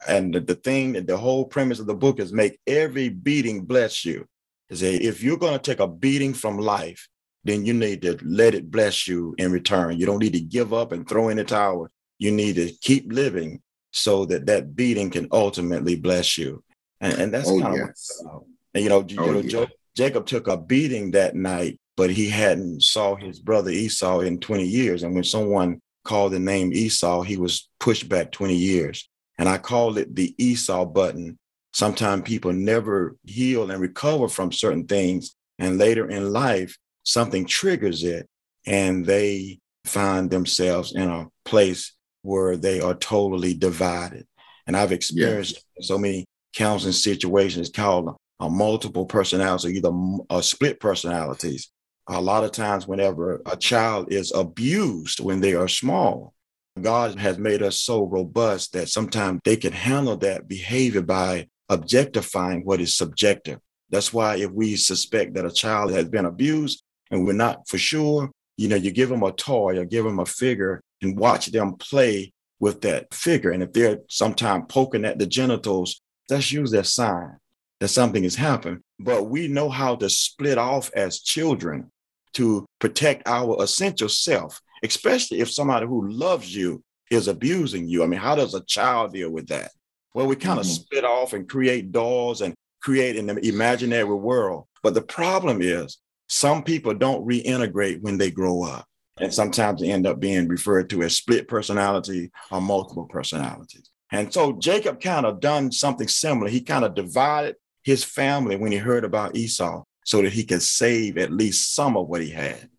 And 0.08 0.34
the, 0.34 0.40
the 0.40 0.56
thing 0.56 0.94
that 0.94 1.06
the 1.06 1.18
whole 1.18 1.46
premise 1.46 1.80
of 1.80 1.86
the 1.86 1.94
book 1.94 2.20
is 2.20 2.34
make 2.34 2.60
every 2.66 3.10
beating 3.10 3.66
bless 3.66 4.04
you 4.04 4.26
is 4.72 4.80
that 4.80 5.06
if 5.06 5.22
you're 5.22 5.38
going 5.38 5.54
to 5.54 5.60
take 5.60 5.80
a 5.80 5.88
beating 5.88 6.34
from 6.34 6.58
life, 6.58 7.08
then 7.44 7.66
you 7.66 7.74
need 7.74 8.02
to 8.02 8.18
let 8.24 8.56
it 8.56 8.72
bless 8.72 9.08
you 9.08 9.36
in 9.38 9.52
return. 9.52 9.98
You 9.98 10.06
don't 10.06 10.20
need 10.20 10.34
to 10.34 10.40
give 10.40 10.74
up 10.74 10.92
and 10.92 11.08
throw 11.08 11.30
in 11.30 11.38
the 11.38 11.44
towel. 11.44 11.90
You 12.18 12.32
need 12.32 12.56
to 12.56 12.72
keep 12.82 13.12
living 13.12 13.62
so 13.92 14.26
that 14.26 14.46
that 14.46 14.76
beating 14.76 15.10
can 15.10 15.28
ultimately 15.32 15.96
bless 15.96 16.38
you. 16.38 16.64
And, 17.02 17.20
and 17.20 17.34
that's 17.34 17.50
oh, 17.50 17.60
kind 17.60 17.78
yes. 17.78 18.22
of, 18.26 18.44
and, 18.74 18.84
you 18.84 18.90
know, 18.90 19.04
you 19.08 19.20
oh, 19.20 19.32
know 19.32 19.40
yeah. 19.42 19.66
Jacob 19.98 20.26
took 20.26 20.48
a 20.48 20.56
beating 20.56 21.12
that 21.12 21.36
night, 21.36 21.80
but 21.98 22.10
he 22.10 22.30
hadn't 22.30 22.84
saw 22.84 23.16
his 23.16 23.40
brother 23.40 23.72
Esau 23.72 24.20
in 24.22 24.40
20 24.40 24.64
years. 24.64 25.04
And 25.04 25.14
when 25.14 25.24
someone 25.24 25.82
called 26.06 26.32
the 26.32 26.40
name 26.40 26.72
Esau, 26.72 27.24
he 27.24 27.38
was 27.38 27.70
pushed 27.80 28.08
back 28.08 28.32
20 28.32 28.56
years. 28.56 29.10
And 29.38 29.50
I 29.50 29.58
called 29.58 29.98
it 29.98 30.16
the 30.16 30.34
Esau 30.38 30.86
button. 30.86 31.38
Sometimes 31.74 32.24
people 32.24 32.54
never 32.54 33.16
heal 33.26 33.72
and 33.72 33.82
recover 33.82 34.28
from 34.28 34.52
certain 34.52 34.86
things. 34.86 35.36
And 35.60 35.78
later 35.78 36.10
in 36.10 36.32
life, 36.32 36.78
something 37.04 37.46
triggers 37.46 38.04
it 38.04 38.28
and 38.66 39.06
they 39.06 39.60
find 39.86 40.30
themselves 40.30 40.94
in 40.96 41.10
a 41.10 41.28
place 41.46 41.94
where 42.22 42.58
they 42.58 42.82
are 42.82 42.94
totally 42.94 43.54
divided. 43.54 44.28
And 44.68 44.78
I've 44.78 44.92
experienced 44.92 45.64
yes. 45.78 45.88
so 45.88 45.98
many 45.98 46.26
counseling 46.54 46.94
situations 46.94 47.70
called 47.70 48.16
a 48.40 48.50
multiple 48.50 49.06
personalities 49.06 49.66
or 49.66 49.70
either 49.70 49.92
a 50.30 50.44
split 50.44 50.80
personalities. 50.80 51.72
A 52.08 52.20
lot 52.20 52.44
of 52.44 52.52
times, 52.52 52.88
whenever 52.88 53.42
a 53.46 53.56
child 53.56 54.12
is 54.12 54.32
abused 54.34 55.20
when 55.20 55.40
they 55.40 55.54
are 55.54 55.68
small, 55.68 56.34
God 56.80 57.18
has 57.20 57.38
made 57.38 57.62
us 57.62 57.80
so 57.80 58.06
robust 58.06 58.74
that 58.74 58.90
sometimes 58.90 59.42
they 59.44 59.56
can 59.56 59.74
handle 59.74 60.18
that 60.18 60.48
behavior 60.48 61.02
by 61.02 61.48
objectifying 61.72 62.62
what 62.64 62.82
is 62.82 62.96
subjective. 62.96 63.58
That's 63.90 64.14
why 64.14 64.36
if 64.36 64.52
we 64.52 64.76
suspect 64.76 65.34
that 65.34 65.46
a 65.46 65.52
child 65.52 65.92
has 65.92 66.08
been 66.08 66.26
abused 66.26 66.84
and 67.10 67.26
we're 67.26 67.34
not 67.34 67.68
for 67.68 67.78
sure, 67.78 68.30
you 68.58 68.68
know, 68.68 68.76
you 68.76 68.92
give 68.92 69.10
them 69.10 69.24
a 69.24 69.32
toy 69.32 69.80
or 69.80 69.86
give 69.86 70.06
them 70.06 70.20
a 70.20 70.26
figure 70.26 70.82
and 71.02 71.18
watch 71.18 71.48
them 71.48 71.76
play 71.78 72.34
with 72.60 72.82
that 72.82 73.14
figure. 73.14 73.52
And 73.52 73.64
if 73.64 73.74
they're 73.74 74.00
sometimes 74.10 74.66
poking 74.70 75.06
at 75.06 75.18
the 75.18 75.26
genitals, 75.26 76.02
that's 76.30 76.52
usually 76.52 76.78
a 76.78 76.84
sign 76.84 77.38
that 77.80 77.88
something 77.88 78.24
has 78.24 78.36
happened. 78.36 78.82
But 79.00 79.30
we 79.30 79.48
know 79.48 79.70
how 79.70 79.96
to 79.96 80.10
split 80.10 80.58
off 80.58 80.92
as 80.96 81.22
children 81.22 81.90
to 82.34 82.66
protect 82.80 83.28
our 83.28 83.62
essential 83.64 84.10
self, 84.10 84.62
especially 84.84 85.40
if 85.40 85.52
somebody 85.52 85.88
who 85.88 86.10
loves 86.10 86.56
you 86.56 86.84
is 87.10 87.28
abusing 87.28 87.88
you. 87.88 88.04
I 88.04 88.08
mean, 88.08 88.20
how 88.20 88.36
does 88.36 88.54
a 88.54 88.64
child 88.66 89.14
deal 89.14 89.32
with 89.32 89.48
that? 89.48 89.72
Well, 90.14 90.28
we 90.28 90.36
kind 90.36 90.60
of 90.60 90.66
mm-hmm. 90.66 90.74
split 90.74 91.06
off 91.06 91.34
and 91.34 91.48
create 91.48 91.92
dolls 91.92 92.42
and 92.42 92.54
create 92.82 93.18
an 93.18 93.30
imaginary 93.30 94.04
world. 94.06 94.66
But 94.84 94.94
the 94.94 95.02
problem 95.02 95.62
is, 95.62 95.98
some 96.28 96.64
people 96.64 96.94
don't 96.94 97.28
reintegrate 97.28 98.02
when 98.02 98.18
they 98.18 98.32
grow 98.32 98.64
up. 98.64 98.86
And 99.20 99.34
sometimes 99.34 99.82
they 99.82 99.92
end 99.92 100.08
up 100.08 100.20
being 100.20 100.48
referred 100.48 100.90
to 100.90 101.04
as 101.04 101.18
split 101.18 101.48
personality 101.48 102.32
or 102.50 102.62
multiple 102.62 103.06
personalities. 103.06 103.90
And 104.12 104.34
so 104.34 104.54
Jacob 104.54 105.00
kind 105.02 105.26
of 105.26 105.40
done 105.40 105.72
something 105.72 106.08
similar. 106.08 106.50
He 106.50 106.62
kind 106.62 106.86
of 106.86 106.96
divided 106.96 107.58
his 107.84 108.04
family 108.04 108.56
when 108.56 108.72
he 108.72 108.78
heard 108.78 109.04
about 109.04 109.36
Esau 109.36 109.84
so 110.06 110.22
that 110.22 110.34
he 110.34 110.44
could 110.44 110.62
save 110.62 111.18
at 111.18 111.32
least 111.32 111.76
some 111.76 111.98
of 111.98 112.08
what 112.08 112.22
he 112.22 112.30
had. 112.30 112.70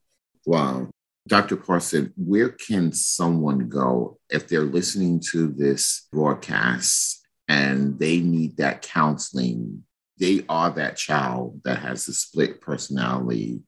Wow. 0.47 0.89
Dr. 1.29 1.57
Parson, 1.57 2.13
where 2.17 2.49
can 2.49 2.93
someone 2.93 3.69
go 3.69 4.19
if 4.29 4.49
they're 4.49 4.63
listening 4.63 5.21
to 5.31 5.49
this 5.49 6.09
broadcast 6.11 7.22
and 7.49 7.99
they 7.99 8.21
need 8.21 8.57
that 8.57 8.83
counseling? 8.83 9.85
They 10.19 10.45
are 10.49 10.71
that 10.71 10.97
child 10.97 11.61
that 11.65 11.79
has 11.79 12.07
a 12.09 12.13
split 12.13 12.61
personality. 12.61 13.61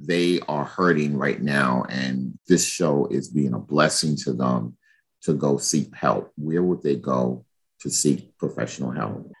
They 0.00 0.40
are 0.48 0.64
hurting 0.64 1.16
right 1.16 1.40
now, 1.42 1.84
and 1.88 2.38
this 2.46 2.66
show 2.66 3.06
is 3.10 3.28
being 3.28 3.54
a 3.54 3.58
blessing 3.58 4.16
to 4.24 4.32
them 4.32 4.76
to 5.22 5.34
go 5.34 5.58
seek 5.58 5.94
help. 5.94 6.32
Where 6.36 6.62
would 6.62 6.82
they 6.82 6.96
go 6.96 7.44
to 7.80 7.90
seek 7.90 8.36
professional 8.38 8.92
help? 8.92 9.32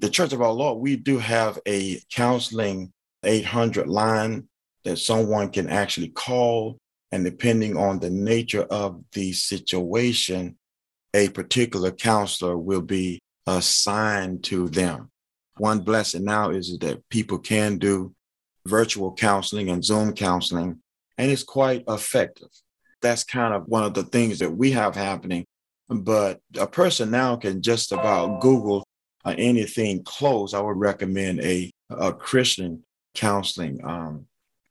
the 0.00 0.08
Church 0.08 0.32
of 0.32 0.40
Our 0.40 0.52
Lord, 0.52 0.78
we 0.78 0.96
do 0.96 1.18
have 1.18 1.58
a 1.68 2.00
counseling 2.10 2.92
800 3.22 3.86
line 3.86 4.48
that 4.84 4.96
someone 4.96 5.50
can 5.50 5.68
actually 5.68 6.08
call. 6.08 6.78
And 7.12 7.24
depending 7.24 7.76
on 7.76 7.98
the 7.98 8.08
nature 8.08 8.62
of 8.62 9.02
the 9.12 9.32
situation, 9.32 10.56
a 11.14 11.28
particular 11.30 11.90
counselor 11.90 12.56
will 12.56 12.82
be 12.82 13.20
assigned 13.46 14.44
to 14.44 14.68
them. 14.68 15.10
One 15.56 15.80
blessing 15.80 16.24
now 16.24 16.50
is 16.50 16.78
that 16.78 17.06
people 17.10 17.38
can 17.38 17.78
do 17.78 18.14
virtual 18.66 19.12
counseling 19.12 19.70
and 19.70 19.84
Zoom 19.84 20.14
counseling, 20.14 20.80
and 21.18 21.30
it's 21.30 21.42
quite 21.42 21.84
effective. 21.88 22.48
That's 23.02 23.24
kind 23.24 23.54
of 23.54 23.66
one 23.66 23.84
of 23.84 23.94
the 23.94 24.04
things 24.04 24.38
that 24.38 24.50
we 24.50 24.70
have 24.72 24.94
happening. 24.94 25.44
But 25.88 26.40
a 26.58 26.66
person 26.66 27.10
now 27.10 27.36
can 27.36 27.62
just 27.62 27.92
about 27.92 28.40
Google 28.40 28.84
uh, 29.24 29.34
anything 29.36 30.02
close, 30.02 30.54
I 30.54 30.60
would 30.60 30.78
recommend 30.78 31.40
a, 31.40 31.70
a 31.90 32.12
Christian 32.12 32.82
counseling 33.14 33.80
um, 33.84 34.26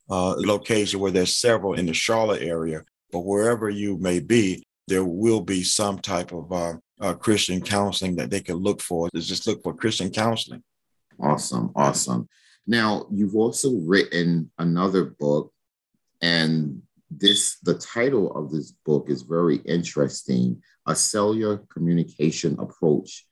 uh, 0.10 0.36
location 0.38 1.00
where 1.00 1.12
there's 1.12 1.36
several 1.36 1.74
in 1.74 1.86
the 1.86 1.94
Charlotte 1.94 2.42
area. 2.42 2.84
But 3.12 3.20
wherever 3.20 3.70
you 3.70 3.98
may 3.98 4.20
be, 4.20 4.64
there 4.90 5.06
will 5.06 5.42
be 5.42 5.64
some 5.64 6.00
type 6.00 6.34
of 6.34 6.52
uh, 6.52 6.74
uh, 7.00 7.14
Christian 7.14 7.62
counseling 7.62 8.16
that 8.16 8.30
they 8.30 8.42
can 8.42 8.56
look 8.56 8.82
for. 8.82 9.08
Just 9.16 9.48
look 9.48 9.64
for 9.64 9.74
Christian 9.74 10.10
counseling. 10.10 10.64
Awesome, 11.20 11.72
awesome. 11.76 12.28
Now 12.68 13.06
you've 13.12 13.36
also 13.36 13.72
written 13.86 14.52
another 14.58 15.06
book, 15.06 15.54
and 16.22 16.82
this 17.10 17.58
the 17.60 17.76
title 17.76 18.34
of 18.36 18.52
this 18.52 18.72
book 18.86 19.10
is 19.10 19.22
very 19.22 19.58
interesting: 19.58 20.62
a 20.88 20.96
cellular 20.96 21.58
communication 21.72 22.60
approach 22.60 23.26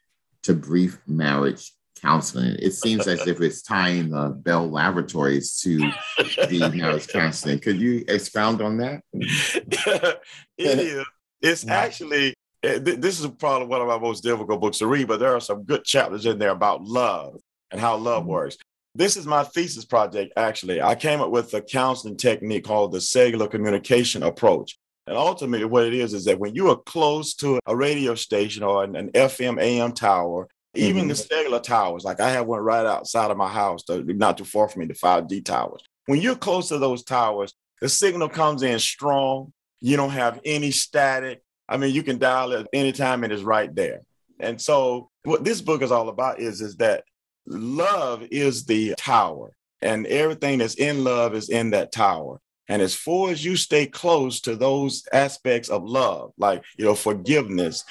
to 0.44 0.54
brief 0.54 1.00
marriage 1.08 1.74
counseling. 2.02 2.56
It 2.60 2.74
seems 2.74 3.08
as 3.08 3.26
if 3.28 3.42
it's 3.42 3.64
tying 3.64 4.10
the 4.12 4.30
Bell 4.30 4.70
Laboratories 4.70 5.60
to 5.62 5.78
the 6.18 6.72
marriage 6.76 7.08
counseling. 7.08 7.60
Could 7.60 7.80
you 7.80 8.06
expound 8.08 8.62
on 8.62 8.78
that? 8.78 9.02
it 9.14 10.20
is. 10.58 11.06
It's 11.42 11.68
actually 11.68 12.34
eh, 12.64 12.80
this 12.80 13.20
is 13.20 13.28
probably 13.28 13.68
one 13.68 13.82
of 13.82 13.88
my 13.88 14.00
most 14.00 14.24
difficult 14.24 14.62
books 14.62 14.80
to 14.80 14.88
read, 14.88 15.08
but 15.08 15.20
there 15.20 15.36
are 15.36 15.42
some 15.42 15.64
good 15.64 15.84
chapters 15.84 16.26
in 16.26 16.40
there 16.40 16.52
about 16.52 16.84
love 16.84 17.40
and 17.72 17.80
how 17.80 17.98
love 17.98 18.24
mm-hmm. 18.24 18.32
works. 18.32 18.58
This 18.96 19.16
is 19.16 19.28
my 19.28 19.44
thesis 19.44 19.86
project, 19.86 20.34
actually. 20.38 20.82
I 20.82 20.96
came 20.96 21.22
up 21.22 21.30
with 21.30 21.54
a 21.54 21.62
counseling 21.62 22.18
technique 22.18 22.64
called 22.64 22.92
the 22.92 23.02
cellular 23.02 23.48
communication 23.48 24.24
approach. 24.24 24.78
And 25.06 25.16
ultimately, 25.16 25.66
what 25.66 25.86
it 25.86 25.94
is 25.94 26.14
is 26.14 26.26
that 26.26 26.40
when 26.40 26.56
you 26.56 26.70
are 26.70 26.76
close 26.76 27.36
to 27.36 27.60
a 27.68 27.76
radio 27.76 28.16
station 28.16 28.64
or 28.64 28.84
an, 28.84 28.96
an 28.96 29.12
FM 29.12 29.62
AM 29.62 29.94
tower, 29.94 30.48
even 30.74 31.04
mm-hmm. 31.04 31.10
the 31.10 31.16
cellular 31.16 31.60
towers, 31.60 32.04
like 32.04 32.20
I 32.20 32.32
have 32.32 32.48
one 32.48 32.60
right 32.60 32.86
outside 32.86 33.32
of 33.32 33.38
my 33.38 33.48
house, 33.48 33.84
not 33.88 34.38
too 34.38 34.44
far 34.44 34.68
from 34.68 34.82
me, 34.82 34.88
the 34.88 34.96
5G 34.96 35.46
towers. 35.46 35.84
When 36.08 36.22
you're 36.22 36.36
close 36.36 36.70
to 36.70 36.78
those 36.78 37.04
towers, 37.04 37.54
the 37.82 37.90
signal 37.90 38.30
comes 38.30 38.64
in 38.64 38.80
strong. 38.80 39.54
You 39.80 39.98
don't 39.98 40.12
have 40.12 40.40
any 40.46 40.72
static. 40.72 41.42
I 41.70 41.78
mean, 41.78 41.94
you 41.94 42.04
can 42.04 42.18
dial 42.18 42.52
it 42.54 42.68
anytime 42.74 43.24
and 43.24 43.34
it's 43.34 43.44
right 43.44 43.74
there. 43.74 44.02
And 44.40 44.62
so, 44.62 45.10
what 45.24 45.44
this 45.44 45.62
book 45.62 45.82
is 45.82 45.92
all 45.92 46.10
about 46.10 46.40
is, 46.40 46.62
is 46.62 46.76
that 46.78 47.04
love 47.46 48.24
is 48.32 48.66
the 48.66 48.94
tower, 48.98 49.56
and 49.82 50.06
everything 50.08 50.60
that's 50.60 50.76
in 50.76 51.04
love 51.04 51.34
is 51.34 51.50
in 51.50 51.72
that 51.72 51.92
tower. 51.92 52.40
And 52.70 52.82
as 52.82 52.94
far 52.94 53.30
as 53.30 53.44
you 53.44 53.56
stay 53.56 53.86
close 53.86 54.42
to 54.42 54.56
those 54.56 55.04
aspects 55.14 55.70
of 55.70 55.86
love, 55.86 56.34
like, 56.38 56.64
you 56.78 56.86
know, 56.86 56.96
forgiveness, 56.96 57.84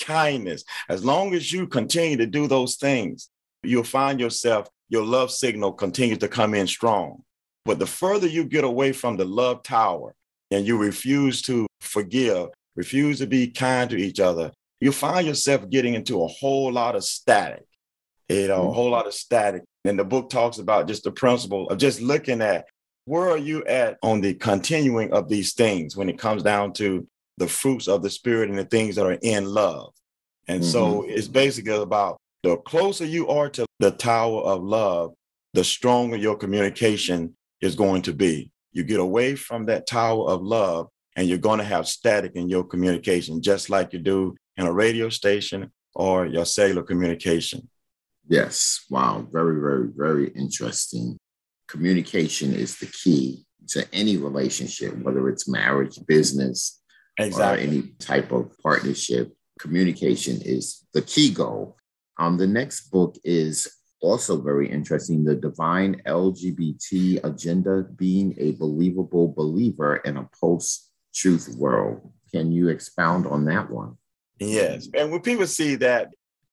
kindness, 0.00 0.64
as 0.88 1.04
long 1.04 1.34
as 1.34 1.52
you 1.52 1.66
continue 1.66 2.16
to 2.16 2.26
do 2.26 2.48
those 2.48 2.76
things, 2.76 3.30
you'll 3.62 3.84
find 3.84 4.18
yourself, 4.18 4.68
your 4.88 5.04
love 5.04 5.30
signal 5.30 5.72
continues 5.72 6.18
to 6.18 6.28
come 6.28 6.54
in 6.54 6.66
strong. 6.66 7.22
But 7.64 7.78
the 7.78 7.86
further 7.86 8.26
you 8.26 8.44
get 8.44 8.64
away 8.64 8.92
from 8.92 9.16
the 9.16 9.24
love 9.24 9.62
tower 9.62 10.14
and 10.52 10.66
you 10.66 10.76
refuse 10.76 11.42
to 11.42 11.66
forgive, 11.80 12.48
refuse 12.76 13.18
to 13.18 13.26
be 13.26 13.48
kind 13.48 13.90
to 13.90 13.96
each 13.96 14.20
other, 14.20 14.52
you 14.80 14.92
find 14.92 15.26
yourself 15.26 15.68
getting 15.70 15.94
into 15.94 16.22
a 16.22 16.28
whole 16.28 16.72
lot 16.72 16.96
of 16.96 17.04
static, 17.04 17.64
you 18.28 18.48
know, 18.48 18.68
a 18.68 18.72
whole 18.72 18.90
lot 18.90 19.06
of 19.06 19.14
static. 19.14 19.62
And 19.84 19.98
the 19.98 20.04
book 20.04 20.30
talks 20.30 20.58
about 20.58 20.88
just 20.88 21.04
the 21.04 21.12
principle 21.12 21.68
of 21.68 21.78
just 21.78 22.00
looking 22.00 22.40
at 22.40 22.66
where 23.04 23.30
are 23.30 23.38
you 23.38 23.64
at 23.64 23.98
on 24.02 24.20
the 24.20 24.34
continuing 24.34 25.12
of 25.12 25.28
these 25.28 25.54
things 25.54 25.96
when 25.96 26.08
it 26.08 26.18
comes 26.18 26.42
down 26.42 26.72
to 26.74 27.06
the 27.38 27.48
fruits 27.48 27.88
of 27.88 28.02
the 28.02 28.10
spirit 28.10 28.48
and 28.48 28.58
the 28.58 28.64
things 28.64 28.96
that 28.96 29.06
are 29.06 29.18
in 29.22 29.46
love? 29.46 29.92
And 30.48 30.60
mm-hmm. 30.60 30.70
so 30.70 31.04
it's 31.08 31.28
basically 31.28 31.74
about 31.74 32.18
the 32.42 32.56
closer 32.58 33.04
you 33.04 33.28
are 33.28 33.48
to 33.50 33.66
the 33.80 33.90
tower 33.90 34.42
of 34.42 34.62
love, 34.62 35.14
the 35.54 35.64
stronger 35.64 36.16
your 36.16 36.36
communication 36.36 37.36
is 37.60 37.74
going 37.74 38.02
to 38.02 38.12
be. 38.12 38.51
You 38.72 38.84
get 38.84 39.00
away 39.00 39.34
from 39.34 39.66
that 39.66 39.86
tower 39.86 40.28
of 40.28 40.42
love 40.42 40.88
and 41.16 41.28
you're 41.28 41.38
going 41.38 41.58
to 41.58 41.64
have 41.64 41.86
static 41.86 42.32
in 42.34 42.48
your 42.48 42.64
communication, 42.64 43.42
just 43.42 43.70
like 43.70 43.92
you 43.92 43.98
do 43.98 44.34
in 44.56 44.66
a 44.66 44.72
radio 44.72 45.08
station 45.08 45.70
or 45.94 46.26
your 46.26 46.46
cellular 46.46 46.82
communication. 46.82 47.68
Yes. 48.28 48.84
Wow. 48.88 49.26
Very, 49.30 49.60
very, 49.60 49.88
very 49.94 50.28
interesting 50.28 51.18
communication 51.72 52.52
is 52.52 52.76
the 52.78 52.86
key 52.86 53.44
to 53.68 53.86
any 53.94 54.18
relationship, 54.18 54.94
whether 54.98 55.26
it's 55.30 55.48
marriage, 55.48 55.98
business, 56.06 56.82
exactly. 57.18 57.64
or 57.64 57.66
any 57.66 57.82
type 57.98 58.30
of 58.30 58.52
partnership. 58.62 59.32
Communication 59.58 60.40
is 60.42 60.86
the 60.92 61.00
key 61.00 61.30
goal. 61.30 61.76
Um, 62.18 62.36
the 62.36 62.46
next 62.46 62.90
book 62.90 63.16
is 63.24 63.72
also 64.02 64.40
very 64.40 64.68
interesting 64.68 65.24
The 65.24 65.36
Divine 65.36 66.02
LGBT 66.06 67.24
Agenda 67.24 67.84
Being 67.96 68.34
a 68.38 68.52
Believable 68.52 69.28
Believer 69.28 69.96
in 69.96 70.18
a 70.18 70.28
Post 70.38 70.90
Truth 71.14 71.54
World. 71.56 72.12
Can 72.32 72.52
you 72.52 72.68
expound 72.68 73.26
on 73.26 73.44
that 73.46 73.70
one? 73.70 73.96
Yes. 74.38 74.88
And 74.94 75.10
when 75.10 75.20
people 75.20 75.46
see 75.46 75.76
that, 75.76 76.08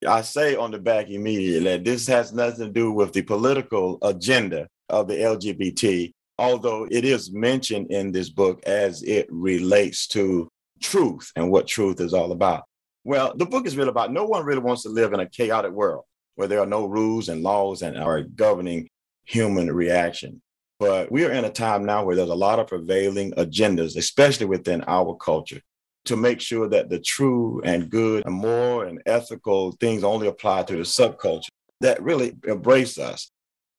I 0.08 0.22
say 0.22 0.56
on 0.56 0.72
the 0.72 0.80
back 0.80 1.10
immediately 1.10 1.72
that 1.72 1.84
this 1.84 2.08
has 2.08 2.32
nothing 2.32 2.68
to 2.68 2.72
do 2.72 2.92
with 2.92 3.12
the 3.14 3.24
political 3.24 3.98
agenda 4.04 4.68
of 4.88 5.08
the 5.08 5.16
LGBT, 5.16 6.14
although 6.38 6.88
it 6.90 7.04
is 7.04 7.32
mentioned 7.32 7.92
in 7.92 8.12
this 8.12 8.30
book 8.30 8.62
as 8.66 9.04
it 9.04 9.28
relates 9.30 10.08
to 10.08 10.50
truth 10.82 11.32
and 11.36 11.52
what 11.52 11.68
truth 11.68 12.00
is 12.00 12.14
all 12.14 12.32
about. 12.32 12.64
Well, 13.04 13.34
the 13.36 13.46
book 13.46 13.66
is 13.66 13.76
really 13.76 13.90
about 13.90 14.14
no 14.14 14.26
one 14.26 14.46
really 14.46 14.62
wants 14.62 14.84
to 14.84 14.90
live 14.90 15.14
in 15.14 15.20
a 15.20 15.30
chaotic 15.30 15.72
world 15.72 16.04
where 16.36 16.48
there 16.48 16.60
are 16.60 16.66
no 16.66 16.86
rules 16.86 17.30
and 17.30 17.44
laws 17.44 17.82
and 17.82 17.98
are 17.98 18.22
governing 18.22 18.88
human 19.26 19.72
reaction. 19.72 20.42
But 20.80 21.12
we 21.12 21.26
are 21.26 21.32
in 21.32 21.46
a 21.46 21.50
time 21.50 21.86
now 21.86 22.06
where 22.06 22.16
there's 22.16 22.30
a 22.30 22.36
lot 22.36 22.60
of 22.60 22.68
prevailing 22.68 23.32
agendas, 23.34 23.98
especially 23.98 24.46
within 24.46 24.84
our 24.88 25.16
culture, 25.16 25.62
to 26.06 26.16
make 26.16 26.40
sure 26.40 26.70
that 26.70 26.90
the 26.90 27.00
true 27.00 27.62
and 27.66 27.90
good 27.90 28.26
and 28.26 28.34
moral 28.34 28.82
and 28.82 29.02
ethical 29.06 29.74
things 29.74 30.04
only 30.04 30.28
apply 30.28 30.64
to 30.64 30.78
the 30.78 30.84
subculture 30.84 31.50
that 31.82 32.02
really 32.02 32.36
embrace 32.48 32.98
us. 32.98 33.30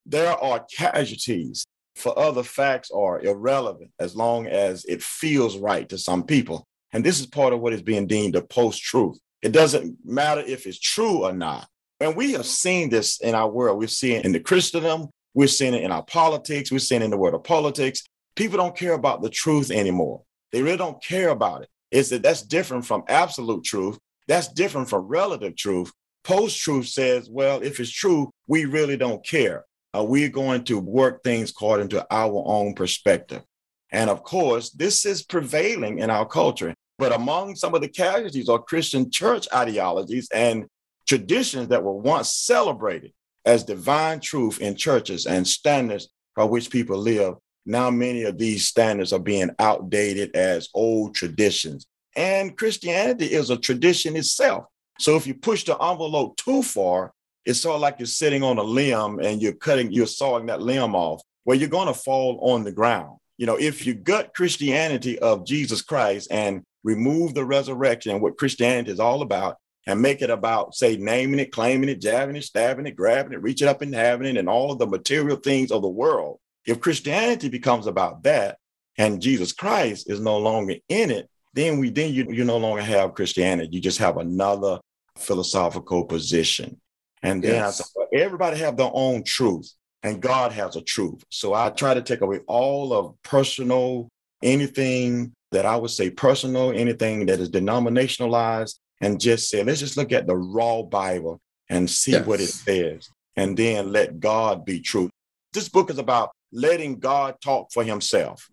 There 0.04 0.32
are 0.32 0.66
casualties 0.76 1.64
for 1.96 2.18
other 2.18 2.42
facts 2.42 2.90
are 2.90 3.20
irrelevant 3.20 3.90
as 3.98 4.16
long 4.16 4.46
as 4.46 4.84
it 4.84 5.02
feels 5.02 5.58
right 5.58 5.88
to 5.88 5.98
some 5.98 6.22
people. 6.22 6.66
And 6.92 7.04
this 7.04 7.20
is 7.20 7.26
part 7.26 7.52
of 7.52 7.60
what 7.60 7.72
is 7.72 7.82
being 7.82 8.06
deemed 8.06 8.36
a 8.36 8.42
post 8.42 8.82
truth. 8.82 9.18
It 9.42 9.52
doesn't 9.52 9.96
matter 10.04 10.42
if 10.46 10.66
it's 10.66 10.78
true 10.78 11.24
or 11.24 11.32
not. 11.32 11.68
And 12.00 12.16
we 12.16 12.32
have 12.32 12.46
seen 12.46 12.88
this 12.88 13.20
in 13.20 13.34
our 13.34 13.48
world. 13.48 13.78
We've 13.78 13.90
seen 13.90 14.16
it 14.16 14.24
in 14.24 14.32
the 14.32 14.40
Christendom. 14.40 15.10
We're 15.34 15.48
seeing 15.48 15.74
it 15.74 15.82
in 15.82 15.92
our 15.92 16.02
politics. 16.02 16.72
We're 16.72 16.78
seeing 16.78 17.02
it 17.02 17.04
in 17.04 17.10
the 17.10 17.18
world 17.18 17.34
of 17.34 17.44
politics. 17.44 18.02
People 18.34 18.56
don't 18.56 18.76
care 18.76 18.94
about 18.94 19.22
the 19.22 19.28
truth 19.28 19.70
anymore. 19.70 20.22
They 20.50 20.62
really 20.62 20.78
don't 20.78 21.02
care 21.02 21.28
about 21.28 21.62
it. 21.62 21.68
Is 21.90 22.08
that 22.10 22.22
that's 22.22 22.42
different 22.42 22.86
from 22.86 23.04
absolute 23.08 23.64
truth. 23.64 23.98
That's 24.28 24.48
different 24.48 24.88
from 24.88 25.06
relative 25.06 25.56
truth. 25.56 25.92
Post 26.24 26.58
truth 26.58 26.88
says, 26.88 27.28
well, 27.30 27.62
if 27.62 27.80
it's 27.80 27.90
true, 27.90 28.30
we 28.46 28.64
really 28.64 28.96
don't 28.96 29.24
care. 29.24 29.64
Uh, 29.92 30.04
we're 30.04 30.28
going 30.28 30.64
to 30.64 30.78
work 30.78 31.22
things 31.22 31.50
according 31.50 31.88
to 31.88 32.06
our 32.10 32.42
own 32.46 32.74
perspective. 32.74 33.42
And 33.90 34.08
of 34.08 34.22
course, 34.22 34.70
this 34.70 35.04
is 35.04 35.22
prevailing 35.22 35.98
in 35.98 36.10
our 36.10 36.26
culture. 36.26 36.74
But 36.98 37.12
among 37.12 37.56
some 37.56 37.74
of 37.74 37.80
the 37.80 37.88
casualties 37.88 38.48
are 38.48 38.58
Christian 38.58 39.10
church 39.10 39.48
ideologies 39.52 40.28
and 40.32 40.66
traditions 41.10 41.66
that 41.66 41.82
were 41.82 41.92
once 41.92 42.32
celebrated 42.32 43.12
as 43.44 43.64
divine 43.64 44.20
truth 44.20 44.60
in 44.60 44.76
churches 44.76 45.26
and 45.26 45.44
standards 45.44 46.08
by 46.36 46.44
which 46.44 46.70
people 46.70 46.96
live. 46.96 47.34
Now, 47.66 47.90
many 47.90 48.22
of 48.22 48.38
these 48.38 48.68
standards 48.68 49.12
are 49.12 49.18
being 49.18 49.50
outdated 49.58 50.36
as 50.36 50.68
old 50.72 51.16
traditions. 51.16 51.84
And 52.14 52.56
Christianity 52.56 53.24
is 53.24 53.50
a 53.50 53.56
tradition 53.56 54.14
itself. 54.14 54.66
So 55.00 55.16
if 55.16 55.26
you 55.26 55.34
push 55.34 55.64
the 55.64 55.76
envelope 55.82 56.36
too 56.36 56.62
far, 56.62 57.12
it's 57.44 57.60
sort 57.60 57.74
of 57.74 57.80
like 57.80 57.96
you're 57.98 58.06
sitting 58.06 58.44
on 58.44 58.58
a 58.58 58.62
limb 58.62 59.18
and 59.18 59.42
you're 59.42 59.54
cutting, 59.54 59.90
you're 59.90 60.06
sawing 60.06 60.46
that 60.46 60.62
limb 60.62 60.94
off, 60.94 61.22
where 61.42 61.56
you're 61.56 61.68
going 61.68 61.88
to 61.88 61.94
fall 61.94 62.38
on 62.52 62.62
the 62.62 62.70
ground. 62.70 63.18
You 63.36 63.46
know, 63.46 63.56
if 63.56 63.84
you 63.84 63.94
gut 63.94 64.32
Christianity 64.32 65.18
of 65.18 65.44
Jesus 65.44 65.82
Christ 65.82 66.28
and 66.30 66.62
remove 66.84 67.34
the 67.34 67.44
resurrection 67.44 68.12
and 68.12 68.22
what 68.22 68.38
Christianity 68.38 68.92
is 68.92 69.00
all 69.00 69.22
about, 69.22 69.56
and 69.86 70.00
make 70.00 70.22
it 70.22 70.30
about, 70.30 70.74
say, 70.74 70.96
naming 70.96 71.40
it, 71.40 71.52
claiming 71.52 71.88
it, 71.88 72.00
jabbing 72.00 72.36
it, 72.36 72.44
stabbing 72.44 72.86
it, 72.86 72.96
grabbing 72.96 73.32
it, 73.32 73.42
reaching 73.42 73.68
up 73.68 73.82
and 73.82 73.94
having 73.94 74.26
it, 74.26 74.36
and 74.36 74.48
all 74.48 74.72
of 74.72 74.78
the 74.78 74.86
material 74.86 75.36
things 75.36 75.70
of 75.70 75.82
the 75.82 75.88
world. 75.88 76.38
If 76.66 76.80
Christianity 76.80 77.48
becomes 77.48 77.86
about 77.86 78.22
that 78.24 78.58
and 78.98 79.22
Jesus 79.22 79.52
Christ 79.52 80.10
is 80.10 80.20
no 80.20 80.38
longer 80.38 80.74
in 80.88 81.10
it, 81.10 81.28
then 81.54 81.78
we 81.78 81.90
then 81.90 82.12
you, 82.12 82.30
you 82.30 82.44
no 82.44 82.58
longer 82.58 82.82
have 82.82 83.14
Christianity. 83.14 83.70
You 83.72 83.80
just 83.80 83.98
have 83.98 84.18
another 84.18 84.80
philosophical 85.16 86.04
position. 86.04 86.80
And 87.22 87.42
then 87.42 87.54
yes. 87.54 87.80
I 87.80 87.84
said, 87.84 87.86
well, 87.94 88.08
everybody 88.12 88.58
have 88.58 88.76
their 88.76 88.90
own 88.92 89.24
truth, 89.24 89.72
and 90.02 90.22
God 90.22 90.52
has 90.52 90.76
a 90.76 90.82
truth. 90.82 91.22
So 91.30 91.52
I 91.54 91.70
try 91.70 91.94
to 91.94 92.02
take 92.02 92.20
away 92.20 92.40
all 92.46 92.92
of 92.92 93.14
personal, 93.22 94.08
anything 94.42 95.32
that 95.52 95.66
I 95.66 95.76
would 95.76 95.90
say 95.90 96.10
personal, 96.10 96.70
anything 96.70 97.26
that 97.26 97.40
is 97.40 97.50
denominationalized, 97.50 98.78
and 99.00 99.20
just 99.20 99.48
say, 99.48 99.62
let's 99.64 99.80
just 99.80 99.96
look 99.96 100.12
at 100.12 100.26
the 100.26 100.36
raw 100.36 100.82
Bible 100.82 101.40
and 101.68 101.88
see 101.88 102.12
yes. 102.12 102.26
what 102.26 102.40
it 102.40 102.48
says, 102.48 103.08
and 103.36 103.56
then 103.56 103.92
let 103.92 104.20
God 104.20 104.64
be 104.64 104.80
true. 104.80 105.08
This 105.52 105.68
book 105.68 105.90
is 105.90 105.98
about 105.98 106.30
letting 106.52 106.98
God 106.98 107.36
talk 107.42 107.72
for 107.72 107.84
himself. 107.84 108.48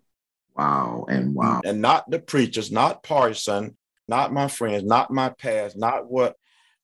Wow. 0.55 1.05
And 1.09 1.35
wow. 1.35 1.61
And 1.65 1.81
not 1.81 2.09
the 2.09 2.19
preachers, 2.19 2.71
not 2.71 3.03
partisan, 3.03 3.77
not 4.07 4.33
my 4.33 4.47
friends, 4.47 4.83
not 4.83 5.11
my 5.11 5.29
past, 5.29 5.77
not 5.77 6.09
what 6.09 6.35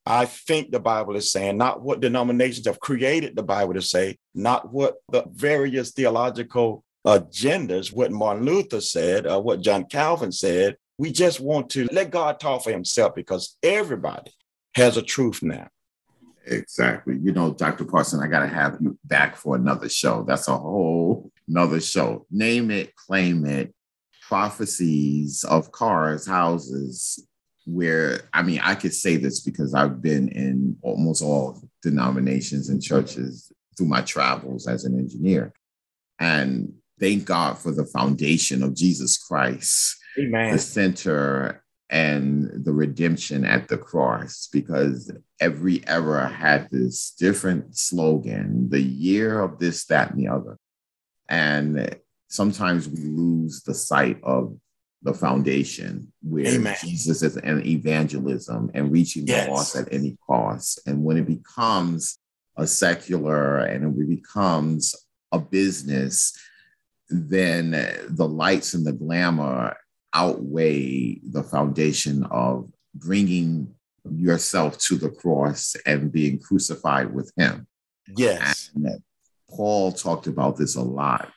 I 0.05 0.25
think 0.25 0.71
the 0.71 0.79
Bible 0.79 1.15
is 1.15 1.31
saying, 1.31 1.57
not 1.57 1.81
what 1.81 2.01
denominations 2.01 2.67
have 2.67 2.79
created 2.79 3.35
the 3.35 3.43
Bible 3.43 3.73
to 3.75 3.81
say, 3.81 4.17
not 4.35 4.71
what 4.71 4.95
the 5.09 5.23
various 5.31 5.91
theological 5.91 6.83
agendas, 7.05 7.93
what 7.93 8.11
Martin 8.11 8.45
Luther 8.45 8.81
said, 8.81 9.25
or 9.25 9.41
what 9.41 9.61
John 9.61 9.85
Calvin 9.85 10.31
said, 10.31 10.77
we 10.97 11.11
just 11.11 11.39
want 11.39 11.69
to 11.71 11.87
let 11.91 12.11
God 12.11 12.39
talk 12.39 12.63
for 12.63 12.71
himself 12.71 13.15
because 13.15 13.57
everybody 13.63 14.31
has 14.75 14.97
a 14.97 15.01
truth 15.01 15.41
now. 15.41 15.67
Exactly. 16.45 17.17
You 17.21 17.31
know, 17.31 17.53
Dr. 17.53 17.85
Parson, 17.85 18.21
I 18.21 18.27
got 18.27 18.41
to 18.41 18.47
have 18.47 18.77
you 18.81 18.97
back 19.05 19.35
for 19.35 19.55
another 19.55 19.89
show. 19.89 20.23
That's 20.23 20.47
a 20.47 20.57
whole 20.57 21.31
another 21.47 21.79
show. 21.79 22.25
Name 22.29 22.69
it, 22.69 22.95
claim 22.95 23.45
it, 23.45 23.73
prophecies 24.27 25.43
of 25.45 25.71
cars, 25.71 26.27
houses, 26.27 27.25
where 27.65 28.21
I 28.33 28.43
mean, 28.43 28.59
I 28.61 28.75
could 28.75 28.93
say 28.93 29.15
this 29.15 29.39
because 29.39 29.73
I've 29.73 30.01
been 30.01 30.27
in 30.29 30.77
almost 30.81 31.23
all 31.23 31.61
denominations 31.81 32.69
and 32.69 32.81
churches 32.81 33.51
through 33.77 33.87
my 33.87 34.01
travels 34.01 34.67
as 34.67 34.83
an 34.83 34.99
engineer. 34.99 35.53
And 36.19 36.73
thank 36.99 37.25
God 37.25 37.57
for 37.57 37.71
the 37.71 37.85
foundation 37.85 38.63
of 38.63 38.75
Jesus 38.75 39.17
Christ 39.17 39.97
Amen. 40.17 40.51
the 40.51 40.59
center 40.59 41.63
and 41.89 42.65
the 42.65 42.73
redemption 42.73 43.45
at 43.45 43.67
the 43.67 43.77
cross 43.77 44.49
because 44.51 45.11
every 45.39 45.87
era 45.87 46.27
had 46.27 46.67
this 46.71 47.13
different 47.19 47.77
slogan 47.77 48.69
the 48.69 48.81
year 48.81 49.41
of 49.41 49.59
this 49.59 49.85
that 49.85 50.11
and 50.11 50.19
the 50.19 50.27
other 50.27 50.57
and 51.29 51.95
sometimes 52.27 52.89
we 52.89 53.03
lose 53.03 53.61
the 53.63 53.75
sight 53.75 54.19
of 54.23 54.57
the 55.03 55.13
foundation 55.13 56.11
where 56.21 56.47
Amen. 56.47 56.75
jesus 56.81 57.21
is 57.21 57.37
an 57.37 57.65
evangelism 57.65 58.71
and 58.73 58.91
reaching 58.91 59.27
yes. 59.27 59.45
the 59.45 59.51
lost 59.51 59.75
at 59.75 59.91
any 59.91 60.17
cost 60.25 60.79
and 60.87 61.03
when 61.03 61.17
it 61.17 61.27
becomes 61.27 62.17
a 62.57 62.65
secular 62.65 63.59
and 63.59 63.99
it 63.99 64.09
becomes 64.09 64.95
a 65.31 65.39
business 65.39 66.35
then 67.09 67.71
the 68.09 68.27
lights 68.27 68.73
and 68.73 68.85
the 68.87 68.93
glamour 68.93 69.75
outweigh 70.13 71.19
the 71.23 71.43
foundation 71.43 72.23
of 72.25 72.69
bringing 72.93 73.73
yourself 74.11 74.77
to 74.77 74.95
the 74.95 75.09
cross 75.09 75.75
and 75.85 76.11
being 76.11 76.39
crucified 76.39 77.13
with 77.13 77.31
him. 77.37 77.67
Yes. 78.15 78.71
And 78.75 79.01
Paul 79.49 79.91
talked 79.91 80.27
about 80.27 80.57
this 80.57 80.75
a 80.75 80.81
lot. 80.81 81.31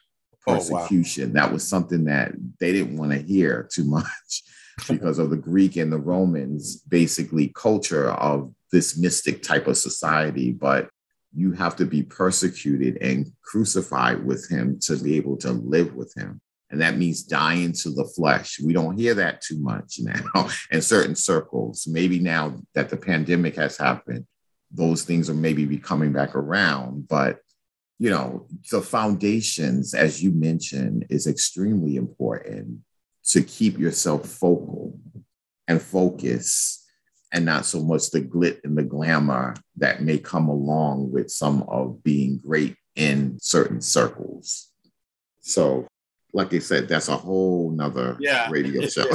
Persecution. 0.46 1.24
Oh, 1.24 1.34
wow. 1.34 1.46
That 1.46 1.52
was 1.52 1.66
something 1.66 2.04
that 2.04 2.32
they 2.60 2.72
didn't 2.72 2.96
want 2.96 3.12
to 3.12 3.18
hear 3.18 3.68
too 3.72 3.84
much 3.84 4.42
because 4.88 5.18
of 5.18 5.30
the 5.30 5.36
Greek 5.36 5.76
and 5.76 5.92
the 5.92 5.98
Romans, 5.98 6.76
basically, 6.82 7.48
culture 7.48 8.10
of 8.10 8.52
this 8.72 8.96
mystic 8.98 9.42
type 9.42 9.66
of 9.66 9.76
society. 9.76 10.52
But 10.52 10.88
you 11.34 11.52
have 11.52 11.76
to 11.76 11.84
be 11.84 12.02
persecuted 12.02 12.98
and 13.00 13.32
crucified 13.42 14.24
with 14.24 14.48
him 14.48 14.78
to 14.82 14.96
be 14.96 15.16
able 15.16 15.36
to 15.38 15.52
live 15.52 15.94
with 15.94 16.12
him 16.16 16.40
and 16.70 16.80
that 16.80 16.96
means 16.96 17.22
dying 17.22 17.72
to 17.72 17.90
the 17.90 18.04
flesh. 18.04 18.58
We 18.60 18.72
don't 18.72 18.98
hear 18.98 19.14
that 19.14 19.40
too 19.40 19.58
much 19.58 20.00
now 20.00 20.48
in 20.70 20.82
certain 20.82 21.14
circles. 21.14 21.86
Maybe 21.86 22.18
now 22.18 22.60
that 22.74 22.88
the 22.88 22.96
pandemic 22.96 23.56
has 23.56 23.76
happened, 23.76 24.26
those 24.70 25.04
things 25.04 25.30
are 25.30 25.34
maybe 25.34 25.64
be 25.64 25.78
coming 25.78 26.12
back 26.12 26.34
around. 26.34 27.08
But 27.08 27.38
you 27.98 28.10
know, 28.10 28.46
the 28.70 28.82
foundations, 28.82 29.94
as 29.94 30.22
you 30.22 30.30
mentioned, 30.30 31.06
is 31.08 31.26
extremely 31.26 31.96
important 31.96 32.80
to 33.28 33.42
keep 33.42 33.78
yourself 33.78 34.28
focal 34.28 34.98
and 35.66 35.80
focus 35.80 36.84
and 37.32 37.44
not 37.44 37.64
so 37.64 37.82
much 37.82 38.10
the 38.10 38.20
glit 38.20 38.62
and 38.64 38.76
the 38.76 38.82
glamour 38.82 39.54
that 39.76 40.02
may 40.02 40.18
come 40.18 40.48
along 40.48 41.10
with 41.10 41.30
some 41.30 41.62
of 41.64 42.02
being 42.02 42.38
great 42.38 42.76
in 42.94 43.38
certain 43.40 43.80
circles. 43.80 44.70
So 45.40 45.86
like 46.36 46.52
I 46.54 46.58
said, 46.60 46.86
that's 46.88 47.08
a 47.08 47.16
whole 47.16 47.70
nother 47.70 48.16
Yeah. 48.20 48.48
radio 48.50 48.86
show. 48.94 49.06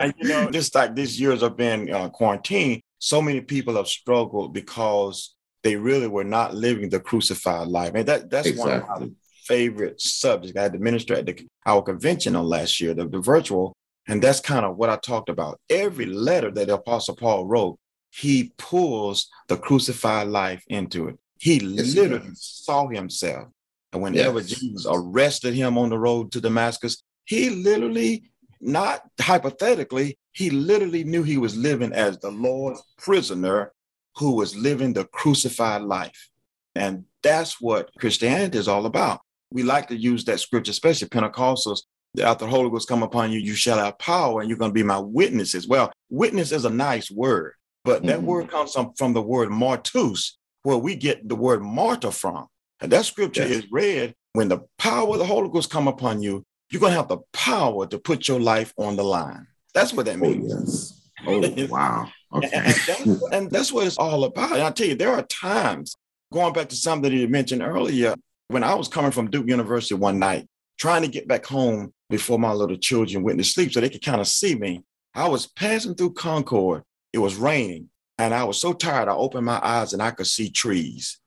and 0.00 0.14
you 0.18 0.28
know, 0.28 0.50
just 0.50 0.74
like 0.74 0.94
these 0.94 1.20
years 1.20 1.42
of 1.42 1.56
being 1.56 1.92
uh, 1.92 2.08
quarantined, 2.08 2.80
so 2.98 3.20
many 3.20 3.40
people 3.40 3.76
have 3.76 3.88
struggled 3.88 4.54
because 4.54 5.34
they 5.62 5.76
really 5.76 6.06
were 6.06 6.24
not 6.24 6.54
living 6.54 6.88
the 6.88 7.00
crucified 7.00 7.68
life. 7.68 7.92
And 7.94 8.06
that 8.08 8.30
that's 8.30 8.56
one 8.56 8.70
of 8.72 8.88
my 9.00 9.08
favorite 9.44 10.00
subjects. 10.00 10.56
I 10.56 10.62
had 10.62 10.72
to 10.74 10.78
minister 10.78 11.14
at 11.14 11.26
the, 11.26 11.46
our 11.66 11.82
convention 11.82 12.36
on 12.36 12.46
last 12.46 12.80
year, 12.80 12.94
the, 12.94 13.06
the 13.08 13.20
virtual, 13.20 13.74
and 14.08 14.22
that's 14.22 14.40
kind 14.40 14.64
of 14.64 14.76
what 14.76 14.88
I 14.90 14.96
talked 14.96 15.28
about. 15.28 15.58
Every 15.68 16.06
letter 16.06 16.50
that 16.52 16.68
the 16.68 16.74
Apostle 16.74 17.16
Paul 17.16 17.46
wrote, 17.46 17.78
he 18.10 18.52
pulls 18.56 19.28
the 19.48 19.56
crucified 19.56 20.28
life 20.28 20.62
into 20.68 21.08
it. 21.08 21.16
He 21.38 21.54
Yes, 21.54 21.94
literally 21.94 22.28
does. 22.28 22.42
saw 22.66 22.88
himself. 22.88 23.48
And 23.92 24.02
whenever 24.02 24.38
Yes. 24.40 24.48
Jesus 24.60 24.86
arrested 24.88 25.54
him 25.54 25.76
on 25.76 25.88
the 25.88 25.98
road 25.98 26.32
to 26.32 26.40
Damascus, 26.40 27.02
he 27.24 27.50
literally, 27.50 28.30
not 28.60 29.02
hypothetically, 29.20 30.18
he 30.32 30.50
literally 30.50 31.04
knew 31.04 31.22
he 31.22 31.38
was 31.38 31.56
living 31.56 31.92
as 31.92 32.18
the 32.18 32.30
Lord's 32.30 32.82
prisoner 32.98 33.72
who 34.16 34.32
was 34.32 34.56
living 34.56 34.92
the 34.92 35.04
crucified 35.06 35.82
life. 35.82 36.28
And 36.74 37.04
that's 37.22 37.60
what 37.60 37.90
Christianity 37.98 38.58
is 38.58 38.68
all 38.68 38.86
about. 38.86 39.20
We 39.50 39.62
like 39.64 39.88
to 39.88 39.96
use 39.96 40.24
that 40.26 40.40
scripture, 40.40 40.70
especially 40.70 41.08
Pentecostals. 41.08 41.80
After 42.20 42.44
the 42.44 42.50
Holy 42.50 42.70
Ghost 42.70 42.88
come 42.88 43.02
upon 43.02 43.32
you, 43.32 43.38
you 43.38 43.54
shall 43.54 43.78
have 43.78 43.98
power 43.98 44.40
and 44.40 44.48
you're 44.48 44.58
going 44.58 44.70
to 44.70 44.74
be 44.74 44.82
my 44.82 44.98
witnesses. 44.98 45.66
Well, 45.68 45.92
witness 46.10 46.52
is 46.52 46.64
a 46.64 46.70
nice 46.70 47.10
word, 47.10 47.52
but 47.84 48.04
that 48.04 48.20
Mhm. 48.20 48.24
word 48.24 48.50
comes 48.50 48.72
from, 48.72 48.92
from 48.96 49.12
the 49.12 49.22
word 49.22 49.48
martus, 49.50 50.36
where 50.62 50.76
we 50.76 50.94
get 50.96 51.28
the 51.28 51.36
word 51.36 51.62
martyr 51.62 52.10
from. 52.10 52.46
And 52.80 52.90
that 52.92 53.04
scripture 53.04 53.42
Yes. 53.46 53.64
is 53.64 53.70
read 53.70 54.14
when 54.32 54.48
the 54.48 54.60
power 54.78 55.12
of 55.12 55.18
the 55.18 55.26
Holy 55.26 55.48
Ghost 55.50 55.70
come 55.70 55.88
upon 55.88 56.22
you, 56.22 56.44
you're 56.70 56.80
going 56.80 56.92
to 56.92 56.98
have 56.98 57.08
the 57.08 57.18
power 57.32 57.86
to 57.86 57.98
put 57.98 58.28
your 58.28 58.40
life 58.40 58.72
on 58.78 58.96
the 58.96 59.02
line. 59.04 59.46
That's 59.74 59.92
what 59.92 60.06
that 60.06 60.16
oh, 60.16 60.18
means. 60.18 60.46
yes. 60.48 61.10
Oh, 61.26 61.66
wow. 61.70 62.08
And, 62.32 62.44
Okay. 62.44 62.50
and 62.56 62.66
that's, 62.86 63.06
and 63.32 63.50
that's 63.50 63.72
what 63.72 63.86
it's 63.86 63.98
all 63.98 64.22
about. 64.24 64.52
And 64.52 64.62
I 64.62 64.70
tell 64.70 64.86
you, 64.86 64.94
there 64.94 65.12
are 65.12 65.22
times, 65.22 65.96
going 66.32 66.52
back 66.52 66.68
to 66.68 66.76
something 66.76 67.10
that 67.10 67.16
you 67.16 67.26
mentioned 67.28 67.62
earlier, 67.62 68.14
when 68.48 68.62
I 68.62 68.74
was 68.74 68.86
coming 68.88 69.10
from 69.10 69.30
Duke 69.30 69.48
University 69.48 69.94
one 69.94 70.18
night, 70.20 70.46
trying 70.78 71.02
to 71.02 71.08
get 71.08 71.26
back 71.28 71.44
home 71.44 71.92
before 72.08 72.38
my 72.38 72.52
little 72.52 72.76
children 72.76 73.22
went 73.24 73.38
to 73.38 73.44
sleep 73.44 73.72
so 73.72 73.80
they 73.80 73.88
could 73.90 74.04
kind 74.04 74.20
of 74.20 74.28
see 74.28 74.54
me. 74.54 74.82
I 75.14 75.28
was 75.28 75.46
passing 75.48 75.94
through 75.96 76.12
Concord. 76.14 76.82
It 77.12 77.18
was 77.18 77.34
raining. 77.36 77.90
And 78.18 78.32
I 78.32 78.44
was 78.44 78.60
so 78.60 78.72
tired, 78.72 79.08
I 79.08 79.14
opened 79.14 79.46
my 79.46 79.58
eyes 79.62 79.92
and 79.92 80.02
I 80.02 80.10
could 80.12 80.26
see 80.26 80.50
trees. 80.50 81.18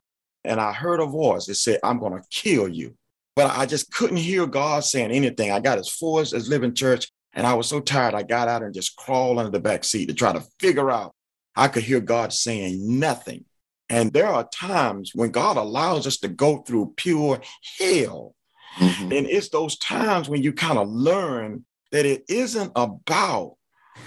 And 0.43 0.59
I 0.59 0.73
heard 0.73 0.99
a 0.99 1.05
voice 1.05 1.45
that 1.45 1.55
said, 1.55 1.79
I'm 1.83 1.99
going 1.99 2.13
to 2.13 2.27
kill 2.29 2.67
you. 2.67 2.95
But 3.35 3.57
I 3.57 3.65
just 3.65 3.91
couldn't 3.91 4.17
hear 4.17 4.45
God 4.45 4.83
saying 4.83 5.11
anything. 5.11 5.51
I 5.51 5.59
got 5.59 5.79
as 5.79 5.89
full 5.89 6.19
as, 6.19 6.33
as 6.33 6.49
Living 6.49 6.75
Church. 6.75 7.09
And 7.33 7.47
I 7.47 7.55
was 7.55 7.67
so 7.67 7.79
tired, 7.79 8.13
I 8.13 8.21
got 8.21 8.47
out 8.47 8.61
and 8.61 8.73
just 8.73 8.95
crawled 8.95 9.39
under 9.39 9.49
the 9.49 9.59
back 9.59 9.83
seat 9.83 10.07
to 10.07 10.13
try 10.13 10.33
to 10.33 10.43
figure 10.59 10.91
out. 10.91 11.15
I 11.55 11.67
could 11.67 11.83
hear 11.83 11.99
God 11.99 12.31
saying 12.31 12.99
nothing. 12.99 13.45
And 13.89 14.13
there 14.13 14.27
are 14.27 14.47
times 14.49 15.11
when 15.13 15.31
God 15.31 15.57
allows 15.57 16.05
us 16.05 16.17
to 16.17 16.27
go 16.27 16.57
through 16.57 16.93
pure 16.95 17.41
hell. 17.79 18.35
Mhm. 18.77 19.17
And 19.17 19.27
it's 19.27 19.49
those 19.49 19.77
times 19.77 20.29
when 20.29 20.41
you 20.41 20.53
kind 20.53 20.77
of 20.77 20.89
learn 20.89 21.65
that 21.91 22.05
it 22.05 22.23
isn't 22.27 22.71
about 22.75 23.55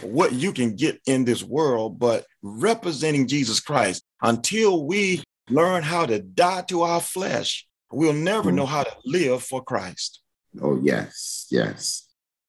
what 0.00 0.32
you 0.32 0.52
can 0.52 0.74
get 0.74 1.00
in 1.06 1.24
this 1.24 1.42
world, 1.42 1.98
but 1.98 2.26
representing 2.42 3.28
Jesus 3.28 3.60
Christ. 3.60 4.02
Until 4.22 4.86
we 4.86 5.22
learn 5.48 5.82
how 5.82 6.06
to 6.06 6.18
die 6.20 6.62
to 6.62 6.82
our 6.82 7.00
flesh, 7.00 7.66
we'll 7.90 8.12
never 8.12 8.50
mm. 8.50 8.54
know 8.54 8.66
how 8.66 8.82
to 8.82 8.96
live 9.04 9.42
for 9.42 9.62
Christ. 9.62 10.20
Oh, 10.60 10.78
yes. 10.82 11.46
Yes. 11.50 12.08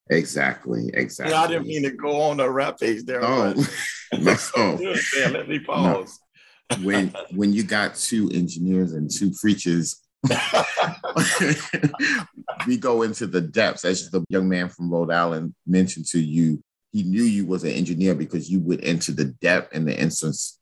Exactly. 0.09 0.81
And 0.81 0.95
Exactly. 0.95 1.35
I 1.35 1.47
didn't 1.47 1.67
mean 1.67 1.83
to 1.83 1.91
go 1.91 2.21
on 2.21 2.39
a 2.39 2.49
rampage 2.49 3.03
there. 3.03 3.23
Oh, 3.23 3.53
no. 3.53 3.63
Let 4.13 5.47
me 5.47 5.59
pause. 5.59 6.19
when 6.81 7.13
when 7.31 7.53
you 7.53 7.63
got 7.63 7.95
two 7.95 8.29
engineers 8.33 8.93
and 8.93 9.09
two 9.11 9.31
preachers 9.39 10.01
we 12.65 12.77
go 12.77 13.03
into 13.03 13.27
the 13.27 13.41
depths 13.41 13.85
as 13.85 14.09
the 14.09 14.23
young 14.29 14.49
man 14.49 14.67
from 14.67 14.91
rhode 14.91 15.11
island 15.11 15.53
mentioned 15.65 16.05
to 16.05 16.19
you 16.19 16.61
he 16.97 17.03
knew 17.03 17.23
you 17.23 17.45
was 17.45 17.63
an 17.63 17.71
engineer 17.71 18.15
because 18.15 18.49
you 18.49 18.59
would 18.61 18.83
enter 18.83 19.11
the 19.11 19.25
depth 19.25 19.75
and 19.75 19.87
the 19.87 19.99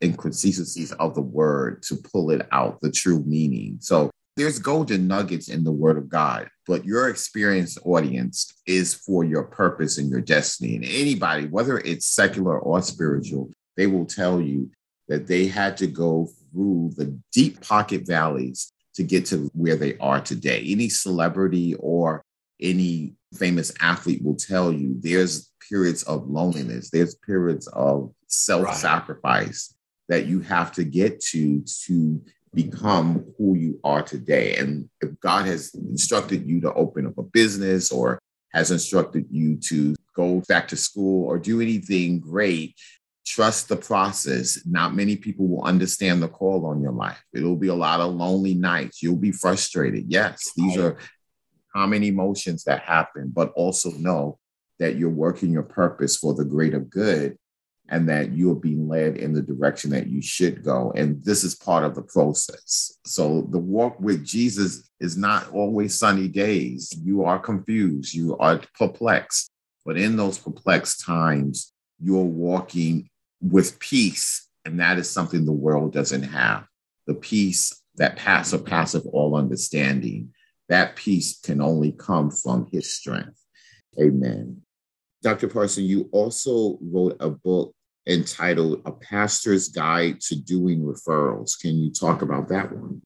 inconsistencies 0.03 0.91
of 0.93 1.15
the 1.15 1.21
word 1.21 1.81
to 1.83 1.95
pull 1.95 2.31
it 2.31 2.47
out 2.51 2.79
the 2.81 2.91
true 2.91 3.23
meaning 3.25 3.77
so 3.79 4.09
there's 4.37 4.59
golden 4.59 5.07
nuggets 5.07 5.47
in 5.47 5.63
the 5.63 5.71
word 5.71 5.97
of 5.97 6.09
god 6.09 6.49
but 6.67 6.83
your 6.83 7.09
experienced 7.09 7.77
audience 7.85 8.53
is 8.65 8.93
for 8.93 9.23
your 9.23 9.43
purpose 9.43 9.97
and 9.97 10.09
your 10.09 10.21
destiny 10.21 10.75
and 10.75 10.85
anybody 10.85 11.47
whether 11.47 11.79
it's 11.79 12.07
secular 12.07 12.59
or 12.59 12.81
spiritual 12.81 13.49
they 13.77 13.87
will 13.87 14.05
tell 14.05 14.41
you 14.41 14.69
that 15.07 15.27
they 15.27 15.47
had 15.47 15.77
to 15.77 15.87
go 15.87 16.29
through 16.51 16.91
the 16.95 17.17
deep 17.31 17.61
pocket 17.61 18.07
valleys 18.07 18.71
to 18.95 19.03
get 19.03 19.25
to 19.27 19.49
where 19.53 19.75
they 19.75 19.97
are 19.97 20.21
today. 20.21 20.65
Any 20.67 20.89
celebrity 20.89 21.75
or 21.75 22.23
any 22.61 23.13
famous 23.33 23.73
athlete 23.81 24.23
will 24.23 24.35
tell 24.35 24.71
you 24.71 24.95
there's 24.99 25.51
periods 25.69 26.03
of 26.03 26.27
loneliness, 26.27 26.89
there's 26.89 27.15
periods 27.15 27.67
of 27.67 28.13
self 28.27 28.73
sacrifice 28.75 29.73
that 30.07 30.25
you 30.25 30.39
have 30.41 30.71
to 30.73 30.83
get 30.83 31.19
to 31.19 31.63
to 31.85 32.21
become 32.53 33.25
who 33.37 33.55
you 33.55 33.79
are 33.83 34.01
today. 34.01 34.55
And 34.55 34.89
if 35.01 35.19
God 35.19 35.45
has 35.45 35.73
instructed 35.73 36.47
you 36.47 36.61
to 36.61 36.73
open 36.73 37.05
up 37.05 37.17
a 37.17 37.23
business 37.23 37.91
or 37.91 38.19
has 38.53 38.71
instructed 38.71 39.25
you 39.29 39.57
to 39.69 39.95
go 40.15 40.41
back 40.47 40.69
to 40.69 40.77
school 40.77 41.25
or 41.25 41.37
do 41.37 41.59
anything 41.59 42.19
great, 42.19 42.75
trust 43.25 43.67
the 43.67 43.75
process. 43.75 44.59
Not 44.65 44.95
many 44.95 45.17
people 45.17 45.47
will 45.47 45.63
understand 45.63 46.21
the 46.21 46.29
call 46.29 46.65
on 46.65 46.81
your 46.81 46.93
life. 46.93 47.21
It'll 47.33 47.57
be 47.57 47.67
a 47.67 47.75
lot 47.75 47.99
of 47.99 48.13
lonely 48.13 48.53
nights. 48.53 49.03
You'll 49.03 49.17
be 49.17 49.31
frustrated. 49.31 50.05
Yes, 50.07 50.51
these 50.55 50.77
are 50.77 50.97
common 51.75 52.03
emotions 52.03 52.63
that 52.63 52.81
happen, 52.81 53.31
but 53.35 53.51
also 53.55 53.91
know 53.91 54.39
that 54.79 54.95
you're 54.95 55.09
working 55.09 55.51
your 55.51 55.63
purpose 55.63 56.17
for 56.17 56.33
the 56.33 56.45
greater 56.45 56.79
good 56.79 57.37
and 57.89 58.09
that 58.09 58.31
you're 58.31 58.55
being 58.55 58.87
led 58.87 59.17
in 59.17 59.33
the 59.33 59.41
direction 59.41 59.91
that 59.91 60.07
you 60.07 60.21
should 60.21 60.63
go. 60.63 60.91
And 60.95 61.23
this 61.23 61.43
is 61.43 61.55
part 61.55 61.83
of 61.83 61.93
the 61.93 62.01
process. 62.01 62.97
So 63.05 63.47
the 63.51 63.59
walk 63.59 63.99
with 63.99 64.25
Jesus 64.25 64.89
is 64.99 65.17
not 65.17 65.51
always 65.51 65.97
sunny 65.97 66.27
days. 66.27 66.93
You 67.03 67.23
are 67.25 67.39
confused, 67.39 68.13
you 68.13 68.37
are 68.37 68.61
perplexed. 68.77 69.51
But 69.85 69.97
in 69.97 70.17
those 70.17 70.39
perplexed 70.39 71.05
times, 71.05 71.73
you're 71.99 72.23
walking 72.23 73.09
with 73.39 73.77
peace. 73.79 74.49
And 74.65 74.79
that 74.79 74.97
is 74.97 75.09
something 75.09 75.45
the 75.45 75.51
world 75.51 75.93
doesn't 75.93 76.23
have. 76.23 76.65
The 77.05 77.13
peace 77.13 77.83
that 77.97 78.15
pass 78.15 78.49
surpasses 78.49 79.07
all 79.13 79.35
understanding. 79.35 80.33
That 80.69 80.95
peace 80.95 81.39
can 81.39 81.61
only 81.61 81.91
come 81.91 82.31
from 82.31 82.67
his 82.71 82.91
strength. 82.91 83.39
Amen. 84.01 84.64
Dr. 85.25 85.47
Parson, 85.47 85.85
you 85.85 86.07
also 86.11 86.77
wrote 86.79 87.17
a 87.19 87.31
book 87.31 87.73
entitled 88.07 88.83
A 88.85 88.91
Pastor's 88.91 89.69
Guide 89.69 90.21
to 90.21 90.35
Doing 90.35 90.81
Referrals. 90.83 91.59
Can 91.59 91.79
you 91.79 91.89
talk 91.89 92.21
about 92.21 92.47
that 92.49 92.71
one? 92.71 93.01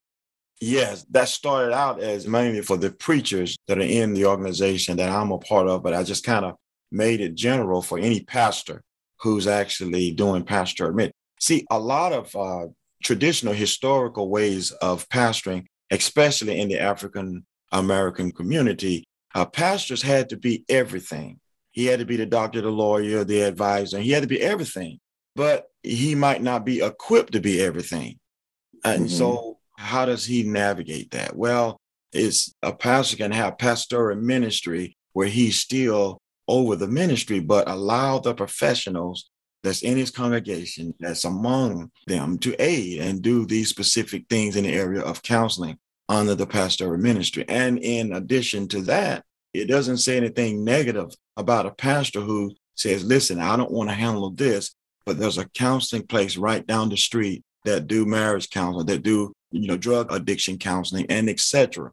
Yes, 0.60 1.06
that 1.12 1.30
started 1.30 1.72
out 1.72 1.98
as 2.02 2.28
mainly 2.28 2.60
for 2.60 2.76
the 2.76 2.90
preachers 2.90 3.56
that 3.68 3.78
are 3.78 3.80
in 3.80 4.12
the 4.12 4.26
organization 4.26 4.98
that 4.98 5.08
I'm 5.08 5.32
a 5.32 5.38
part 5.38 5.66
of, 5.66 5.82
but 5.82 5.94
I 5.94 6.02
just 6.02 6.22
kind 6.22 6.44
of 6.44 6.56
made 6.92 7.22
it 7.22 7.36
general 7.36 7.80
for 7.80 7.98
any 7.98 8.20
pastor 8.20 8.82
who's 9.20 9.46
actually 9.46 10.10
doing 10.10 10.42
pastor 10.42 10.90
admit. 10.90 11.12
See, 11.40 11.66
a 11.70 11.78
lot 11.78 12.12
of 12.12 12.36
uh, 12.36 12.66
traditional 13.02 13.54
historical 13.54 14.28
ways 14.28 14.72
of 14.72 15.08
pastoring, 15.08 15.64
especially 15.90 16.60
in 16.60 16.68
the 16.68 16.78
African 16.78 17.46
American 17.72 18.30
community, 18.30 19.04
uh, 19.34 19.46
pastors 19.46 20.02
had 20.02 20.28
to 20.28 20.36
be 20.36 20.66
everything. 20.68 21.40
He 21.80 21.86
had 21.86 22.00
to 22.00 22.04
be 22.04 22.16
the 22.16 22.26
doctor, 22.26 22.60
the 22.60 22.70
lawyer, 22.70 23.24
the 23.24 23.40
advisor. 23.40 24.00
He 24.00 24.10
had 24.10 24.20
to 24.22 24.28
be 24.28 24.42
everything, 24.42 25.00
but 25.34 25.64
he 25.82 26.14
might 26.14 26.42
not 26.42 26.66
be 26.66 26.82
equipped 26.82 27.32
to 27.32 27.40
be 27.40 27.58
everything. 27.62 28.18
And 28.84 29.06
Mhm. 29.06 29.10
so, 29.10 29.58
how 29.78 30.04
does 30.04 30.26
he 30.26 30.42
navigate 30.42 31.12
that? 31.12 31.34
Well, 31.34 31.80
it's 32.12 32.54
a 32.62 32.74
pastor 32.74 33.16
can 33.16 33.32
have 33.32 33.56
pastoral 33.56 34.20
ministry 34.20 34.98
where 35.14 35.28
he's 35.28 35.58
still 35.58 36.20
over 36.46 36.76
the 36.76 36.86
ministry, 36.86 37.40
but 37.40 37.66
allow 37.66 38.18
the 38.18 38.34
professionals 38.34 39.30
that's 39.62 39.80
in 39.80 39.96
his 39.96 40.10
congregation, 40.10 40.92
that's 41.00 41.24
among 41.24 41.90
them, 42.06 42.36
to 42.40 42.54
aid 42.62 43.00
and 43.00 43.22
do 43.22 43.46
these 43.46 43.70
specific 43.70 44.26
things 44.28 44.54
in 44.54 44.64
the 44.64 44.74
area 44.74 45.00
of 45.00 45.22
counseling 45.22 45.78
under 46.10 46.34
the 46.34 46.46
pastoral 46.46 47.00
ministry. 47.00 47.46
And 47.48 47.78
in 47.78 48.12
addition 48.12 48.68
to 48.68 48.82
that, 48.82 49.24
it 49.54 49.64
doesn't 49.64 49.98
say 49.98 50.18
anything 50.18 50.62
negative 50.62 51.08
about 51.40 51.66
a 51.66 51.72
pastor 51.72 52.20
who 52.20 52.54
says, 52.76 53.04
listen, 53.04 53.40
I 53.40 53.56
don't 53.56 53.72
want 53.72 53.90
to 53.90 53.94
handle 53.94 54.30
this, 54.30 54.74
but 55.04 55.18
there's 55.18 55.38
a 55.38 55.48
counseling 55.48 56.06
place 56.06 56.36
right 56.36 56.66
down 56.66 56.88
the 56.88 56.96
street 56.96 57.42
that 57.64 57.86
do 57.86 58.06
marriage 58.06 58.48
counseling, 58.50 58.86
that 58.86 59.02
do, 59.02 59.32
you 59.50 59.66
know, 59.66 59.76
drug 59.76 60.12
addiction 60.12 60.58
counseling 60.58 61.06
and 61.08 61.28
etc. 61.28 61.90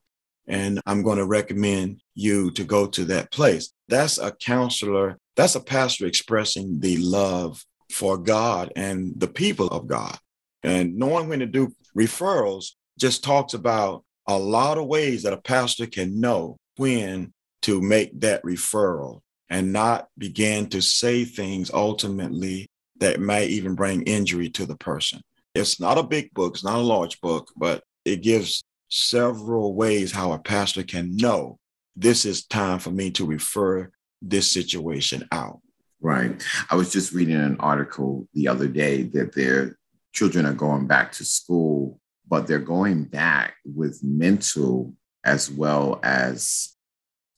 and 0.47 0.79
I'm 0.85 1.03
going 1.03 1.17
to 1.17 1.25
recommend 1.25 2.01
you 2.15 2.51
to 2.51 2.63
go 2.63 2.87
to 2.87 3.05
that 3.05 3.31
place. 3.31 3.73
That's 3.87 4.17
a 4.17 4.31
counselor, 4.31 5.17
that's 5.35 5.55
a 5.55 5.59
pastor 5.59 6.05
expressing 6.05 6.79
the 6.79 6.97
love 6.97 7.63
for 7.91 8.17
God 8.17 8.71
and 8.75 9.13
the 9.19 9.27
people 9.27 9.67
of 9.67 9.87
God. 9.87 10.17
And 10.63 10.97
knowing 10.97 11.29
when 11.29 11.39
to 11.39 11.45
do 11.45 11.73
referrals 11.97 12.71
just 12.97 13.23
talks 13.23 13.53
about 13.53 14.03
a 14.27 14.37
lot 14.37 14.77
of 14.77 14.87
ways 14.87 15.23
that 15.23 15.33
a 15.33 15.41
pastor 15.41 15.87
can 15.87 16.19
know 16.19 16.57
when 16.77 17.33
to 17.63 17.81
make 17.81 18.19
that 18.19 18.43
referral 18.43 19.21
and 19.49 19.73
not 19.73 20.07
begin 20.17 20.67
to 20.69 20.81
say 20.81 21.25
things 21.25 21.71
ultimately 21.73 22.67
that 22.99 23.19
may 23.19 23.45
even 23.45 23.75
bring 23.75 24.01
injury 24.03 24.49
to 24.49 24.65
the 24.65 24.75
person. 24.77 25.21
It's 25.55 25.79
not 25.79 25.97
a 25.97 26.03
big 26.03 26.33
book, 26.33 26.55
it's 26.55 26.63
not 26.63 26.79
a 26.79 26.81
large 26.81 27.19
book, 27.21 27.51
but 27.55 27.83
it 28.05 28.21
gives 28.21 28.63
several 28.89 29.73
ways 29.73 30.11
how 30.11 30.31
a 30.31 30.39
pastor 30.39 30.83
can 30.83 31.15
know 31.15 31.57
this 31.95 32.25
is 32.25 32.45
time 32.45 32.79
for 32.79 32.91
me 32.91 33.11
to 33.11 33.25
refer 33.25 33.89
this 34.21 34.51
situation 34.51 35.27
out. 35.31 35.59
Right. 35.99 36.43
I 36.69 36.75
was 36.75 36.91
just 36.91 37.11
reading 37.11 37.35
an 37.35 37.57
article 37.59 38.27
the 38.33 38.47
other 38.47 38.67
day 38.67 39.03
that 39.03 39.33
their 39.33 39.77
children 40.13 40.45
are 40.45 40.53
going 40.53 40.85
back 40.85 41.11
to 41.13 41.25
school, 41.25 41.99
but 42.27 42.45
they're 42.45 42.59
going 42.59 43.05
back 43.05 43.55
with 43.65 44.03
mental 44.03 44.93
as 45.23 45.49
well 45.49 45.99
as, 46.03 46.76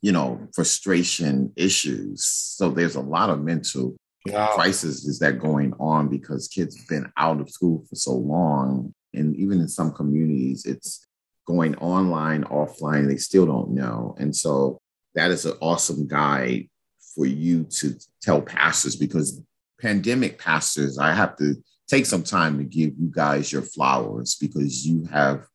you 0.01 0.11
know, 0.11 0.47
frustration 0.53 1.51
issues. 1.55 2.25
So 2.25 2.69
there's 2.69 2.95
a 2.95 3.01
lot 3.01 3.29
of 3.29 3.43
mental 3.43 3.95
wow. 4.27 4.53
crisis 4.53 5.05
is 5.05 5.19
that 5.19 5.39
going 5.39 5.73
on 5.79 6.07
because 6.09 6.47
kids 6.47 6.77
have 6.77 6.87
been 6.87 7.11
out 7.17 7.41
of 7.41 7.49
school 7.49 7.85
for 7.89 7.95
so 7.95 8.13
long. 8.13 8.93
And 9.13 9.35
even 9.35 9.59
in 9.59 9.67
some 9.67 9.91
communities, 9.91 10.65
it's 10.65 11.05
going 11.47 11.75
online, 11.77 12.43
offline, 12.45 13.07
they 13.07 13.17
still 13.17 13.45
don't 13.45 13.71
know. 13.71 14.15
And 14.19 14.35
so 14.35 14.79
that 15.15 15.31
is 15.31 15.45
an 15.45 15.57
awesome 15.61 16.07
guide 16.07 16.69
for 17.15 17.25
you 17.25 17.63
to 17.63 17.95
tell 18.21 18.41
pastors 18.41 18.95
because 18.95 19.41
pandemic 19.81 20.37
pastors, 20.37 20.97
I 20.97 21.13
have 21.13 21.35
to 21.37 21.55
take 21.87 22.05
some 22.05 22.23
time 22.23 22.57
to 22.59 22.63
give 22.63 22.91
you 22.99 23.09
guys 23.11 23.51
your 23.51 23.63
flowers 23.63 24.35
because 24.35 24.85
you 24.85 25.05
have 25.11 25.47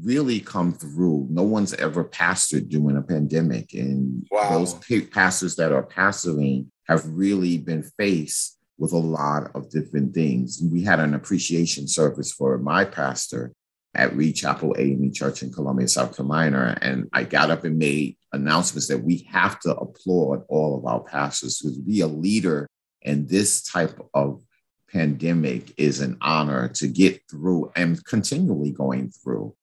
really 0.00 0.40
come 0.40 0.72
through. 0.72 1.26
No 1.30 1.42
one's 1.42 1.74
ever 1.74 2.04
pastored 2.04 2.68
during 2.68 2.96
a 2.96 3.02
pandemic. 3.02 3.74
And 3.74 4.26
wow. 4.30 4.50
those 4.50 4.74
pastors 5.10 5.56
that 5.56 5.72
are 5.72 5.86
pastoring 5.86 6.66
have 6.88 7.06
really 7.06 7.58
been 7.58 7.82
faced 7.98 8.58
with 8.78 8.92
a 8.92 8.98
lot 8.98 9.50
of 9.54 9.70
different 9.70 10.14
things. 10.14 10.60
We 10.62 10.82
had 10.82 10.98
an 10.98 11.14
appreciation 11.14 11.86
service 11.86 12.32
for 12.32 12.58
my 12.58 12.84
pastor 12.84 13.52
at 13.94 14.16
Reid 14.16 14.36
Chapel 14.36 14.74
AME 14.78 15.12
Church 15.12 15.42
in 15.42 15.52
Columbia, 15.52 15.86
South 15.86 16.16
Carolina. 16.16 16.76
And 16.80 17.08
I 17.12 17.24
got 17.24 17.50
up 17.50 17.64
and 17.64 17.78
made 17.78 18.16
announcements 18.32 18.88
that 18.88 19.04
we 19.04 19.28
have 19.30 19.60
to 19.60 19.76
applaud 19.76 20.44
all 20.48 20.78
of 20.78 20.86
our 20.86 21.00
pastors 21.00 21.60
because 21.60 21.78
be 21.78 22.00
a 22.00 22.06
leader 22.06 22.66
in 23.02 23.26
this 23.26 23.62
type 23.62 24.00
of 24.14 24.42
pandemic 24.90 25.72
is 25.76 26.00
an 26.00 26.16
honor 26.20 26.68
to 26.68 26.86
get 26.86 27.20
through 27.30 27.70
and 27.76 28.04
continually 28.04 28.70
going 28.70 29.10
through. 29.10 29.54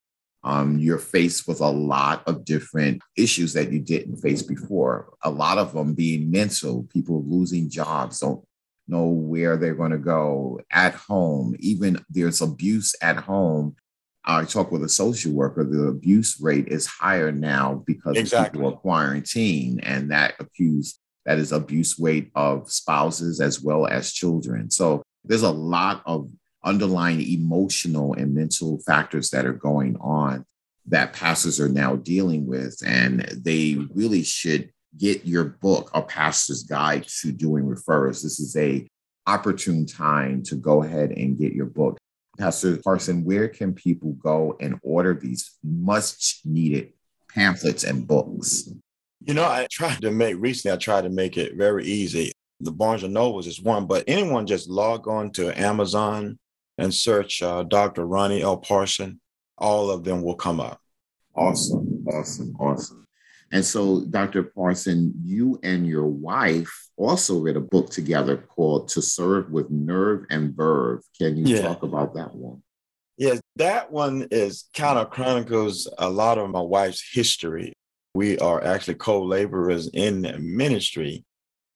Um, 0.43 0.79
you're 0.79 0.99
faced 0.99 1.47
with 1.47 1.59
a 1.59 1.69
lot 1.69 2.25
of 2.27 2.45
different 2.45 3.01
issues 3.17 3.53
that 3.53 3.71
you 3.71 3.79
didn't 3.79 4.17
face 4.17 4.41
before. 4.41 5.13
A 5.23 5.29
lot 5.29 5.57
of 5.57 5.73
them 5.73 5.93
being 5.93 6.31
mental, 6.31 6.87
people 6.93 7.23
losing 7.25 7.69
jobs, 7.69 8.19
don't 8.19 8.43
know 8.87 9.07
where 9.07 9.57
they're 9.57 9.75
going 9.75 9.91
to 9.91 9.97
go 9.97 10.59
at 10.71 10.95
home. 10.95 11.55
Even 11.59 12.03
there's 12.09 12.41
abuse 12.41 12.95
at 13.01 13.17
home 13.17 13.75
I 14.25 14.45
talk 14.45 14.71
with 14.71 14.83
a 14.83 14.89
social 14.89 15.31
worker, 15.31 15.63
the 15.63 15.87
abuse 15.87 16.39
rate 16.39 16.67
is 16.67 16.85
higher 16.85 17.31
now 17.31 17.83
because 17.85 18.17
exactly. 18.17 18.59
people 18.59 18.73
are 18.73 18.77
quarantined, 18.77 19.83
and 19.83 20.11
that 20.11 20.35
accused 20.39 20.99
that 21.25 21.37
is 21.37 21.51
abuse 21.51 21.99
rate 21.99 22.31
of 22.35 22.71
spouses 22.71 23.39
as 23.39 23.61
well 23.61 23.85
as 23.85 24.13
children. 24.13 24.71
So 24.71 25.03
there's 25.23 25.43
a 25.43 25.51
lot 25.51 26.01
of 26.05 26.29
underlying 26.63 27.21
emotional 27.21 28.13
and 28.13 28.33
mental 28.33 28.79
factors 28.85 29.29
that 29.29 29.45
are 29.45 29.53
going 29.53 29.95
on 29.97 30.45
that 30.89 31.13
pastors 31.13 31.59
are 31.59 31.69
now 31.69 31.95
dealing 31.95 32.47
with, 32.47 32.81
and 32.85 33.21
they 33.43 33.77
really 33.93 34.23
should 34.23 34.71
get 34.97 35.25
your 35.25 35.43
book, 35.43 35.91
A 35.93 36.01
Pastor's 36.01 36.63
Guide 36.63 37.05
to 37.21 37.31
Doing 37.31 37.65
Referrals. 37.65 38.23
This 38.23 38.39
is 38.39 38.57
a 38.57 38.87
opportune 39.27 39.85
time 39.85 40.41
to 40.43 40.55
go 40.55 40.83
ahead 40.83 41.11
and 41.11 41.37
get 41.37 41.53
your 41.53 41.67
book. 41.67 41.97
Pastor 42.39 42.77
Parson, 42.77 43.23
where 43.23 43.47
can 43.47 43.73
people 43.73 44.13
go 44.13 44.57
and 44.59 44.79
order 44.81 45.13
these 45.13 45.57
much 45.63 46.39
needed 46.43 46.93
pamphlets 47.33 47.83
and 47.83 48.07
books? 48.07 48.69
You 49.21 49.33
know, 49.35 49.43
I 49.43 49.67
tried 49.69 50.01
to 50.01 50.11
make 50.11 50.37
recently, 50.39 50.73
I 50.73 50.77
tried 50.77 51.01
to 51.01 51.09
make 51.09 51.37
it 51.37 51.55
very 51.55 51.85
easy. 51.85 52.31
The 52.61 52.71
Barnes 52.71 53.03
and 53.03 53.13
Nobles 53.13 53.45
is 53.45 53.61
one, 53.61 53.85
but 53.85 54.05
anyone 54.07 54.47
just 54.47 54.69
log 54.69 55.07
on 55.07 55.31
to 55.33 55.57
Amazon 55.59 56.39
and 56.79 56.93
search 56.93 57.41
uh, 57.41 57.63
Dr. 57.63 58.05
Ronnie 58.05 58.41
L. 58.41 58.57
Parson. 58.57 59.19
All 59.57 59.91
of 59.91 60.03
them 60.03 60.21
will 60.21 60.35
come 60.35 60.59
up. 60.59 60.79
Awesome, 61.35 62.05
awesome, 62.07 62.55
awesome. 62.59 63.07
And 63.51 63.65
so, 63.65 64.05
Dr. 64.05 64.43
Parson, 64.43 65.13
you 65.23 65.59
and 65.63 65.87
your 65.87 66.05
wife 66.05 66.71
also 66.97 67.39
read 67.39 67.57
a 67.57 67.61
book 67.61 67.89
together 67.89 68.37
called 68.37 68.89
To 68.89 69.01
Serve 69.01 69.49
with 69.49 69.69
Nerve 69.71 70.25
and 70.29 70.55
Verve. 70.55 71.01
Can 71.17 71.35
you 71.37 71.55
yeah. 71.55 71.61
talk 71.61 71.83
about 71.83 72.13
that 72.13 72.35
one? 72.35 72.61
Yes, 73.17 73.41
that 73.57 73.91
one 73.91 74.27
is 74.31 74.69
kind 74.73 74.97
of 74.97 75.09
chronicles 75.09 75.91
a 75.97 76.09
lot 76.09 76.37
of 76.37 76.49
my 76.51 76.61
wife's 76.61 77.03
history. 77.11 77.73
We 78.13 78.37
are 78.39 78.63
actually 78.63 78.95
co 78.95 79.23
laborers 79.23 79.89
in 79.93 80.21
ministry, 80.39 81.25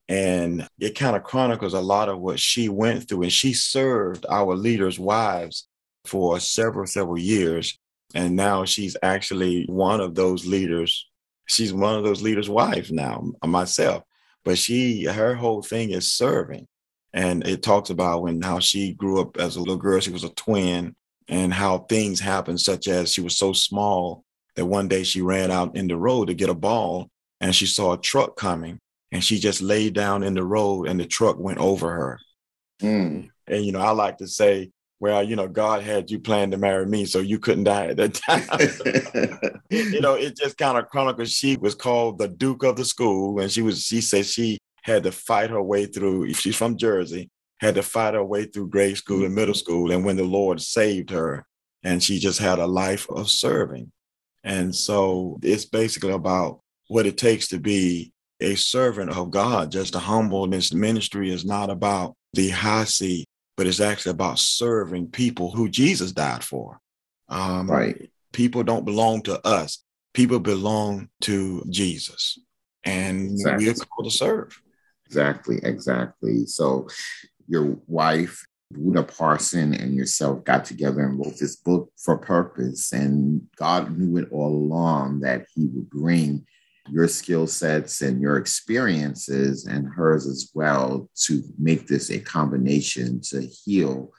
and 0.09 0.67
it 0.79 0.95
kind 0.95 1.15
of 1.15 1.23
chronicles 1.23 1.73
a 1.73 1.81
lot 1.81 2.09
of 2.09 2.19
what 2.19 2.39
she 2.39 2.69
went 2.69 3.07
through. 3.07 3.23
And 3.23 3.31
she 3.31 3.53
served 3.53 4.25
our 4.29 4.55
leaders' 4.55 4.99
wives 4.99 5.67
for 6.05 6.39
several, 6.39 6.85
several 6.85 7.17
years. 7.17 7.77
And 8.13 8.35
now 8.35 8.65
she's 8.65 8.97
actually 9.01 9.65
one 9.67 10.01
of 10.01 10.15
those 10.15 10.45
leaders 10.45 11.07
she's 11.47 11.73
one 11.73 11.95
of 11.95 12.03
those 12.03 12.21
leaders' 12.21 12.49
wives 12.49 12.91
now, 12.91 13.31
myself. 13.45 14.03
But 14.45 14.57
she, 14.57 15.05
her 15.05 15.35
whole 15.35 15.61
thing 15.61 15.91
is 15.91 16.11
serving. 16.11 16.67
And 17.13 17.45
it 17.47 17.61
talks 17.61 17.89
about 17.89 18.23
when 18.23 18.41
how 18.41 18.59
she 18.59 18.93
grew 18.93 19.21
up 19.21 19.37
as 19.37 19.55
a 19.55 19.59
little 19.59 19.77
girl, 19.77 19.99
she 19.99 20.11
was 20.11 20.23
a 20.23 20.29
twin, 20.29 20.95
and 21.27 21.53
how 21.53 21.79
things 21.79 22.19
happened, 22.19 22.59
such 22.59 22.87
as 22.87 23.13
she 23.13 23.21
was 23.21 23.37
so 23.37 23.53
small 23.53 24.23
that 24.55 24.65
one 24.65 24.87
day 24.87 25.03
she 25.03 25.21
ran 25.21 25.51
out 25.51 25.75
in 25.75 25.87
the 25.87 25.95
road 25.95 26.27
to 26.27 26.33
get 26.33 26.49
a 26.49 26.53
ball 26.55 27.09
and 27.39 27.55
she 27.55 27.65
saw 27.65 27.93
a 27.93 27.97
truck 27.97 28.35
coming 28.35 28.79
and 29.13 29.23
she 29.23 29.37
just 29.37 29.61
laid 29.61 29.93
down 29.93 30.23
in 30.23 30.33
the 30.33 30.43
road 30.43 30.87
and 30.87 30.99
the 30.99 31.05
truck 31.05 31.37
went 31.37 31.59
over 31.59 31.89
her. 31.91 32.19
Mm. 32.81 33.29
And, 33.47 33.63
you 33.63 33.71
know, 33.71 33.79
I 33.79 33.91
like 33.91 34.17
to 34.17 34.27
say, 34.27 34.71
well, 34.99 35.21
you 35.21 35.35
know, 35.35 35.47
God 35.47 35.83
had 35.83 36.09
you 36.09 36.19
planned 36.19 36.53
to 36.53 36.57
marry 36.57 36.87
me, 36.87 37.05
so 37.05 37.19
you 37.19 37.37
couldn't 37.37 37.65
die 37.65 37.87
at 37.87 37.97
that 37.97 38.13
time. 38.15 39.51
you 39.69 40.01
know, 40.01 40.15
it 40.15 40.35
just 40.35 40.57
kind 40.57 40.77
of 40.77 40.89
chronicles 40.89 41.31
she 41.31 41.57
was 41.57 41.75
called 41.75 42.17
the 42.17 42.27
Duke 42.27 42.63
of 42.63 42.75
the 42.75 42.85
school, 42.85 43.39
and 43.39 43.51
she 43.51 43.61
was 43.61 43.83
she 43.83 44.01
said 44.01 44.25
she 44.25 44.57
had 44.83 45.03
to 45.03 45.11
fight 45.11 45.49
her 45.49 45.61
way 45.61 45.85
through. 45.85 46.25
If 46.25 46.39
she's 46.39 46.55
from 46.55 46.77
Jersey, 46.77 47.29
had 47.59 47.75
to 47.75 47.83
fight 47.83 48.13
her 48.13 48.23
way 48.23 48.45
through 48.45 48.69
grade 48.69 48.97
school 48.97 49.25
and 49.25 49.35
middle 49.35 49.53
school, 49.53 49.91
and 49.91 50.05
when 50.05 50.15
the 50.15 50.23
Lord 50.23 50.61
saved 50.61 51.09
her, 51.09 51.45
and 51.83 52.01
she 52.01 52.17
just 52.17 52.39
had 52.39 52.59
a 52.59 52.65
life 52.65 53.05
of 53.09 53.29
serving. 53.29 53.91
And 54.45 54.73
so 54.73 55.37
it's 55.43 55.65
basically 55.65 56.13
about 56.13 56.61
what 56.87 57.05
it 57.05 57.17
takes 57.17 57.49
to 57.49 57.59
be 57.59 58.12
a 58.39 58.55
servant 58.55 59.11
of 59.11 59.31
God. 59.31 59.71
Just 59.71 59.95
a 59.95 59.99
humbleness 59.99 60.73
ministry 60.73 61.31
is 61.31 61.45
not 61.45 61.69
about 61.69 62.15
the 62.33 62.49
high 62.49 62.85
seat 62.85 63.27
but 63.55 63.67
it's 63.67 63.79
actually 63.79 64.11
about 64.11 64.39
serving 64.39 65.07
people 65.07 65.51
who 65.51 65.69
Jesus 65.69 66.11
died 66.11 66.43
for. 66.43 66.79
Um, 67.29 67.69
right. 67.69 68.09
People 68.31 68.63
don't 68.63 68.85
belong 68.85 69.21
to 69.23 69.45
us. 69.45 69.83
People 70.13 70.39
belong 70.39 71.09
to 71.21 71.63
Jesus, 71.69 72.39
and 72.83 73.31
exactly. 73.31 73.65
we 73.65 73.71
are 73.71 73.75
called 73.75 74.05
to 74.05 74.15
serve. 74.15 74.61
Exactly. 75.05 75.59
Exactly. 75.63 76.45
So, 76.45 76.87
your 77.47 77.77
wife, 77.87 78.45
Buddha 78.71 79.03
Parson, 79.03 79.73
and 79.73 79.95
yourself 79.95 80.43
got 80.43 80.65
together 80.65 81.01
and 81.01 81.17
wrote 81.17 81.37
this 81.39 81.55
book 81.55 81.91
for 81.97 82.17
purpose, 82.17 82.91
and 82.91 83.47
God 83.55 83.97
knew 83.97 84.17
it 84.17 84.29
all 84.31 84.53
along 84.53 85.21
that 85.21 85.45
He 85.55 85.65
would 85.67 85.89
bring 85.89 86.45
your 86.89 87.07
skill 87.07 87.47
sets 87.47 88.01
and 88.01 88.21
your 88.21 88.37
experiences 88.37 89.65
and 89.65 89.87
hers 89.87 90.27
as 90.27 90.51
well 90.53 91.09
to 91.15 91.43
make 91.57 91.87
this 91.87 92.09
a 92.09 92.19
combination 92.19 93.21
to 93.21 93.41
heal 93.41 94.11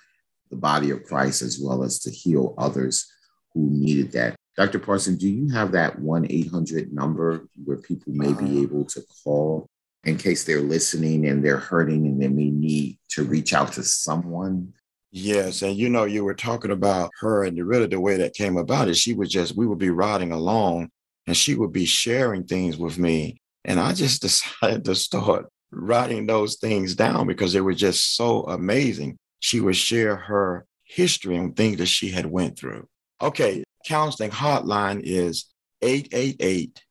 the 0.51 0.57
body 0.57 0.91
of 0.91 1.05
Christ 1.05 1.43
as 1.43 1.59
well 1.61 1.83
as 1.83 1.99
to 2.01 2.11
heal 2.11 2.55
others 2.57 3.11
who 3.53 3.69
needed 3.71 4.13
that. 4.13 4.37
Dr. 4.57 4.79
Parson, 4.79 5.17
do 5.17 5.29
you 5.29 5.53
have 5.53 5.73
that 5.73 5.99
1 5.99 6.27
800 6.31 6.93
number 6.93 7.47
where 7.65 7.79
people 7.79 8.13
may 8.13 8.33
be 8.33 8.45
uh-huh. 8.45 8.63
able 8.63 8.85
to 8.87 9.03
call 9.25 9.67
in 10.05 10.17
case 10.17 10.45
they're 10.45 10.61
listening 10.61 11.27
and 11.27 11.45
they're 11.45 11.57
hurting 11.59 12.07
and 12.07 12.23
they 12.23 12.29
may 12.29 12.51
need 12.51 12.99
to 13.11 13.25
reach 13.25 13.53
out 13.53 13.73
to 13.73 13.83
someone? 13.83 14.73
Yes. 15.11 15.63
And 15.63 15.77
you 15.77 15.89
know, 15.89 16.05
you 16.05 16.25
were 16.25 16.35
talking 16.35 16.71
about 16.71 17.11
her 17.21 17.45
and 17.45 17.59
really 17.67 17.87
the 17.87 18.01
way 18.01 18.17
that 18.17 18.35
came 18.35 18.57
about 18.57 18.89
is 18.89 18.99
she 18.99 19.15
was 19.15 19.31
just, 19.31 19.57
we 19.57 19.67
would 19.67 19.79
be 19.79 19.91
riding 19.91 20.33
along 20.33 20.91
and 21.27 21.37
she 21.37 21.55
would 21.55 21.73
be 21.73 21.85
sharing 21.85 22.45
things 22.45 22.77
with 22.77 22.99
me. 22.99 23.41
And 23.65 23.81
I 23.81 23.93
just 23.93 24.23
decided 24.23 24.85
to 24.85 24.95
start 24.95 25.47
writing 25.71 26.27
those 26.27 26.57
things 26.57 26.95
down 26.95 27.27
because 27.27 27.53
they 27.53 27.61
were 27.61 27.75
just 27.75 28.15
so 28.15 28.43
amazing. 28.45 29.19
She 29.41 29.61
would 29.61 29.77
share 29.77 30.17
her 30.17 30.67
history 30.85 31.37
and 31.37 31.57
things 31.57 31.79
that 31.79 31.87
she 31.87 32.11
had 32.11 32.27
went 32.27 32.59
through. 32.59 32.87
Okay, 33.21 33.65
counseling 33.87 34.31
hotline 34.31 35.01
is 35.03 35.47
888 35.83 36.83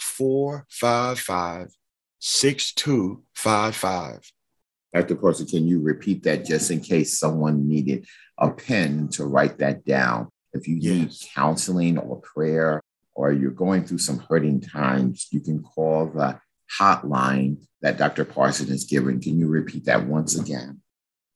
455 0.00 1.68
6255. 2.18 4.32
Dr. 4.94 5.16
Parson, 5.16 5.46
can 5.46 5.66
you 5.66 5.80
repeat 5.80 6.22
that 6.22 6.44
just 6.44 6.70
in 6.70 6.80
case 6.80 7.18
someone 7.18 7.68
needed 7.68 8.06
a 8.38 8.50
pen 8.50 9.08
to 9.08 9.26
write 9.26 9.58
that 9.58 9.84
down? 9.84 10.28
If 10.52 10.66
you 10.66 10.76
yes. 10.76 10.94
need 10.94 11.12
counseling 11.34 11.98
or 11.98 12.20
prayer, 12.20 12.80
or 13.16 13.32
you're 13.32 13.50
going 13.50 13.84
through 13.84 13.98
some 13.98 14.18
hurting 14.18 14.60
times, 14.60 15.26
you 15.32 15.40
can 15.40 15.62
call 15.62 16.06
the 16.06 16.38
hotline 16.78 17.56
that 17.80 17.96
Dr. 17.96 18.24
Parson 18.24 18.68
is 18.68 18.84
giving. 18.84 19.20
Can 19.20 19.38
you 19.38 19.48
repeat 19.48 19.86
that 19.86 20.06
once 20.06 20.38
again? 20.38 20.80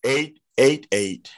888 0.04 1.30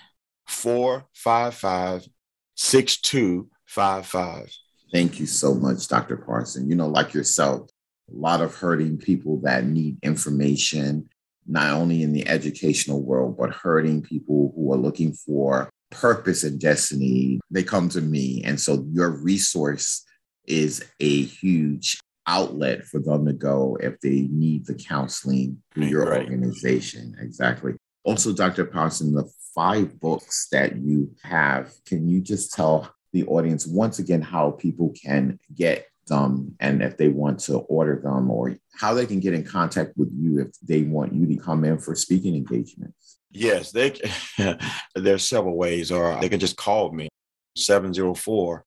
455 0.46 2.08
6255. 2.56 4.50
Thank 4.92 5.20
you 5.20 5.26
so 5.26 5.54
much, 5.54 5.88
Dr. 5.88 6.16
Parson. 6.16 6.68
You 6.68 6.76
know, 6.76 6.88
like 6.88 7.14
yourself, 7.14 7.70
a 8.10 8.16
lot 8.16 8.42
of 8.42 8.54
hurting 8.54 8.98
people 8.98 9.40
that 9.42 9.64
need 9.64 9.96
information, 10.02 11.08
not 11.46 11.72
only 11.72 12.02
in 12.02 12.12
the 12.12 12.28
educational 12.28 13.00
world, 13.00 13.38
but 13.38 13.50
hurting 13.54 14.02
people 14.02 14.52
who 14.54 14.72
are 14.72 14.76
looking 14.76 15.12
for 15.12 15.70
purpose 15.90 16.42
and 16.42 16.60
destiny. 16.60 17.40
They 17.50 17.62
come 17.62 17.88
to 17.90 18.00
me. 18.00 18.42
And 18.44 18.60
so 18.60 18.84
your 18.92 19.10
resource 19.10 20.04
is 20.46 20.84
a 21.00 21.22
huge 21.22 21.98
outlet 22.26 22.84
for 22.84 23.00
them 23.00 23.26
to 23.26 23.32
go 23.32 23.76
if 23.80 23.98
they 24.00 24.28
need 24.30 24.66
the 24.66 24.74
counseling 24.74 25.62
through 25.74 25.86
your 25.86 26.06
right. 26.06 26.22
organization. 26.22 27.16
Exactly. 27.20 27.74
Also, 28.04 28.32
Dr. 28.32 28.64
Parson, 28.64 29.12
the 29.12 29.30
five 29.54 29.98
books 30.00 30.48
that 30.52 30.76
you 30.76 31.10
have, 31.22 31.72
can 31.86 32.08
you 32.08 32.20
just 32.20 32.52
tell 32.52 32.92
the 33.12 33.24
audience 33.26 33.66
once 33.66 33.98
again 33.98 34.22
how 34.22 34.52
people 34.52 34.92
can 35.02 35.38
get 35.54 35.86
them 36.08 36.54
and 36.58 36.82
if 36.82 36.96
they 36.96 37.08
want 37.08 37.38
to 37.38 37.58
order 37.58 38.00
them 38.02 38.30
or 38.30 38.56
how 38.74 38.94
they 38.94 39.06
can 39.06 39.20
get 39.20 39.34
in 39.34 39.44
contact 39.44 39.92
with 39.96 40.10
you 40.12 40.40
if 40.40 40.48
they 40.62 40.82
want 40.82 41.12
you 41.12 41.26
to 41.26 41.36
come 41.36 41.64
in 41.64 41.78
for 41.78 41.94
speaking 41.94 42.34
engagements? 42.34 43.18
Yes, 43.30 43.72
they 43.72 43.94
there's 44.94 45.26
several 45.26 45.56
ways, 45.56 45.90
or 45.90 46.18
they 46.20 46.28
can 46.28 46.40
just 46.40 46.56
call 46.56 46.92
me 46.92 47.08
704 47.56 48.64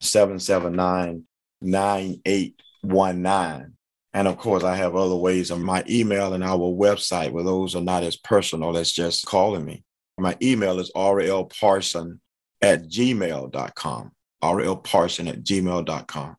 779 0.00 1.24
9819. 1.60 3.74
And 4.14 4.26
of 4.26 4.38
course, 4.38 4.64
I 4.64 4.74
have 4.76 4.96
other 4.96 5.16
ways 5.16 5.50
on 5.50 5.62
my 5.62 5.84
email 5.88 6.32
and 6.32 6.42
our 6.42 6.58
website 6.58 7.30
where 7.30 7.44
those 7.44 7.76
are 7.76 7.82
not 7.82 8.02
as 8.02 8.16
personal 8.16 8.76
as 8.76 8.90
just 8.90 9.26
calling 9.26 9.64
me. 9.64 9.84
My 10.16 10.36
email 10.42 10.80
is 10.80 10.90
rlparson 10.96 12.18
at 12.60 12.88
gmail.com. 12.88 14.10
rlparson 14.42 15.28
at 15.28 15.44
gmail.com. 15.44 16.36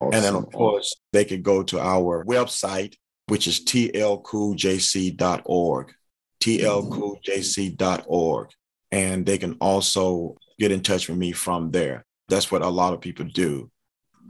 Awesome. 0.00 0.14
And 0.14 0.24
then, 0.24 0.34
of 0.34 0.50
course, 0.52 0.96
they 1.12 1.24
could 1.24 1.42
go 1.42 1.62
to 1.64 1.80
our 1.80 2.24
website, 2.24 2.94
which 3.26 3.46
is 3.46 3.62
tlcooljc.org, 3.64 5.92
tlcooljc.org. 6.40 8.48
And 8.92 9.26
they 9.26 9.38
can 9.38 9.56
also 9.60 10.36
get 10.58 10.72
in 10.72 10.82
touch 10.82 11.08
with 11.08 11.18
me 11.18 11.32
from 11.32 11.70
there. 11.70 12.03
That's 12.28 12.50
what 12.50 12.62
a 12.62 12.68
lot 12.68 12.94
of 12.94 13.00
people 13.00 13.26
do 13.26 13.70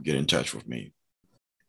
get 0.03 0.15
in 0.15 0.25
touch 0.25 0.53
with 0.53 0.67
me. 0.67 0.93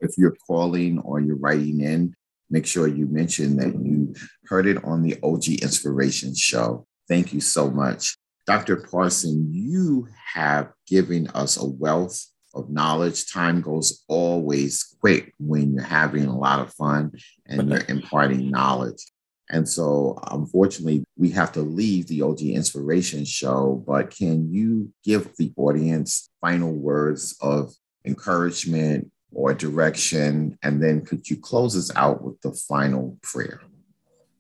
If 0.01 0.19
you're 0.19 0.37
calling 0.47 0.99
or 0.99 1.21
you're 1.21 1.37
writing 1.37 1.81
in, 1.81 2.15
make 2.51 2.67
sure 2.67 2.87
you 2.87 3.07
mention 3.07 3.57
that 3.57 3.75
you 3.75 4.15
heard 4.47 4.67
it 4.67 4.83
on 4.85 5.03
the 5.03 5.17
OG 5.23 5.63
Inspiration 5.63 6.35
Show. 6.35 6.87
Thank 7.09 7.33
you 7.33 7.41
so 7.41 7.71
much. 7.71 8.17
Dr. 8.47 8.77
Parson, 8.77 9.53
you 9.53 10.09
have 10.35 10.71
given 10.87 11.29
us 11.29 11.57
a 11.57 11.67
wealth 11.67 12.25
of 12.55 12.71
knowledge. 12.71 13.31
Time 13.33 13.61
goes 13.61 14.05
always 14.09 14.97
quick 15.01 15.33
when 15.39 15.75
you're 15.75 15.83
having 15.83 16.27
a 16.27 16.39
lot 16.39 16.61
of 16.61 16.73
fun 16.75 17.13
and 17.47 17.69
you're 17.69 17.85
imparting 17.89 18.51
knowledge. 18.51 19.05
And 19.51 19.69
so, 19.69 20.19
unfortunately, 20.31 21.05
we 21.17 21.31
have 21.31 21.53
to 21.53 21.61
leave 21.61 22.09
the 22.09 22.23
OG 22.23 22.43
Inspiration 22.43 23.25
Show. 23.25 23.83
But 23.87 24.11
can 24.11 24.53
you 24.53 24.93
give 25.05 25.37
the 25.37 25.53
audience 25.57 26.31
final 26.41 26.73
words 26.73 27.37
of 27.41 27.73
encouragement 28.05 29.11
or 29.33 29.55
direction? 29.55 30.59
And 30.63 30.83
then 30.83 31.05
could 31.05 31.29
you 31.31 31.37
close 31.37 31.77
us 31.77 31.95
out 31.95 32.23
with 32.23 32.41
the 32.41 32.53
final 32.53 33.19
prayer? 33.23 33.61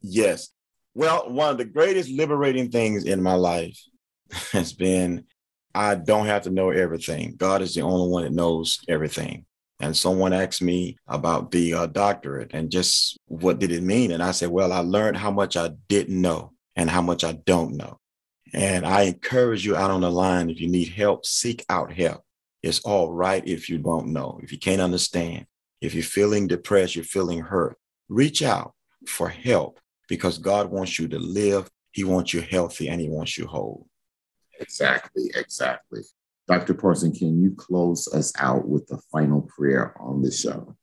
Yes. 0.03 0.49
Well, 0.95 1.31
one 1.31 1.51
of 1.51 1.59
the 1.59 1.65
greatest 1.65 2.11
liberating 2.11 2.71
things 2.71 3.05
in 3.05 3.23
my 3.23 3.35
life 3.35 3.79
has 4.53 4.73
been 4.73 5.25
I 5.77 5.95
don't 5.95 6.25
have 6.25 6.43
to 6.45 6.51
know 6.51 6.71
everything. 6.71 7.35
God 7.37 7.61
is 7.61 7.75
the 7.75 7.83
only 7.83 8.09
one 8.09 8.25
that 8.25 8.33
knows 8.33 8.81
everything. 8.89 9.45
And 9.81 9.97
someone 9.97 10.33
asked 10.33 10.63
me 10.63 10.97
about 11.07 11.51
the 11.51 11.75
uh, 11.75 11.87
doctorate 11.87 12.53
and 12.55 12.71
just 12.71 13.19
what 13.27 13.59
did 13.59 13.73
it 13.73 13.83
mean? 13.83 14.13
And 14.13 14.23
I 14.23 14.31
said, 14.31 14.49
well, 14.49 14.73
I 14.73 14.79
learned 14.79 15.19
how 15.19 15.31
much 15.31 15.57
I 15.57 15.73
didn't 15.89 16.21
know 16.21 16.53
and 16.77 16.89
how 16.89 17.03
much 17.03 17.25
I 17.25 17.33
don't 17.33 17.77
know. 17.77 17.99
And 18.55 18.87
I 18.87 19.03
encourage 19.03 19.67
you 19.67 19.77
out 19.77 19.91
on 19.91 20.01
the 20.01 20.11
line, 20.11 20.49
if 20.49 20.61
you 20.61 20.69
need 20.69 20.89
help, 20.89 21.27
seek 21.27 21.65
out 21.69 21.93
help. 21.93 22.23
It's 22.63 22.81
all 22.81 23.13
right 23.13 23.47
if 23.47 23.69
you 23.69 23.79
don't 23.79 24.09
know, 24.09 24.41
if 24.43 24.51
you 24.51 24.59
can't 24.59 24.81
understand, 24.81 25.47
if 25.81 25.95
you're 25.95 26.03
feeling 26.03 26.47
depressed, 26.47 26.97
you're 26.97 27.05
feeling 27.05 27.41
hurt, 27.41 27.77
reach 28.09 28.43
out 28.43 28.73
for 29.07 29.29
help 29.29 29.79
because 30.09 30.39
God 30.39 30.71
wants 30.71 30.99
you 30.99 31.07
to 31.09 31.19
live. 31.19 31.71
He 31.93 32.05
wants 32.05 32.33
you 32.33 32.41
healthy 32.41 32.89
and 32.89 33.01
he 33.01 33.09
wants 33.09 33.37
you 33.37 33.47
whole. 33.47 33.87
Exactly, 34.59 35.31
exactly. 35.35 36.03
Dr. 36.49 36.75
Parson, 36.75 37.13
can 37.13 37.43
you 37.43 37.53
close 37.57 38.07
us 38.09 38.33
out 38.39 38.69
with 38.69 38.87
the 38.87 38.99
final 39.11 39.43
prayer 39.43 39.95
on 40.01 40.23
the 40.23 40.31
show? 40.31 40.77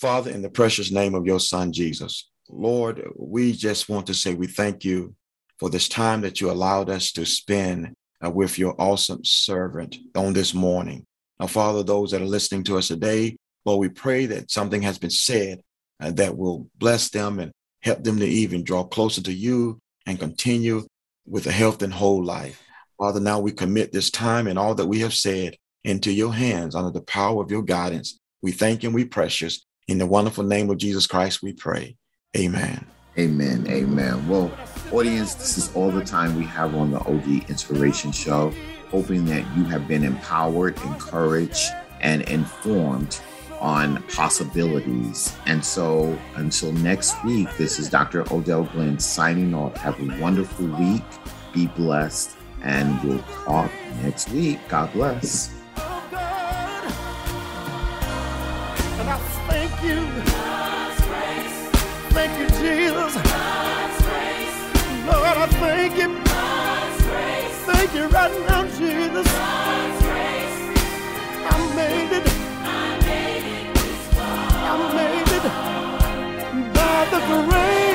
Father, 0.00 0.30
in 0.30 0.42
the 0.42 0.50
precious 0.50 0.90
name 0.90 1.14
of 1.14 1.26
your 1.26 1.40
son, 1.40 1.72
Jesus, 1.72 2.30
Lord, 2.48 3.06
we 3.16 3.52
just 3.52 3.88
want 3.88 4.06
to 4.06 4.14
say 4.14 4.34
we 4.34 4.46
thank 4.46 4.84
you 4.84 5.14
for 5.58 5.70
this 5.70 5.88
time 5.88 6.22
that 6.22 6.40
you 6.40 6.50
allowed 6.50 6.88
us 6.88 7.12
to 7.12 7.24
spend 7.26 7.94
uh, 8.24 8.30
with 8.30 8.58
your 8.58 8.74
awesome 8.80 9.24
servant 9.24 9.96
on 10.16 10.32
this 10.32 10.54
morning. 10.54 11.06
Now, 11.38 11.46
Father, 11.46 11.82
those 11.82 12.10
that 12.10 12.22
are 12.22 12.26
listening 12.26 12.64
to 12.64 12.78
us 12.78 12.88
today, 12.88 13.36
Lord, 13.64 13.80
we 13.80 13.88
pray 13.90 14.26
that 14.26 14.50
something 14.50 14.82
has 14.82 14.98
been 14.98 15.10
said 15.10 15.60
uh, 16.00 16.10
that 16.12 16.36
will 16.36 16.68
bless 16.78 17.10
them 17.10 17.38
and 17.38 17.52
help 17.82 18.02
them 18.02 18.18
to 18.18 18.26
even 18.26 18.64
draw 18.64 18.84
closer 18.84 19.22
to 19.22 19.32
you 19.32 19.78
and 20.06 20.18
continue 20.18 20.86
with 21.26 21.46
a 21.46 21.52
health 21.52 21.82
and 21.82 21.92
whole 21.92 22.24
life. 22.24 22.62
Father, 23.02 23.18
now 23.18 23.40
we 23.40 23.50
commit 23.50 23.90
this 23.90 24.12
time 24.12 24.46
and 24.46 24.56
all 24.56 24.76
that 24.76 24.86
we 24.86 25.00
have 25.00 25.12
said 25.12 25.56
into 25.82 26.12
your 26.12 26.32
hands 26.32 26.76
under 26.76 26.92
the 26.92 27.02
power 27.02 27.42
of 27.42 27.50
your 27.50 27.64
guidance. 27.64 28.20
We 28.42 28.52
thank 28.52 28.84
and 28.84 28.94
we 28.94 29.04
precious. 29.04 29.66
In 29.88 29.98
the 29.98 30.06
wonderful 30.06 30.44
name 30.44 30.70
of 30.70 30.78
Jesus 30.78 31.08
Christ, 31.08 31.42
we 31.42 31.52
pray. 31.52 31.96
Amen. 32.36 32.86
Amen. 33.18 33.66
Amen. 33.66 34.28
Well, 34.28 34.56
audience, 34.92 35.34
this 35.34 35.58
is 35.58 35.74
all 35.74 35.90
the 35.90 36.04
time 36.04 36.36
we 36.36 36.44
have 36.44 36.76
on 36.76 36.92
the 36.92 37.00
OG 37.00 37.50
Inspiration 37.50 38.12
Show. 38.12 38.54
Hoping 38.90 39.24
that 39.24 39.44
you 39.56 39.64
have 39.64 39.88
been 39.88 40.04
empowered, 40.04 40.80
encouraged, 40.82 41.72
and 42.02 42.22
informed 42.28 43.18
on 43.58 44.00
possibilities. 44.04 45.34
And 45.46 45.64
so 45.64 46.16
until 46.36 46.70
next 46.70 47.16
week, 47.24 47.48
this 47.56 47.80
is 47.80 47.90
Dr. 47.90 48.32
Odell 48.32 48.62
Glenn 48.62 49.00
signing 49.00 49.54
off. 49.54 49.76
Have 49.78 49.98
a 49.98 50.20
wonderful 50.20 50.66
week. 50.66 51.02
Be 51.52 51.66
blessed 51.66 52.36
and 52.62 53.02
we'll 53.02 53.22
talk 53.44 53.70
next 54.02 54.30
week. 54.30 54.58
God 54.68 54.92
bless. 54.92 55.50
Thank 59.48 59.82
you. 59.82 60.22
Jesus. 62.62 63.16
Lord, 65.06 65.36
I 65.36 65.46
thank 65.58 65.96
you. 65.98 66.08
Thank 67.66 67.94
you 67.94 68.04
right 68.06 68.32
now, 68.48 68.62
Jesus. 68.78 69.26
I 71.34 71.56
made 71.74 72.12
it. 72.18 72.26
I 74.54 74.76
made 74.94 75.28
it 75.36 75.44
by 76.74 76.98
the 77.10 77.18
grace. 77.50 77.91